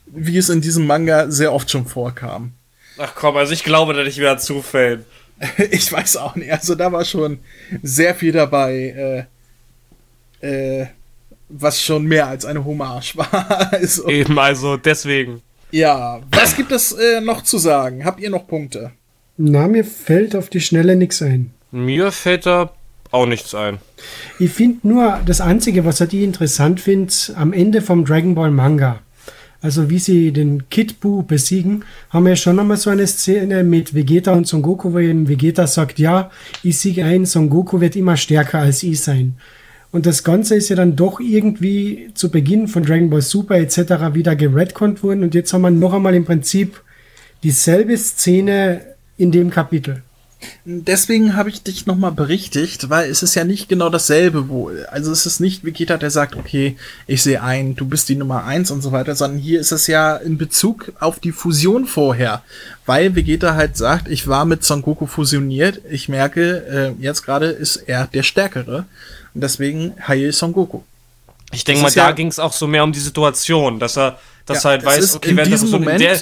[0.07, 2.51] wie es in diesem Manga sehr oft schon vorkam.
[2.97, 5.05] Ach komm, also ich glaube da nicht mehr an Zufällen.
[5.71, 6.51] Ich weiß auch nicht.
[6.51, 7.39] Also da war schon
[7.81, 9.25] sehr viel dabei,
[10.41, 10.87] äh, äh,
[11.49, 13.69] was schon mehr als eine Hommage war.
[13.73, 15.41] Also, Eben, also deswegen.
[15.71, 18.05] ja, was gibt es äh, noch zu sagen?
[18.05, 18.91] Habt ihr noch Punkte?
[19.37, 21.51] Na, mir fällt auf die Schnelle nix ein.
[21.71, 22.71] Mir fällt da
[23.09, 23.79] auch nichts ein.
[24.37, 28.99] Ich finde nur, das Einzige, was ich interessant finde, am Ende vom Dragon Ball Manga,
[29.61, 33.93] also wie sie den Kid Buu besiegen, haben wir schon einmal so eine Szene mit
[33.93, 36.31] Vegeta und Son Goku, wo eben Vegeta sagt, ja,
[36.63, 39.35] ich siege ein, Son Goku wird immer stärker als ich sein.
[39.91, 44.13] Und das Ganze ist ja dann doch irgendwie zu Beginn von Dragon Ball Super etc.
[44.13, 46.81] wieder geredconnt worden und jetzt haben wir noch einmal im Prinzip
[47.43, 48.81] dieselbe Szene
[49.17, 50.01] in dem Kapitel.
[50.65, 55.11] Deswegen habe ich dich nochmal berichtigt, weil es ist ja nicht genau dasselbe, wo, also
[55.11, 56.77] es ist nicht Vegeta, der sagt, okay,
[57.07, 59.87] ich sehe ein, du bist die Nummer eins und so weiter, sondern hier ist es
[59.87, 62.41] ja in Bezug auf die Fusion vorher,
[62.85, 67.47] weil Vegeta halt sagt, ich war mit Son Goku fusioniert, ich merke, äh, jetzt gerade
[67.47, 68.85] ist er der Stärkere
[69.33, 70.81] und deswegen heile Son Goku.
[71.51, 74.17] Ich denke mal, da ja- ging es auch so mehr um die Situation, dass er,
[74.45, 76.21] dass Ja, er halt weiß, okay, in wenn das diesem so in Moment- der,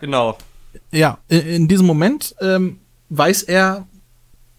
[0.00, 0.36] genau.
[0.90, 2.78] Ja, in, in diesem Moment ähm,
[3.10, 3.86] weiß er,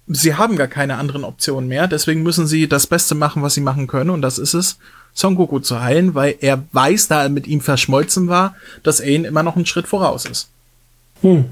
[0.08, 3.62] sie haben gar keine anderen Optionen mehr, deswegen müssen sie das Beste machen, was sie
[3.62, 4.78] machen können, und das ist es,
[5.14, 9.10] Son Goku zu heilen, weil er weiß, da er mit ihm verschmolzen war, dass er
[9.10, 10.50] ihn immer noch einen Schritt voraus ist.
[11.22, 11.46] Hm.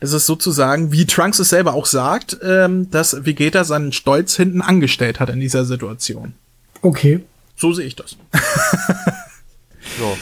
[0.00, 4.62] Das ist sozusagen, wie Trunks es selber auch sagt, ähm, dass Vegeta seinen Stolz hinten
[4.62, 6.32] angestellt hat in dieser Situation.
[6.80, 7.20] Okay.
[7.56, 8.16] So sehe ich das.
[9.98, 10.16] So.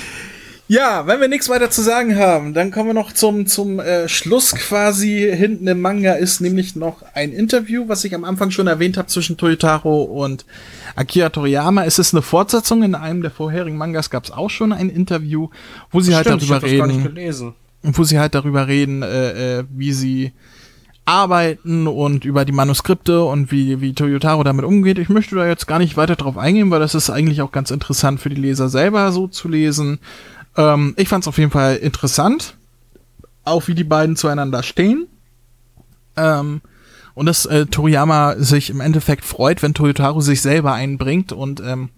[0.71, 4.07] Ja, wenn wir nichts weiter zu sagen haben, dann kommen wir noch zum, zum äh,
[4.07, 5.27] Schluss quasi.
[5.35, 9.09] Hinten im Manga ist nämlich noch ein Interview, was ich am Anfang schon erwähnt habe
[9.09, 10.45] zwischen Toyotaro und
[10.95, 11.85] Akira Toriyama.
[11.85, 12.83] Es ist eine Fortsetzung.
[12.83, 15.49] In einem der vorherigen Mangas gab es auch schon ein Interview,
[15.91, 17.55] wo sie halt Stimmt, ich darüber hab das gar nicht reden, gelesen.
[17.83, 20.33] wo sie halt darüber reden, äh, äh, wie sie
[21.07, 24.99] arbeiten und über die Manuskripte und wie, wie Toyotaro damit umgeht.
[24.99, 27.71] Ich möchte da jetzt gar nicht weiter drauf eingehen, weil das ist eigentlich auch ganz
[27.71, 30.01] interessant für die Leser selber so zu lesen.
[30.59, 32.57] Ähm, ich fand es auf jeden Fall interessant,
[33.45, 35.07] auch wie die beiden zueinander stehen.
[36.17, 36.61] Ähm,
[37.15, 41.89] und dass äh, Toriyama sich im Endeffekt freut, wenn Toyotaro sich selber einbringt und ähm,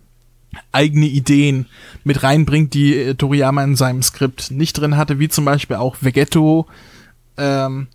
[0.72, 1.66] eigene Ideen
[2.04, 5.96] mit reinbringt, die äh, Toriyama in seinem Skript nicht drin hatte, wie zum Beispiel auch
[6.00, 6.66] Vegetto,
[7.36, 7.88] ähm,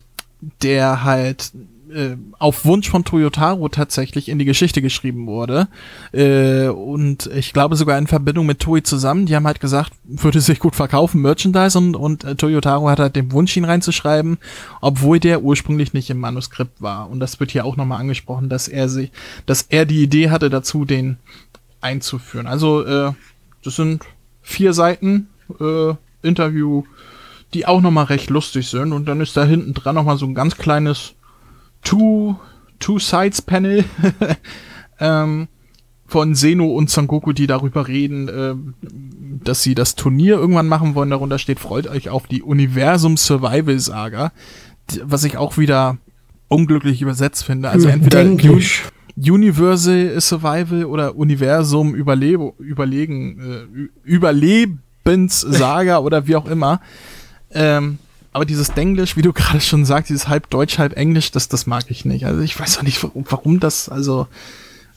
[0.62, 1.52] der halt
[1.92, 5.68] äh, auf Wunsch von Toyotaro tatsächlich in die Geschichte geschrieben wurde.
[6.12, 9.26] Äh, und ich glaube sogar in Verbindung mit Toei zusammen.
[9.26, 13.16] Die haben halt gesagt, würde sich gut verkaufen, Merchandise und, und äh, Toyotaro hat halt
[13.16, 14.38] den Wunsch, ihn reinzuschreiben,
[14.82, 17.10] obwohl der ursprünglich nicht im Manuskript war.
[17.10, 19.12] Und das wird hier auch nochmal angesprochen, dass er sich,
[19.46, 21.18] dass er die Idee hatte dazu, den
[21.82, 22.48] einzuführen.
[22.48, 23.12] Also, äh,
[23.64, 24.04] das sind
[24.42, 25.28] vier Seiten
[25.60, 26.84] äh, Interview,
[27.54, 28.92] die auch nochmal recht lustig sind.
[28.92, 31.14] Und dann ist da hinten dran nochmal so ein ganz kleines
[31.86, 32.36] Two,
[32.80, 33.86] Two Sides Panel
[35.00, 35.48] ähm,
[36.06, 38.74] von Seno und Son Goku, die darüber reden, ähm,
[39.44, 41.10] dass sie das Turnier irgendwann machen wollen.
[41.10, 44.34] Darunter steht, freut euch auf die Universum Survival Saga,
[45.04, 45.98] was ich auch wieder
[46.48, 47.70] unglücklich übersetzt finde.
[47.70, 48.84] Also entweder Denglisch.
[49.18, 56.82] Universal Survival oder Universum Überlebe, Überlegen, äh, Überlebenssaga oder wie auch immer.
[57.52, 57.98] Ähm,
[58.36, 61.68] aber dieses Denglisch, wie du gerade schon sagst, dieses halb Deutsch, halb Englisch, das, das
[61.68, 62.26] mag ich nicht.
[62.26, 64.28] Also ich weiß auch nicht, warum, warum das, also,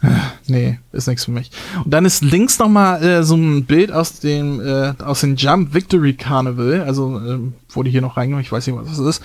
[0.02, 0.09] äh,
[0.48, 1.52] nee, ist nichts für mich.
[1.85, 5.73] Und dann ist links nochmal äh, so ein Bild aus dem, äh, aus dem Jump
[5.73, 9.23] Victory Carnival, also ähm, wurde hier noch reingenommen, ich weiß nicht, was das ist.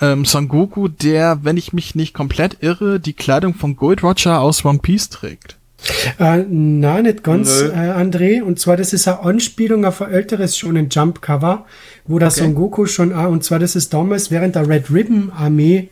[0.00, 4.40] Ähm, Son Goku, der, wenn ich mich nicht komplett irre, die Kleidung von Gold Roger
[4.40, 5.58] aus One Piece trägt.
[6.18, 7.68] Äh, na, nicht ganz, Nö.
[7.70, 8.42] äh, André.
[8.42, 11.66] Und zwar, das ist eine Anspielung auf ein älteres Shonen Jump Cover,
[12.06, 15.32] wo der Son Goku schon, äh, und zwar, das ist damals während der Red Ribbon
[15.36, 15.88] Armee,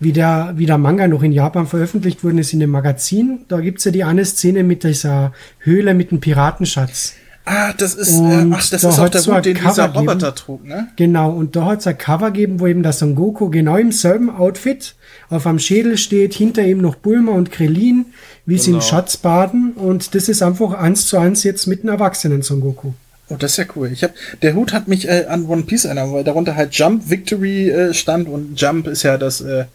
[0.00, 3.40] wie der, wie der Manga noch in Japan veröffentlicht worden ist in dem Magazin.
[3.48, 7.14] Da gibt's ja die eine Szene mit dieser Höhle mit dem Piratenschatz.
[7.44, 9.54] Ah, das ist, Und äh, ach, das da ist auch der so Hut, ein den
[9.56, 10.00] Cover dieser.
[10.00, 10.88] Roboter trug, ne?
[10.96, 14.30] Genau, und da hat's ein Cover gegeben, wo eben der Son Goku genau im selben
[14.30, 14.94] Outfit
[15.30, 18.06] auf am Schädel steht, hinter ihm noch Bulma und Krillin,
[18.46, 19.72] wie sie im Schatz baden.
[19.76, 22.92] Und das ist einfach eins zu eins jetzt mit einem erwachsenen Son Goku.
[23.28, 23.90] Oh, das ist ja cool.
[23.92, 24.12] Ich hab,
[24.42, 27.94] der Hut hat mich äh, an One Piece erinnert, weil darunter halt Jump Victory äh,
[27.94, 29.66] stand und Jump ist ja das, äh,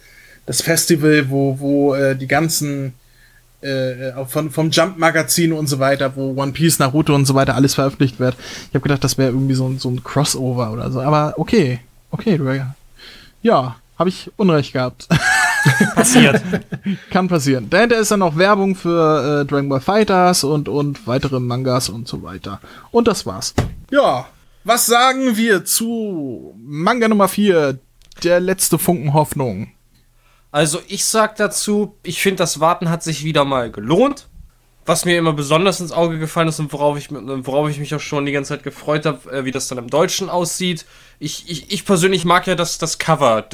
[0.46, 2.92] das Festival, wo, wo äh, die ganzen
[3.62, 7.56] äh, auch von, vom Jump-Magazin und so weiter, wo One Piece, Naruto und so weiter
[7.56, 8.36] alles veröffentlicht wird.
[8.68, 11.00] Ich habe gedacht, das wäre irgendwie so, ein- so ein Crossover oder so.
[11.02, 11.80] Aber okay,
[12.12, 12.54] okay, du,
[13.42, 15.08] ja, habe ich Unrecht gehabt.
[15.96, 16.42] Passiert.
[17.10, 17.70] Kann passieren.
[17.70, 22.08] Dahinter ist dann noch Werbung für äh, Dragon Ball Fighters und, und weitere Mangas und
[22.08, 22.60] so weiter.
[22.92, 23.54] Und das war's.
[23.92, 24.28] Ja,
[24.64, 27.80] was sagen wir zu Manga Nummer 4,
[28.24, 29.72] der letzte Funken Hoffnung?
[30.52, 34.28] Also ich sag dazu, ich finde, das Warten hat sich wieder mal gelohnt.
[34.88, 38.00] Was mir immer besonders ins Auge gefallen ist und worauf ich, worauf ich mich auch
[38.00, 40.86] schon die ganze Zeit gefreut habe, äh, wie das dann im Deutschen aussieht.
[41.18, 43.50] Ich, ich, ich persönlich mag ja das, das Cover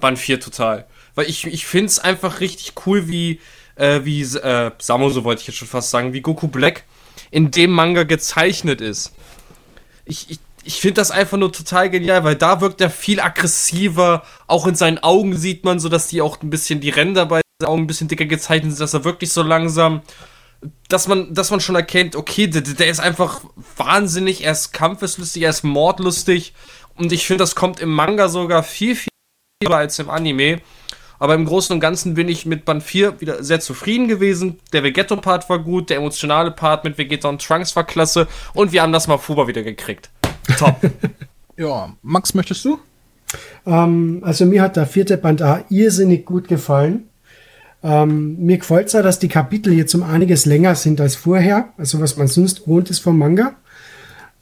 [0.00, 0.86] Band 4 total.
[1.14, 3.40] Weil ich, ich finde es einfach richtig cool, wie,
[3.76, 6.84] äh, wie äh, Samo, so wollte ich jetzt schon fast sagen, wie Goku Black
[7.30, 9.12] in dem Manga gezeichnet ist.
[10.04, 14.24] Ich, ich, ich finde das einfach nur total genial, weil da wirkt er viel aggressiver.
[14.46, 17.40] Auch in seinen Augen sieht man so, dass die auch ein bisschen die Ränder bei
[17.60, 20.02] den Augen ein bisschen dicker gezeichnet sind, dass er wirklich so langsam,
[20.88, 23.42] dass man, dass man schon erkennt, okay, der, der ist einfach
[23.76, 26.54] wahnsinnig, er ist kampfeslustig, er ist mordlustig.
[26.96, 29.08] Und ich finde, das kommt im Manga sogar viel, viel
[29.60, 30.60] besser als im Anime.
[31.20, 34.58] Aber im Großen und Ganzen bin ich mit Band 4 wieder sehr zufrieden gewesen.
[34.72, 38.82] Der Vegetto-Part war gut, der emotionale Part mit Vegeta und Trunks war klasse und wir
[38.82, 40.10] haben das mal Fuba wieder gekriegt.
[40.58, 40.76] Top.
[41.56, 42.78] Ja, Max, möchtest du?
[43.66, 47.10] Ähm, also mir hat der vierte Band A irrsinnig gut gefallen.
[47.82, 51.74] Ähm, mir gefällt es ja, dass die Kapitel jetzt um einiges länger sind als vorher,
[51.76, 53.56] also was man sonst gewohnt ist vom Manga.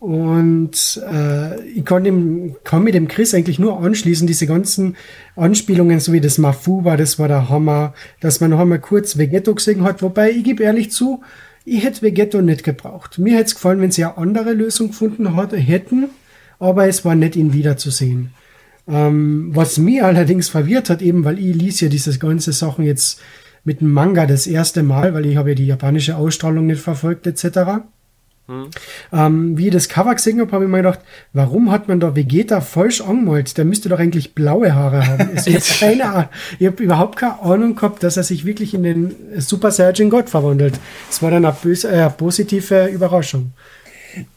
[0.00, 4.96] Und äh, ich kann, dem, kann mit dem Chris eigentlich nur anschließen, diese ganzen
[5.34, 9.54] Anspielungen, so wie das Mafuba, das war der Hammer, dass man noch einmal kurz Vegetto
[9.54, 11.22] gesehen hat, wobei ich gebe ehrlich zu,
[11.64, 13.18] ich hätte Vegetto nicht gebraucht.
[13.18, 16.08] Mir hätte es gefallen, wenn sie eine andere Lösung gefunden hat, hätten,
[16.60, 18.30] aber es war nicht ihn wiederzusehen.
[18.86, 23.20] Ähm, was mir allerdings verwirrt hat, eben weil ich ließ ja diese ganze Sachen jetzt
[23.64, 27.26] mit dem Manga das erste Mal, weil ich habe ja die japanische Ausstrahlung nicht verfolgt
[27.26, 27.82] etc.
[28.48, 28.70] Hm.
[29.12, 31.00] Ähm, wie ich das Cover gesehen habe, habe ich mir gedacht,
[31.34, 33.58] warum hat man da Vegeta falsch angemalt?
[33.58, 35.30] Der müsste doch eigentlich blaue Haare haben.
[35.36, 36.28] Also jetzt keine Ahnung.
[36.58, 40.30] Ich habe überhaupt keine Ahnung gehabt, dass er sich wirklich in den Super Saiyan God
[40.30, 40.80] verwandelt.
[41.08, 43.52] Das war dann eine, böse, äh, positive Überraschung.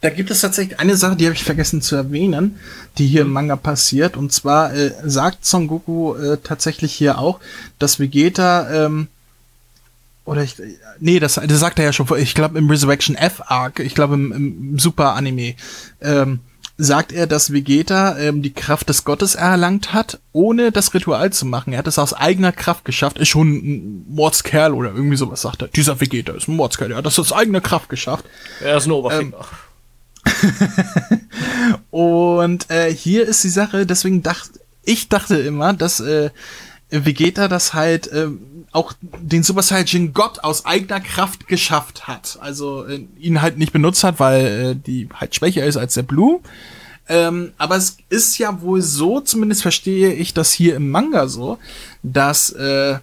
[0.02, 2.60] Da gibt es tatsächlich eine Sache, die habe ich vergessen zu erwähnen,
[2.98, 4.18] die hier im Manga passiert.
[4.18, 7.40] Und zwar äh, sagt Son Goku äh, tatsächlich hier auch,
[7.80, 9.08] dass Vegeta ähm,
[10.26, 10.56] oder ich,
[11.00, 13.96] nee, das, das sagt er ja schon vor, ich glaube im Resurrection F Arc, ich
[13.96, 15.56] glaube im, im Super Anime,
[16.02, 16.40] ähm,
[16.78, 21.46] sagt er, dass Vegeta ähm, die Kraft des Gottes erlangt hat, ohne das Ritual zu
[21.46, 21.74] machen.
[21.74, 23.20] Er hat es aus eigener Kraft geschafft.
[23.20, 25.68] Ist schon ein Mordskerl oder irgendwie sowas, sagt er.
[25.68, 28.26] Dieser Vegeta ist ein Mordskerl, er hat das aus eigener Kraft geschafft.
[28.62, 29.38] Er ist ein Oberfinger.
[30.26, 31.30] Ähm,
[31.92, 36.32] und äh, hier ist die Sache, deswegen dachte ich dachte immer, dass äh,
[36.90, 38.28] Vegeta das halt äh,
[38.72, 42.38] auch den Super Saiyan Gott aus eigener Kraft geschafft hat.
[42.42, 46.04] Also äh, ihn halt nicht benutzt hat, weil äh, die halt schwächer ist als der
[46.04, 46.40] Blue.
[47.10, 51.58] Ähm, aber es ist ja wohl so, zumindest verstehe ich das hier im Manga so,
[52.04, 53.00] dass äh,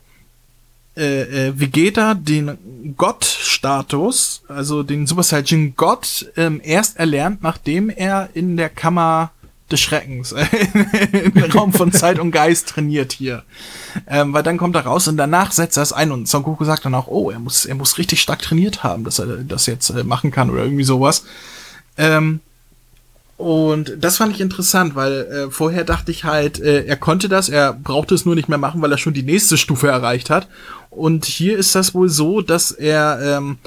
[0.97, 8.31] äh, äh, Vegeta den Gott-Status, also den Super Saiyan Gott, ähm, erst erlernt, nachdem er
[8.35, 9.31] in der Kammer
[9.71, 10.35] des Schreckens,
[11.13, 13.43] im Raum von Zeit und Geist trainiert hier.
[14.07, 16.65] Ähm, weil dann kommt er raus und danach setzt er es ein und Son Goku
[16.65, 19.67] sagt dann auch, oh, er muss, er muss richtig stark trainiert haben, dass er das
[19.67, 21.25] jetzt äh, machen kann oder irgendwie sowas.
[21.97, 22.41] Ähm,
[23.39, 27.49] und das fand ich interessant, weil äh, vorher dachte ich halt, äh, er konnte das,
[27.49, 30.49] er brauchte es nur nicht mehr machen, weil er schon die nächste Stufe erreicht hat.
[30.91, 33.59] Und hier ist das wohl so, dass er ähm,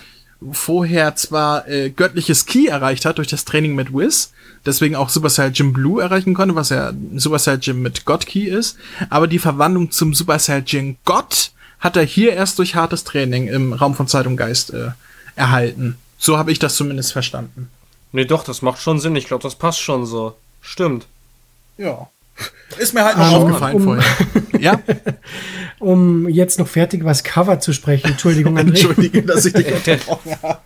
[0.51, 4.31] vorher zwar äh, göttliches Key erreicht hat durch das Training mit Wiz,
[4.65, 8.77] deswegen auch Super Saiyan Blue erreichen konnte, was ja Super Saiyan mit God Key ist,
[9.09, 13.73] aber die Verwandlung zum Super Saiyan Gott hat er hier erst durch hartes Training im
[13.73, 14.91] Raum von Zeit und Geist äh,
[15.35, 15.97] erhalten.
[16.17, 17.69] So habe ich das zumindest verstanden.
[18.11, 19.15] Nee, doch, das macht schon Sinn.
[19.15, 20.35] Ich glaube, das passt schon so.
[20.61, 21.07] Stimmt.
[21.77, 22.09] Ja.
[22.77, 24.03] Ist mir halt noch um, aufgefallen um, vorher.
[24.59, 24.79] ja?
[25.79, 28.11] Um jetzt noch fertig was Cover zu sprechen.
[28.11, 28.69] Entschuldigung, André.
[28.69, 30.59] Entschuldige, dass ich dich unterbrochen habe.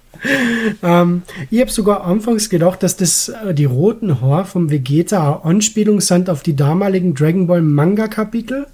[0.81, 6.01] ähm, ich habe sogar anfangs gedacht, dass das äh, die roten Haare vom Vegeta Anspielung
[6.01, 8.67] sind auf die damaligen Dragon Ball Manga Kapitel.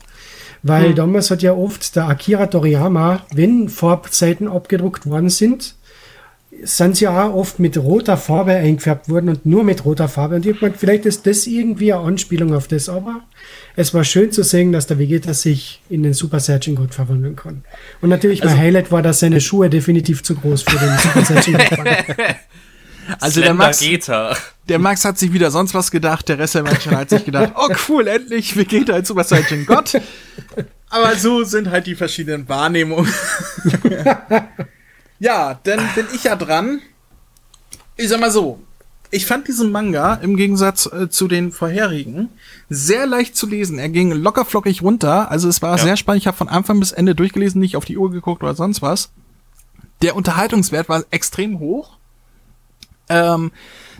[0.63, 0.95] Weil hm.
[0.95, 5.75] damals hat ja oft der Akira Toriyama, wenn Farbseiten abgedruckt worden sind,
[6.63, 10.35] sind sie auch oft mit roter Farbe eingefärbt worden und nur mit roter Farbe.
[10.35, 13.21] Und ich habe vielleicht ist das irgendwie eine Anspielung auf das, aber
[13.75, 17.35] es war schön zu sehen, dass der Vegeta sich in den Super Saiyan God verwandeln
[17.35, 17.63] kann.
[18.01, 21.25] Und natürlich also, mein Highlight war, dass seine Schuhe definitiv zu groß für den Super
[21.25, 21.95] Saiyan God waren.
[23.19, 23.83] Also der Max,
[24.69, 27.51] der Max hat sich wieder sonst was gedacht, der Rest der Menschen hat sich gedacht,
[27.57, 29.99] oh cool, endlich Vegeta als Super Saiyan God.
[30.89, 33.11] Aber so sind halt die verschiedenen Wahrnehmungen.
[35.21, 36.81] Ja, dann bin ich ja dran.
[37.95, 38.59] Ich sag mal so,
[39.11, 42.29] ich fand diesen Manga im Gegensatz äh, zu den vorherigen
[42.69, 43.77] sehr leicht zu lesen.
[43.77, 45.83] Er ging locker flockig runter, also es war ja.
[45.83, 46.23] sehr spannend.
[46.23, 49.11] Ich habe von Anfang bis Ende durchgelesen, nicht auf die Uhr geguckt oder sonst was.
[50.01, 51.97] Der Unterhaltungswert war extrem hoch.
[53.07, 53.51] Ähm,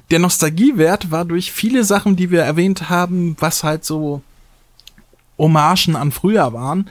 [0.09, 4.23] der Nostalgiewert war durch viele Sachen, die wir erwähnt haben, was halt so
[5.37, 6.89] Hommagen an früher waren,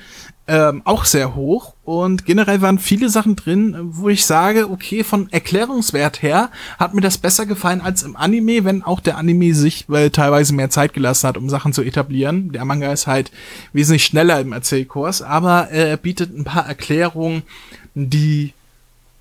[0.51, 1.75] ähm, auch sehr hoch.
[1.85, 7.01] Und generell waren viele Sachen drin, wo ich sage, okay, von Erklärungswert her hat mir
[7.01, 10.93] das besser gefallen als im Anime, wenn auch der Anime sich äh, teilweise mehr Zeit
[10.93, 12.51] gelassen hat, um Sachen zu etablieren.
[12.51, 13.31] Der Manga ist halt
[13.73, 17.43] wesentlich schneller im Erzählkurs, aber äh, er bietet ein paar Erklärungen,
[17.95, 18.53] die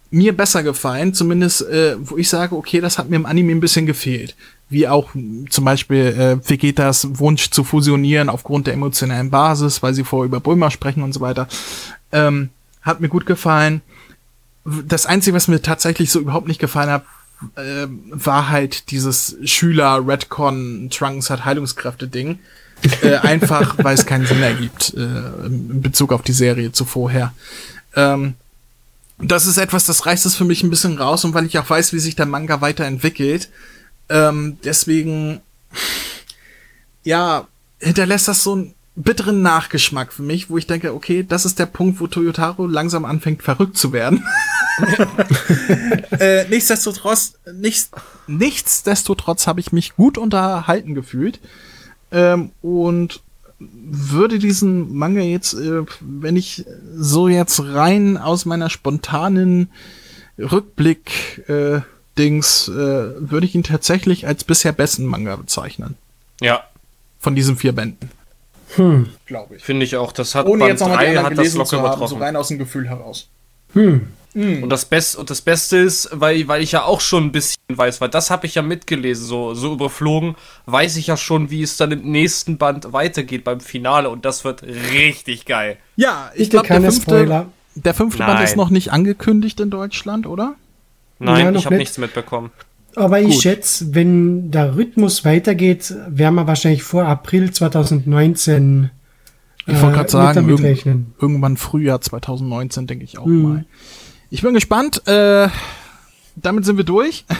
[0.10, 3.60] mir besser gefallen, zumindest äh, wo ich sage, okay, das hat mir im Anime ein
[3.60, 4.36] bisschen gefehlt
[4.70, 5.12] wie auch
[5.50, 10.40] zum Beispiel äh, Vegetas Wunsch zu fusionieren aufgrund der emotionalen Basis, weil sie vorher über
[10.40, 11.48] Bulma sprechen und so weiter.
[12.12, 12.50] Ähm,
[12.82, 13.82] hat mir gut gefallen.
[14.86, 17.06] Das Einzige, was mir tatsächlich so überhaupt nicht gefallen hat,
[17.56, 22.40] äh, war halt dieses Schüler-Redcon Trunks hat Heilungskräfte-Ding.
[23.02, 27.34] äh, einfach, weil es keinen Sinn ergibt äh, in Bezug auf die Serie zuvorher.
[27.96, 28.36] Ähm,
[29.18, 31.70] das ist etwas, das reißt es für mich ein bisschen raus und weil ich auch
[31.70, 33.50] weiß, wie sich der Manga weiterentwickelt.
[34.10, 35.42] Ähm, deswegen,
[37.04, 37.48] ja,
[37.80, 41.68] hinterlässt das so einen bitteren Nachgeschmack für mich, wo ich denke, okay, das ist der
[41.68, 44.26] Punkt, wo Toyotaro langsam anfängt, verrückt zu werden.
[46.20, 47.92] äh, nichtsdestotrotz, nichts,
[48.28, 51.40] nichtsdestotrotz habe ich mich gut unterhalten gefühlt.
[52.12, 53.22] Ähm, und
[53.60, 56.66] würde diesen Manga jetzt, äh, wenn ich
[56.96, 59.70] so jetzt rein aus meiner spontanen
[60.38, 61.82] Rückblick äh,
[62.20, 65.96] Dings, äh, würde ich ihn tatsächlich als bisher besten Manga bezeichnen.
[66.42, 66.64] Ja,
[67.20, 68.12] Von diesen vier Bänden.
[68.76, 69.10] Hm.
[69.26, 69.64] Glaube ich.
[69.64, 70.12] finde ich auch.
[70.12, 72.08] Das hat Ohne Band jetzt nochmal die 3 anderen hat das gelesen locker zu haben,
[72.08, 73.30] so rein aus dem Gefühl heraus.
[73.74, 74.08] Hm.
[74.36, 77.58] Und das Beste und das Beste ist, weil weil ich ja auch schon ein bisschen
[77.68, 80.36] weiß, weil das habe ich ja mitgelesen, so so überflogen,
[80.68, 84.46] weiß ich ja schon, wie es dann im nächsten Band weitergeht beim Finale und das
[84.46, 85.78] wird richtig geil.
[85.96, 87.48] Ja, ich glaube, der fünfte, Spoiler.
[87.74, 90.56] der fünfte Band ist noch nicht angekündigt in Deutschland, oder?
[91.20, 91.82] Nein, Ja, noch ich habe nicht.
[91.84, 92.52] nichts mitbekommen.
[92.96, 93.42] Aber ich Gut.
[93.44, 98.90] schätze, wenn der Rhythmus weitergeht, werden wir wahrscheinlich vor April 2019
[99.68, 101.14] Ich wollte äh, gerade sagen, rechnen.
[101.22, 103.42] irgendwann Frühjahr 2019, denke ich auch Mhm.
[103.44, 103.66] mal.
[104.32, 105.08] Ich bin gespannt.
[105.08, 105.50] Äh,
[106.36, 107.26] damit sind wir durch.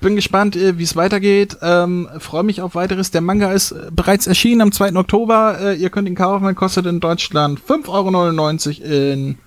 [0.00, 1.56] bin gespannt, äh, wie es weitergeht.
[1.62, 3.10] Ähm, Freue mich auf weiteres.
[3.10, 4.94] Der Manga ist äh, bereits erschienen am 2.
[4.96, 5.58] Oktober.
[5.60, 6.54] Äh, ihr könnt ihn kaufen.
[6.54, 9.12] Kostet in Deutschland 5,99 Euro.
[9.12, 9.38] In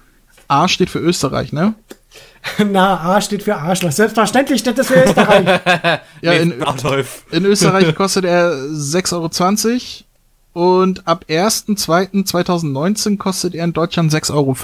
[0.48, 1.76] A steht für Österreich, ne?
[2.72, 3.92] Na, A steht für Arschloch.
[3.92, 5.60] Selbstverständlich steht das für Österreich.
[6.22, 6.52] Ja, in,
[7.32, 10.04] in Österreich kostet er 6,20
[10.56, 14.56] Euro und ab 1.2.2019 kostet er in Deutschland 6,50 Euro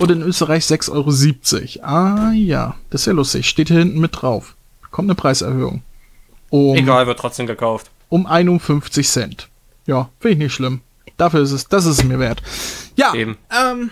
[0.00, 1.86] und in Österreich 6,70 Euro.
[1.86, 3.48] Ah ja, das ist ja lustig.
[3.48, 4.54] Steht hier hinten mit drauf.
[4.90, 5.82] Kommt eine Preiserhöhung.
[6.48, 7.90] Um, Egal, wird trotzdem gekauft.
[8.08, 9.48] um 51 Cent.
[9.86, 10.80] Ja, finde ich nicht schlimm.
[11.16, 12.42] Dafür ist es, das ist es mir wert.
[12.96, 13.36] Ja, Eben.
[13.50, 13.90] ähm,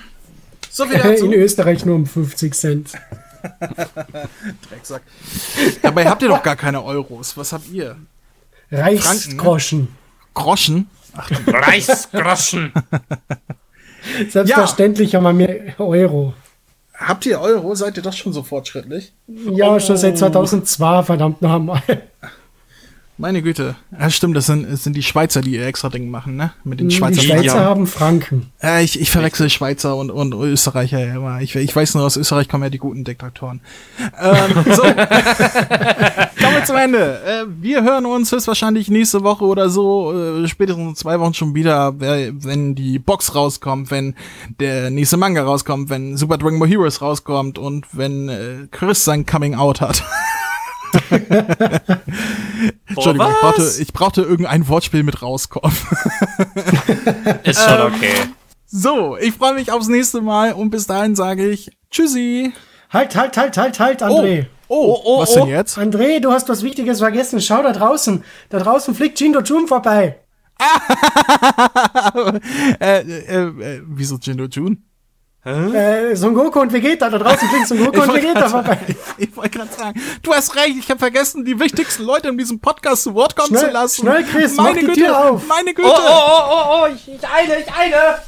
[0.71, 1.27] so viel dazu.
[1.27, 2.93] In Österreich nur um 50 Cent.
[4.69, 5.03] Drecksack.
[5.83, 7.37] Dabei habt ihr doch gar keine Euros.
[7.37, 7.97] Was habt ihr?
[8.71, 9.89] Reichsgroschen.
[10.35, 10.91] Groschen?
[11.47, 12.73] Reichsgroschen.
[14.29, 16.35] Selbstverständlich haben wir mehr Euro.
[16.95, 17.75] Habt ihr Euro?
[17.75, 19.13] Seid ihr doch schon so fortschrittlich?
[19.27, 21.83] Ja, schon seit 2002, verdammt noch einmal.
[23.21, 23.75] Meine Güte.
[23.99, 26.53] Ja, stimmt, das sind, das sind die Schweizer, die ihr extra Ding machen, ne?
[26.63, 27.65] Mit den Die Schweizer Schweizer Ja.
[27.65, 28.47] haben Franken.
[28.63, 31.41] Ja, ich, ich verwechsel Schweizer und, und Österreicher ja immer.
[31.41, 33.61] Ich, ich weiß nur, aus Österreich kommen ja die guten Diktatoren.
[34.21, 34.83] Ähm, so.
[34.83, 37.21] Kommen wir zum Ende.
[37.25, 41.57] Äh, wir hören uns höchstwahrscheinlich nächste Woche oder so, äh, spätestens in zwei Wochen schon
[41.57, 44.15] wieder, wenn die Box rauskommt, wenn
[44.61, 49.27] der nächste Manga rauskommt, wenn Super Dragon Ball Heroes rauskommt und wenn äh, Chris sein
[49.27, 50.05] Coming Out hat.
[52.87, 55.77] Entschuldigung, ich brauchte, ich brauchte irgendein Wortspiel mit rauskommen.
[57.45, 58.15] Ist schon okay.
[58.67, 62.53] So, ich freue mich aufs nächste Mal und bis dahin sage ich Tschüssi.
[62.91, 64.47] Halt, halt, halt, halt, halt, André.
[64.69, 65.41] Oh, oh, was oh.
[65.41, 65.79] denn jetzt?
[65.79, 67.41] André, du hast was Wichtiges vergessen.
[67.41, 68.23] Schau da draußen.
[68.51, 70.21] Da draußen fliegt Jindo Jun vorbei.
[72.81, 74.88] äh, äh, äh, wieso Jindo Jun?
[75.49, 77.09] Äh, Son Goku und Vegeta.
[77.11, 78.75] Da draußen fliegen Son Goku und Vegeta vorbei.
[78.77, 82.39] sagen- Ich wollte gerade sagen, du hast recht, ich habe vergessen, die wichtigsten Leute in
[82.39, 84.01] diesem Podcast zu Wort kommen Schnell, zu lassen.
[84.03, 85.47] schnell, Chris, meine mach die Güte, Tür auf.
[85.47, 85.89] Meine Güte.
[85.89, 88.19] Oh, oh, oh, oh, oh, ich, ich eile, ich eile.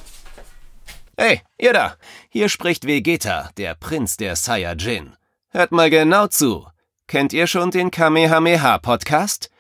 [1.17, 1.95] Hey, ihr da!
[2.31, 5.17] Hier spricht Vegeta, der Prinz der Saiyajin.
[5.51, 6.67] Hört mal genau zu.
[7.09, 9.50] Kennt ihr schon den Kamehameha-Podcast?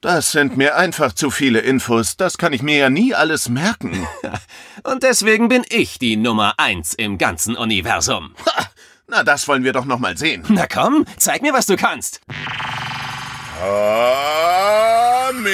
[0.00, 2.16] Das sind mir einfach zu viele Infos.
[2.16, 4.06] Das kann ich mir ja nie alles merken.
[4.84, 8.32] Und deswegen bin ich die Nummer eins im ganzen Universum.
[8.46, 8.66] Ha,
[9.08, 10.44] na, das wollen wir doch noch mal sehen.
[10.50, 12.20] Na komm, zeig mir, was du kannst.
[13.58, 15.48] Kamehameha!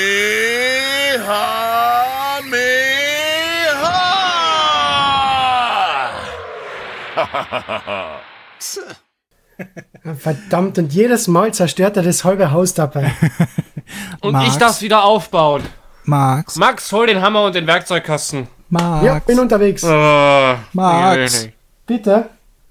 [10.19, 13.15] Verdammt, und jedes Mal zerstört er das halbe Haus dabei.
[14.20, 14.48] Und Max.
[14.48, 15.62] ich darf's wieder aufbauen.
[16.05, 18.48] Max, Max, hol den Hammer und den Werkzeugkasten.
[18.69, 19.82] Max, Ja, bin unterwegs.
[19.82, 21.48] Äh, Max,
[21.86, 22.28] Bitte?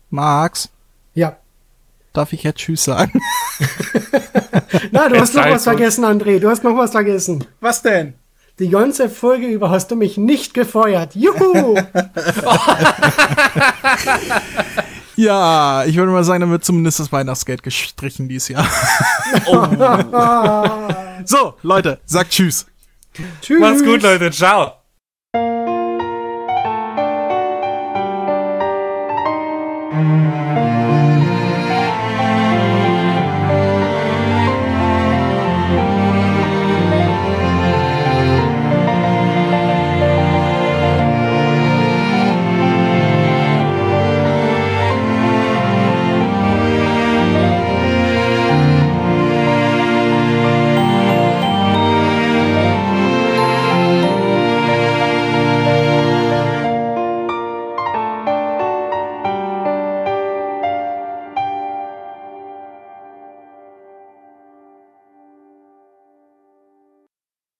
[0.09, 0.69] Max.
[1.13, 1.37] Ja.
[2.13, 3.19] Darf ich jetzt Tschüss sagen?
[4.91, 6.39] Na, du hast noch was vergessen, André.
[6.39, 7.43] Du hast noch was vergessen.
[7.59, 8.13] Was denn?
[8.59, 11.15] Die ganze Folge über hast du mich nicht gefeuert.
[11.15, 11.73] Juhu!
[15.15, 18.67] Ja, ich würde mal sagen, dann wird zumindest das Weihnachtsgeld gestrichen dieses Jahr.
[19.47, 19.67] Oh.
[21.25, 22.67] so, Leute, sagt Tschüss.
[23.41, 23.59] Tschüss.
[23.59, 24.29] Macht's gut, Leute.
[24.31, 24.73] Ciao.